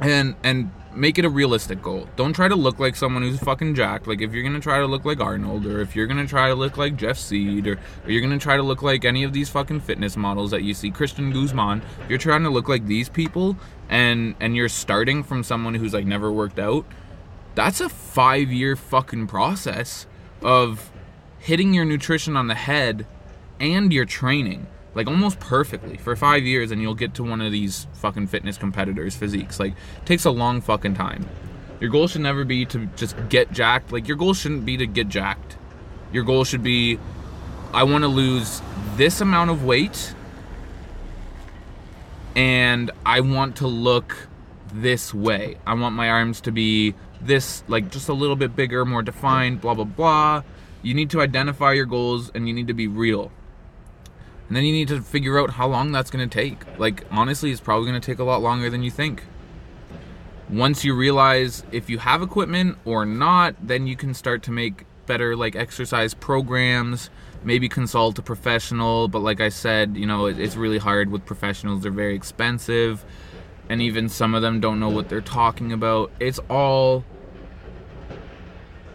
and 0.00 0.34
and 0.42 0.70
make 0.96 1.18
it 1.18 1.24
a 1.24 1.28
realistic 1.28 1.82
goal. 1.82 2.08
Don't 2.16 2.32
try 2.32 2.48
to 2.48 2.54
look 2.54 2.78
like 2.78 2.96
someone 2.96 3.22
who's 3.22 3.38
fucking 3.40 3.74
jacked. 3.74 4.06
Like 4.06 4.20
if 4.20 4.32
you're 4.32 4.42
gonna 4.42 4.60
try 4.60 4.78
to 4.78 4.86
look 4.86 5.04
like 5.04 5.20
Arnold, 5.20 5.66
or 5.66 5.80
if 5.80 5.94
you're 5.96 6.06
gonna 6.06 6.26
try 6.26 6.48
to 6.48 6.54
look 6.54 6.76
like 6.76 6.96
Jeff 6.96 7.18
Seid, 7.18 7.66
or, 7.66 7.78
or 8.04 8.10
you're 8.10 8.22
gonna 8.22 8.38
try 8.38 8.56
to 8.56 8.62
look 8.62 8.82
like 8.82 9.04
any 9.04 9.24
of 9.24 9.32
these 9.32 9.48
fucking 9.48 9.80
fitness 9.80 10.16
models 10.16 10.50
that 10.50 10.62
you 10.62 10.74
see, 10.74 10.90
Christian 10.90 11.32
Guzman. 11.32 11.82
If 12.04 12.10
you're 12.10 12.18
trying 12.18 12.44
to 12.44 12.50
look 12.50 12.68
like 12.68 12.86
these 12.86 13.08
people, 13.08 13.56
and 13.88 14.34
and 14.40 14.56
you're 14.56 14.68
starting 14.68 15.22
from 15.22 15.42
someone 15.42 15.74
who's 15.74 15.92
like 15.92 16.06
never 16.06 16.32
worked 16.32 16.58
out, 16.58 16.86
that's 17.54 17.80
a 17.80 17.88
five 17.88 18.52
year 18.52 18.76
fucking 18.76 19.26
process 19.26 20.06
of 20.42 20.90
hitting 21.44 21.74
your 21.74 21.84
nutrition 21.84 22.36
on 22.36 22.46
the 22.46 22.54
head 22.54 23.06
and 23.60 23.92
your 23.92 24.06
training 24.06 24.66
like 24.94 25.06
almost 25.06 25.38
perfectly 25.40 25.98
for 25.98 26.14
five 26.16 26.44
years 26.44 26.70
and 26.70 26.80
you'll 26.80 26.94
get 26.94 27.14
to 27.14 27.22
one 27.22 27.40
of 27.40 27.52
these 27.52 27.86
fucking 27.94 28.28
fitness 28.28 28.56
competitors 28.56 29.14
physiques. 29.14 29.58
Like 29.58 29.74
takes 30.04 30.24
a 30.24 30.30
long 30.30 30.60
fucking 30.60 30.94
time. 30.94 31.28
Your 31.80 31.90
goal 31.90 32.08
should 32.08 32.22
never 32.22 32.44
be 32.44 32.64
to 32.66 32.86
just 32.96 33.16
get 33.28 33.52
jacked. 33.52 33.92
Like 33.92 34.08
your 34.08 34.16
goal 34.16 34.34
shouldn't 34.34 34.64
be 34.64 34.76
to 34.76 34.86
get 34.86 35.08
jacked. 35.08 35.56
Your 36.12 36.24
goal 36.24 36.44
should 36.44 36.62
be 36.62 36.98
i 37.72 37.82
want 37.82 38.04
to 38.04 38.08
lose 38.08 38.62
this 38.94 39.20
amount 39.20 39.50
of 39.50 39.64
weight 39.64 40.14
and 42.36 42.92
i 43.04 43.18
want 43.20 43.56
to 43.56 43.66
look 43.66 44.28
this 44.72 45.12
way. 45.12 45.56
I 45.66 45.74
want 45.74 45.94
my 45.94 46.08
arms 46.08 46.40
to 46.42 46.52
be 46.52 46.94
this 47.20 47.62
like 47.68 47.90
just 47.90 48.08
a 48.08 48.12
little 48.12 48.36
bit 48.36 48.54
bigger 48.56 48.84
more 48.84 49.02
defined 49.02 49.60
blah 49.60 49.74
blah 49.74 49.84
blah 49.84 50.42
you 50.84 50.94
need 50.94 51.10
to 51.10 51.20
identify 51.20 51.72
your 51.72 51.86
goals 51.86 52.30
and 52.34 52.46
you 52.46 52.54
need 52.54 52.68
to 52.68 52.74
be 52.74 52.86
real. 52.86 53.32
And 54.46 54.56
then 54.56 54.64
you 54.64 54.72
need 54.72 54.88
to 54.88 55.00
figure 55.00 55.40
out 55.40 55.50
how 55.50 55.66
long 55.66 55.90
that's 55.90 56.10
going 56.10 56.28
to 56.28 56.32
take. 56.32 56.78
Like, 56.78 57.04
honestly, 57.10 57.50
it's 57.50 57.60
probably 57.60 57.88
going 57.88 58.00
to 58.00 58.06
take 58.06 58.18
a 58.18 58.24
lot 58.24 58.42
longer 58.42 58.68
than 58.68 58.82
you 58.82 58.90
think. 58.90 59.24
Once 60.50 60.84
you 60.84 60.94
realize 60.94 61.64
if 61.72 61.88
you 61.88 61.98
have 61.98 62.20
equipment 62.20 62.76
or 62.84 63.06
not, 63.06 63.56
then 63.66 63.86
you 63.86 63.96
can 63.96 64.12
start 64.12 64.42
to 64.42 64.50
make 64.50 64.84
better, 65.06 65.34
like, 65.34 65.56
exercise 65.56 66.12
programs. 66.12 67.08
Maybe 67.42 67.68
consult 67.68 68.18
a 68.18 68.22
professional, 68.22 69.08
but 69.08 69.20
like 69.20 69.40
I 69.40 69.48
said, 69.48 69.96
you 69.96 70.06
know, 70.06 70.26
it's 70.26 70.56
really 70.56 70.78
hard 70.78 71.10
with 71.10 71.26
professionals. 71.26 71.82
They're 71.82 71.92
very 71.92 72.14
expensive, 72.14 73.04
and 73.68 73.82
even 73.82 74.08
some 74.08 74.34
of 74.34 74.40
them 74.40 74.60
don't 74.60 74.80
know 74.80 74.88
what 74.88 75.10
they're 75.10 75.20
talking 75.20 75.72
about. 75.72 76.10
It's 76.20 76.40
all 76.48 77.04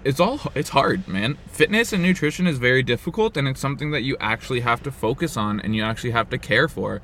it's 0.04 0.20
all 0.20 0.40
it's 0.56 0.70
hard 0.70 1.08
man. 1.08 1.38
Fitness 1.48 1.94
and 1.94 2.02
nutrition 2.02 2.48
is 2.48 2.58
very 2.58 2.84
difficult 2.84 3.38
and 3.38 3.48
it's 3.48 3.60
something 3.60 3.92
that 3.92 4.02
you 4.02 4.18
actually 4.20 4.62
have 4.62 4.82
to 4.84 4.92
focus 4.92 5.38
on 5.38 5.60
and 5.60 5.76
you 5.76 5.84
actually 5.84 6.12
have 6.12 6.30
to 6.30 6.38
care 6.38 6.68
for. 6.68 7.02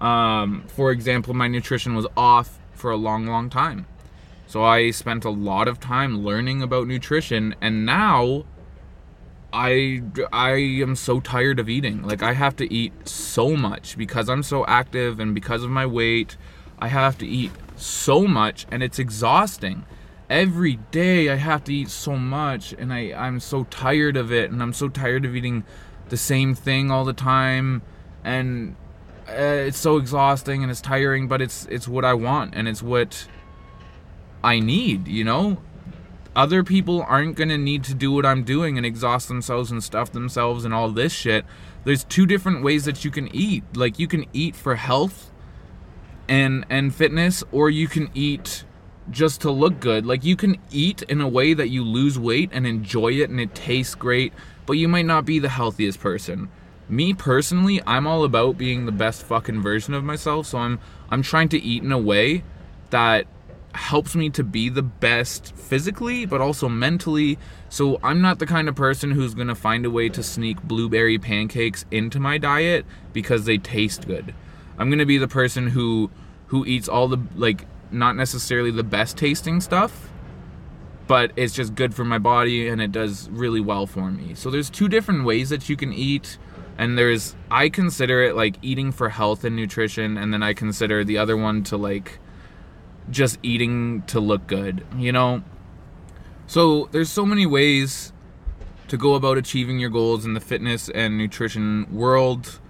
Um, 0.00 0.64
for 0.68 0.90
example 0.90 1.34
my 1.34 1.48
nutrition 1.48 1.94
was 1.94 2.06
off 2.16 2.58
for 2.72 2.90
a 2.90 2.96
long 2.96 3.26
long 3.26 3.50
time. 3.50 3.86
So 4.46 4.62
i 4.62 4.90
spent 4.90 5.24
a 5.24 5.30
lot 5.30 5.68
of 5.68 5.80
time 5.80 6.24
learning 6.24 6.62
about 6.62 6.86
nutrition 6.86 7.54
and 7.60 7.84
now 7.84 8.44
i 9.52 10.02
i 10.32 10.52
am 10.52 10.94
so 10.96 11.20
tired 11.20 11.58
of 11.58 11.68
eating. 11.68 12.02
Like 12.02 12.22
i 12.22 12.32
have 12.32 12.56
to 12.56 12.72
eat 12.72 13.08
so 13.08 13.56
much 13.56 13.96
because 13.98 14.28
i'm 14.28 14.42
so 14.42 14.64
active 14.66 15.18
and 15.20 15.34
because 15.34 15.62
of 15.62 15.70
my 15.70 15.86
weight. 15.86 16.36
I 16.78 16.88
have 16.88 17.16
to 17.18 17.26
eat 17.26 17.52
so 17.76 18.26
much 18.26 18.66
and 18.70 18.82
it's 18.82 18.98
exhausting 18.98 19.84
every 20.28 20.76
day 20.90 21.30
I 21.30 21.36
have 21.36 21.64
to 21.64 21.74
eat 21.74 21.88
so 21.88 22.16
much 22.16 22.72
and 22.72 22.92
I, 22.92 23.12
I'm 23.12 23.40
so 23.40 23.64
tired 23.64 24.16
of 24.16 24.32
it 24.32 24.50
and 24.50 24.62
I'm 24.62 24.72
so 24.72 24.88
tired 24.88 25.24
of 25.24 25.36
eating 25.36 25.64
the 26.08 26.16
same 26.16 26.54
thing 26.54 26.90
all 26.90 27.04
the 27.04 27.12
time 27.12 27.82
and 28.24 28.76
uh, 29.28 29.32
it's 29.32 29.78
so 29.78 29.96
exhausting 29.96 30.62
and 30.62 30.70
it's 30.70 30.80
tiring 30.80 31.28
but 31.28 31.40
it's 31.40 31.66
it's 31.66 31.86
what 31.86 32.04
I 32.04 32.14
want 32.14 32.54
and 32.54 32.66
it's 32.68 32.82
what 32.82 33.28
I 34.42 34.58
need 34.58 35.08
you 35.08 35.24
know? 35.24 35.58
Other 36.34 36.62
people 36.62 37.02
aren't 37.02 37.34
going 37.34 37.48
to 37.48 37.56
need 37.56 37.82
to 37.84 37.94
do 37.94 38.12
what 38.12 38.26
I'm 38.26 38.44
doing 38.44 38.76
and 38.76 38.84
exhaust 38.84 39.26
themselves 39.28 39.70
and 39.70 39.82
stuff 39.82 40.12
themselves 40.12 40.66
and 40.66 40.74
all 40.74 40.90
this 40.90 41.10
shit. 41.10 41.46
There's 41.84 42.04
two 42.04 42.26
different 42.26 42.62
ways 42.62 42.84
that 42.84 43.06
you 43.06 43.10
can 43.10 43.34
eat. 43.34 43.64
Like 43.74 43.98
you 43.98 44.06
can 44.06 44.26
eat 44.34 44.54
for 44.54 44.74
health 44.74 45.30
and 46.28 46.66
and 46.68 46.94
fitness 46.94 47.42
or 47.52 47.70
you 47.70 47.88
can 47.88 48.10
eat 48.12 48.64
just 49.10 49.40
to 49.42 49.50
look 49.50 49.80
good. 49.80 50.06
Like 50.06 50.24
you 50.24 50.36
can 50.36 50.56
eat 50.70 51.02
in 51.02 51.20
a 51.20 51.28
way 51.28 51.54
that 51.54 51.68
you 51.68 51.84
lose 51.84 52.18
weight 52.18 52.50
and 52.52 52.66
enjoy 52.66 53.12
it 53.12 53.30
and 53.30 53.40
it 53.40 53.54
tastes 53.54 53.94
great, 53.94 54.32
but 54.66 54.74
you 54.74 54.88
might 54.88 55.06
not 55.06 55.24
be 55.24 55.38
the 55.38 55.48
healthiest 55.48 56.00
person. 56.00 56.48
Me 56.88 57.12
personally, 57.12 57.80
I'm 57.86 58.06
all 58.06 58.24
about 58.24 58.58
being 58.58 58.86
the 58.86 58.92
best 58.92 59.24
fucking 59.24 59.60
version 59.60 59.92
of 59.92 60.04
myself, 60.04 60.46
so 60.46 60.58
I'm 60.58 60.78
I'm 61.10 61.22
trying 61.22 61.48
to 61.50 61.60
eat 61.60 61.82
in 61.82 61.90
a 61.90 61.98
way 61.98 62.44
that 62.90 63.26
helps 63.74 64.16
me 64.16 64.30
to 64.30 64.42
be 64.42 64.70
the 64.70 64.82
best 64.82 65.54
physically 65.54 66.24
but 66.24 66.40
also 66.40 66.68
mentally. 66.68 67.38
So 67.68 68.00
I'm 68.02 68.22
not 68.22 68.38
the 68.38 68.46
kind 68.46 68.68
of 68.68 68.74
person 68.74 69.10
who's 69.10 69.34
going 69.34 69.48
to 69.48 69.54
find 69.54 69.84
a 69.84 69.90
way 69.90 70.08
to 70.10 70.22
sneak 70.22 70.62
blueberry 70.62 71.18
pancakes 71.18 71.84
into 71.90 72.18
my 72.18 72.38
diet 72.38 72.86
because 73.12 73.44
they 73.44 73.58
taste 73.58 74.06
good. 74.06 74.34
I'm 74.78 74.88
going 74.88 74.98
to 74.98 75.06
be 75.06 75.18
the 75.18 75.28
person 75.28 75.68
who 75.68 76.10
who 76.48 76.64
eats 76.64 76.88
all 76.88 77.08
the 77.08 77.18
like 77.34 77.66
not 77.96 78.16
necessarily 78.16 78.70
the 78.70 78.84
best 78.84 79.16
tasting 79.16 79.60
stuff, 79.60 80.10
but 81.06 81.32
it's 81.36 81.54
just 81.54 81.74
good 81.74 81.94
for 81.94 82.04
my 82.04 82.18
body 82.18 82.68
and 82.68 82.80
it 82.80 82.92
does 82.92 83.28
really 83.30 83.60
well 83.60 83.86
for 83.86 84.10
me. 84.10 84.34
So 84.34 84.50
there's 84.50 84.70
two 84.70 84.88
different 84.88 85.24
ways 85.24 85.50
that 85.50 85.68
you 85.68 85.76
can 85.76 85.92
eat 85.92 86.38
and 86.78 86.98
there's 86.98 87.34
I 87.50 87.68
consider 87.68 88.22
it 88.22 88.36
like 88.36 88.56
eating 88.62 88.92
for 88.92 89.08
health 89.08 89.44
and 89.44 89.56
nutrition 89.56 90.16
and 90.16 90.32
then 90.32 90.42
I 90.42 90.52
consider 90.52 91.04
the 91.04 91.18
other 91.18 91.36
one 91.36 91.62
to 91.64 91.76
like 91.76 92.18
just 93.10 93.38
eating 93.42 94.02
to 94.08 94.20
look 94.20 94.46
good, 94.46 94.84
you 94.96 95.12
know? 95.12 95.42
So 96.46 96.88
there's 96.92 97.10
so 97.10 97.24
many 97.24 97.46
ways 97.46 98.12
to 98.88 98.96
go 98.96 99.14
about 99.14 99.38
achieving 99.38 99.78
your 99.78 99.90
goals 99.90 100.24
in 100.24 100.34
the 100.34 100.40
fitness 100.40 100.88
and 100.88 101.18
nutrition 101.18 101.86
world 101.92 102.60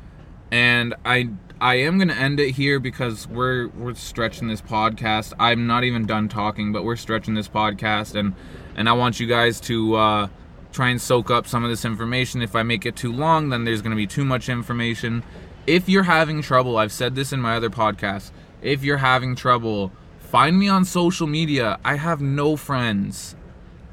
and 0.51 0.95
I 1.05 1.31
I 1.59 1.77
am 1.77 1.99
gonna 1.99 2.13
end 2.13 2.39
it 2.39 2.51
here 2.57 2.79
because 2.79 3.27
we're 3.27 3.69
we're 3.69 3.95
stretching 3.95 4.49
this 4.49 4.61
podcast. 4.61 5.33
I'm 5.39 5.67
not 5.67 5.85
even 5.85 6.05
done 6.05 6.29
talking, 6.29 6.71
but 6.71 6.85
we're 6.85 6.97
stretching 6.97 7.33
this 7.33 7.49
podcast, 7.49 8.15
and 8.15 8.35
and 8.77 8.91
I 8.91 8.93
want 8.93 9.21
you 9.21 9.27
guys 9.27 9.59
to 9.63 9.95
uh, 9.95 10.29
try 10.71 10.91
and 10.91 11.01
soak 11.01 11.31
up 11.31 11.47
some 11.47 11.65
of 11.65 11.71
this 11.71 11.87
information. 11.87 12.43
If 12.43 12.55
I 12.55 12.63
make 12.63 12.85
it 12.85 12.95
too 12.95 13.11
long, 13.11 13.49
then 13.49 13.65
there's 13.65 13.81
gonna 13.81 13.97
be 13.97 14.07
too 14.07 14.25
much 14.27 14.51
information. 14.51 15.23
If 15.67 15.89
you're 15.89 16.03
having 16.03 16.43
trouble, 16.43 16.77
I've 16.77 16.93
said 16.93 17.15
this 17.15 17.33
in 17.33 17.41
my 17.41 17.57
other 17.57 17.71
podcast. 17.71 18.33
If 18.61 18.85
you're 18.85 18.99
having 18.99 19.35
trouble, 19.35 19.93
find 20.19 20.59
me 20.59 20.69
on 20.69 20.85
social 20.85 21.27
media. 21.27 21.79
I 21.83 21.97
have 21.97 22.21
no 22.21 22.57
friends. 22.57 23.35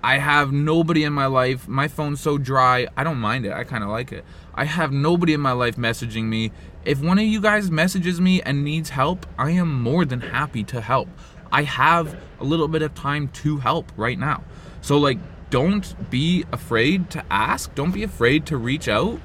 I 0.04 0.18
have 0.18 0.52
nobody 0.52 1.06
in 1.06 1.14
my 1.14 1.28
life. 1.28 1.66
My 1.66 1.88
phone's 1.88 2.20
so 2.20 2.38
dry. 2.38 2.88
I 2.98 3.06
don't 3.06 3.20
mind 3.20 3.46
it. 3.46 3.54
I 3.54 3.64
kind 3.64 3.86
of 3.86 3.90
like 3.90 4.12
it. 4.12 4.26
I 4.54 4.66
have 4.66 4.92
nobody 4.92 5.34
in 5.34 5.40
my 5.40 5.54
life 5.54 5.78
messaging 5.78 6.26
me. 6.26 6.52
If 6.84 7.02
one 7.02 7.18
of 7.18 7.24
you 7.24 7.40
guys 7.40 7.72
messages 7.72 8.20
me 8.20 8.42
and 8.42 8.66
needs 8.66 8.90
help, 8.90 9.26
I 9.40 9.52
am 9.52 9.82
more 9.82 10.04
than 10.04 10.20
happy 10.20 10.66
to 10.66 10.82
help. 10.82 11.08
I 11.54 11.64
have 11.64 12.20
a 12.42 12.44
little 12.44 12.68
bit 12.68 12.82
of 12.82 12.94
time 12.94 13.30
to 13.30 13.58
help 13.58 13.94
right 13.96 14.20
now. 14.20 14.44
So, 14.82 14.98
like, 14.98 15.20
don't 15.50 16.10
be 16.10 16.44
afraid 16.52 17.10
to 17.12 17.24
ask. 17.32 17.74
Don't 17.74 17.94
be 17.94 18.04
afraid 18.04 18.46
to 18.48 18.58
reach 18.58 18.90
out. 18.90 19.22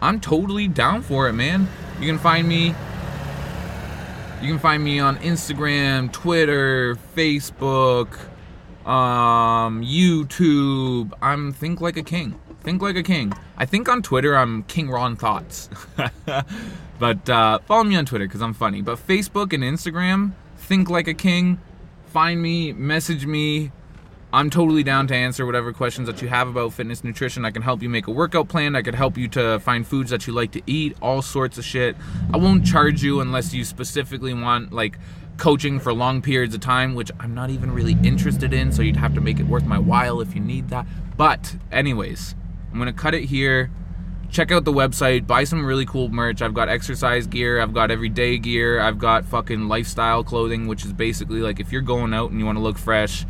I'm 0.00 0.20
totally 0.20 0.68
down 0.68 1.02
for 1.02 1.28
it, 1.28 1.32
man. 1.32 1.68
You 1.98 2.06
can 2.06 2.18
find 2.18 2.46
me. 2.46 2.74
You 4.40 4.48
can 4.48 4.58
find 4.60 4.84
me 4.84 5.00
on 5.00 5.16
Instagram, 5.18 6.12
Twitter, 6.12 6.96
Facebook, 7.16 8.18
um, 8.86 9.82
YouTube. 9.82 11.12
I'm 11.22 11.52
Think 11.52 11.80
Like 11.80 11.96
a 11.96 12.02
King. 12.02 12.38
Think 12.60 12.82
Like 12.82 12.96
a 12.96 13.02
King. 13.02 13.32
I 13.56 13.66
think 13.66 13.88
on 13.88 14.02
Twitter 14.02 14.36
I'm 14.36 14.62
King 14.64 14.90
Ron 14.90 15.16
Thoughts. 15.16 15.68
but 16.98 17.30
uh, 17.30 17.58
follow 17.60 17.84
me 17.84 17.96
on 17.96 18.06
Twitter 18.06 18.26
because 18.26 18.42
I'm 18.42 18.54
funny. 18.54 18.82
But 18.82 18.98
Facebook 18.98 19.52
and 19.52 19.62
Instagram, 19.62 20.32
Think 20.56 20.90
Like 20.90 21.08
a 21.08 21.14
King. 21.14 21.60
Find 22.06 22.40
me, 22.42 22.72
message 22.72 23.26
me. 23.26 23.72
I'm 24.34 24.48
totally 24.48 24.82
down 24.82 25.06
to 25.08 25.14
answer 25.14 25.44
whatever 25.44 25.74
questions 25.74 26.06
that 26.06 26.22
you 26.22 26.28
have 26.28 26.48
about 26.48 26.72
fitness 26.72 27.04
nutrition. 27.04 27.44
I 27.44 27.50
can 27.50 27.60
help 27.60 27.82
you 27.82 27.90
make 27.90 28.06
a 28.06 28.10
workout 28.10 28.48
plan. 28.48 28.74
I 28.74 28.80
could 28.80 28.94
help 28.94 29.18
you 29.18 29.28
to 29.28 29.60
find 29.60 29.86
foods 29.86 30.10
that 30.10 30.26
you 30.26 30.32
like 30.32 30.52
to 30.52 30.62
eat, 30.66 30.96
all 31.02 31.20
sorts 31.20 31.58
of 31.58 31.64
shit. 31.64 31.96
I 32.32 32.38
won't 32.38 32.64
charge 32.64 33.02
you 33.02 33.20
unless 33.20 33.52
you 33.52 33.62
specifically 33.62 34.32
want 34.32 34.72
like 34.72 34.98
coaching 35.42 35.80
for 35.80 35.92
long 35.92 36.22
periods 36.22 36.54
of 36.54 36.60
time, 36.60 36.94
which 36.94 37.10
I'm 37.18 37.34
not 37.34 37.50
even 37.50 37.72
really 37.72 37.96
interested 38.04 38.54
in, 38.54 38.70
so 38.70 38.80
you'd 38.80 38.94
have 38.94 39.12
to 39.14 39.20
make 39.20 39.40
it 39.40 39.46
worth 39.48 39.64
my 39.64 39.76
while 39.76 40.20
if 40.20 40.36
you 40.36 40.40
need 40.40 40.68
that. 40.68 40.86
But 41.16 41.56
anyways, 41.72 42.36
I'm 42.70 42.78
gonna 42.78 42.92
cut 42.92 43.12
it 43.12 43.24
here. 43.24 43.68
Check 44.30 44.52
out 44.52 44.64
the 44.64 44.72
website, 44.72 45.26
buy 45.26 45.42
some 45.42 45.66
really 45.66 45.84
cool 45.84 46.08
merch. 46.08 46.42
I've 46.42 46.54
got 46.54 46.68
exercise 46.68 47.26
gear, 47.26 47.60
I've 47.60 47.74
got 47.74 47.90
everyday 47.90 48.38
gear, 48.38 48.78
I've 48.78 49.00
got 49.00 49.24
fucking 49.24 49.66
lifestyle 49.66 50.22
clothing, 50.22 50.68
which 50.68 50.84
is 50.84 50.92
basically 50.92 51.40
like 51.40 51.58
if 51.58 51.72
you're 51.72 51.82
going 51.82 52.14
out 52.14 52.30
and 52.30 52.38
you 52.38 52.46
want 52.46 52.56
to 52.56 52.62
look 52.62 52.78
fresh, 52.78 53.26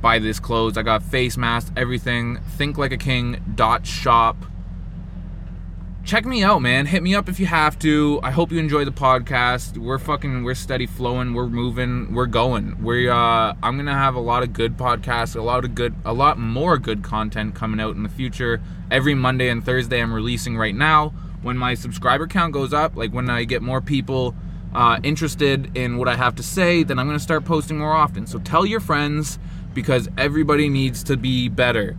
buy 0.00 0.20
this 0.20 0.38
clothes. 0.38 0.78
I 0.78 0.82
got 0.82 1.02
face 1.02 1.36
masks, 1.36 1.72
everything. 1.76 2.38
Think 2.56 2.78
like 2.78 2.92
a 2.92 2.96
king 2.96 3.42
dot 3.56 3.84
shop 3.84 4.36
check 6.04 6.24
me 6.24 6.42
out, 6.42 6.60
man. 6.60 6.86
Hit 6.86 7.02
me 7.02 7.14
up 7.14 7.28
if 7.28 7.38
you 7.38 7.46
have 7.46 7.78
to. 7.80 8.20
I 8.22 8.30
hope 8.30 8.50
you 8.50 8.58
enjoy 8.58 8.84
the 8.84 8.92
podcast. 8.92 9.78
We're 9.78 9.98
fucking 9.98 10.44
we're 10.44 10.54
steady 10.54 10.86
flowing, 10.86 11.34
we're 11.34 11.46
moving, 11.46 12.14
we're 12.14 12.26
going. 12.26 12.82
We 12.82 13.08
uh 13.08 13.54
I'm 13.62 13.76
going 13.76 13.86
to 13.86 13.92
have 13.92 14.14
a 14.14 14.20
lot 14.20 14.42
of 14.42 14.52
good 14.52 14.76
podcasts, 14.76 15.36
a 15.36 15.42
lot 15.42 15.64
of 15.64 15.74
good 15.74 15.94
a 16.04 16.12
lot 16.12 16.38
more 16.38 16.78
good 16.78 17.02
content 17.02 17.54
coming 17.54 17.80
out 17.80 17.94
in 17.94 18.02
the 18.02 18.08
future. 18.08 18.60
Every 18.90 19.14
Monday 19.14 19.48
and 19.48 19.64
Thursday 19.64 20.00
I'm 20.00 20.12
releasing 20.12 20.56
right 20.56 20.74
now. 20.74 21.10
When 21.42 21.56
my 21.56 21.74
subscriber 21.74 22.26
count 22.26 22.52
goes 22.52 22.72
up, 22.72 22.96
like 22.96 23.12
when 23.12 23.28
I 23.28 23.44
get 23.44 23.62
more 23.62 23.80
people 23.80 24.34
uh, 24.74 25.00
interested 25.02 25.76
in 25.76 25.98
what 25.98 26.08
I 26.08 26.16
have 26.16 26.36
to 26.36 26.42
say, 26.42 26.82
then 26.82 26.98
I'm 26.98 27.06
going 27.06 27.18
to 27.18 27.22
start 27.22 27.44
posting 27.44 27.78
more 27.78 27.92
often. 27.92 28.26
So 28.26 28.38
tell 28.38 28.64
your 28.64 28.80
friends 28.80 29.38
because 29.74 30.08
everybody 30.16 30.68
needs 30.68 31.02
to 31.04 31.16
be 31.16 31.48
better. 31.48 31.96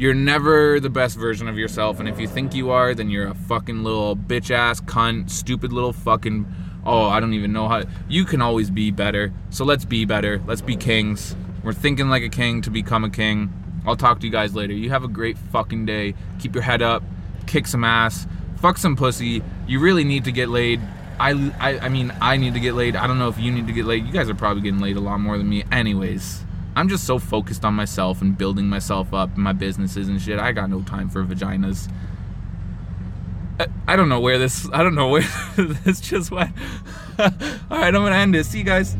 You're 0.00 0.14
never 0.14 0.80
the 0.80 0.88
best 0.88 1.18
version 1.18 1.46
of 1.46 1.58
yourself, 1.58 2.00
and 2.00 2.08
if 2.08 2.18
you 2.18 2.26
think 2.26 2.54
you 2.54 2.70
are, 2.70 2.94
then 2.94 3.10
you're 3.10 3.28
a 3.28 3.34
fucking 3.34 3.84
little 3.84 4.16
bitch 4.16 4.50
ass 4.50 4.80
cunt, 4.80 5.28
stupid 5.28 5.74
little 5.74 5.92
fucking. 5.92 6.46
Oh, 6.86 7.02
I 7.02 7.20
don't 7.20 7.34
even 7.34 7.52
know 7.52 7.68
how. 7.68 7.82
You 8.08 8.24
can 8.24 8.40
always 8.40 8.70
be 8.70 8.90
better. 8.90 9.30
So 9.50 9.66
let's 9.66 9.84
be 9.84 10.06
better. 10.06 10.40
Let's 10.46 10.62
be 10.62 10.74
kings. 10.74 11.36
We're 11.62 11.74
thinking 11.74 12.08
like 12.08 12.22
a 12.22 12.30
king 12.30 12.62
to 12.62 12.70
become 12.70 13.04
a 13.04 13.10
king. 13.10 13.52
I'll 13.86 13.94
talk 13.94 14.20
to 14.20 14.26
you 14.26 14.32
guys 14.32 14.54
later. 14.54 14.72
You 14.72 14.88
have 14.88 15.04
a 15.04 15.08
great 15.08 15.36
fucking 15.36 15.84
day. 15.84 16.14
Keep 16.38 16.54
your 16.54 16.62
head 16.62 16.80
up. 16.80 17.02
Kick 17.46 17.66
some 17.66 17.84
ass. 17.84 18.26
Fuck 18.56 18.78
some 18.78 18.96
pussy. 18.96 19.42
You 19.68 19.80
really 19.80 20.04
need 20.04 20.24
to 20.24 20.32
get 20.32 20.48
laid. 20.48 20.80
I, 21.18 21.52
I, 21.60 21.78
I 21.78 21.88
mean, 21.90 22.10
I 22.22 22.38
need 22.38 22.54
to 22.54 22.60
get 22.60 22.72
laid. 22.72 22.96
I 22.96 23.06
don't 23.06 23.18
know 23.18 23.28
if 23.28 23.38
you 23.38 23.52
need 23.52 23.66
to 23.66 23.74
get 23.74 23.84
laid. 23.84 24.06
You 24.06 24.14
guys 24.14 24.30
are 24.30 24.34
probably 24.34 24.62
getting 24.62 24.80
laid 24.80 24.96
a 24.96 25.00
lot 25.00 25.20
more 25.20 25.36
than 25.36 25.46
me. 25.46 25.64
Anyways. 25.70 26.42
I'm 26.80 26.88
just 26.88 27.04
so 27.04 27.18
focused 27.18 27.62
on 27.66 27.74
myself 27.74 28.22
and 28.22 28.38
building 28.38 28.66
myself 28.66 29.12
up 29.12 29.34
and 29.34 29.44
my 29.44 29.52
businesses 29.52 30.08
and 30.08 30.18
shit. 30.18 30.38
I 30.38 30.52
got 30.52 30.70
no 30.70 30.80
time 30.80 31.10
for 31.10 31.22
vaginas. 31.22 31.92
I, 33.58 33.66
I 33.86 33.96
don't 33.96 34.08
know 34.08 34.20
where 34.20 34.38
this. 34.38 34.66
I 34.72 34.82
don't 34.82 34.94
know 34.94 35.08
where 35.08 35.20
this 35.58 36.00
just 36.00 36.30
went. 36.30 36.56
All 37.18 37.28
right, 37.68 37.94
I'm 37.94 38.02
gonna 38.02 38.14
end 38.14 38.32
this. 38.32 38.48
See 38.48 38.60
you 38.60 38.64
guys. 38.64 38.96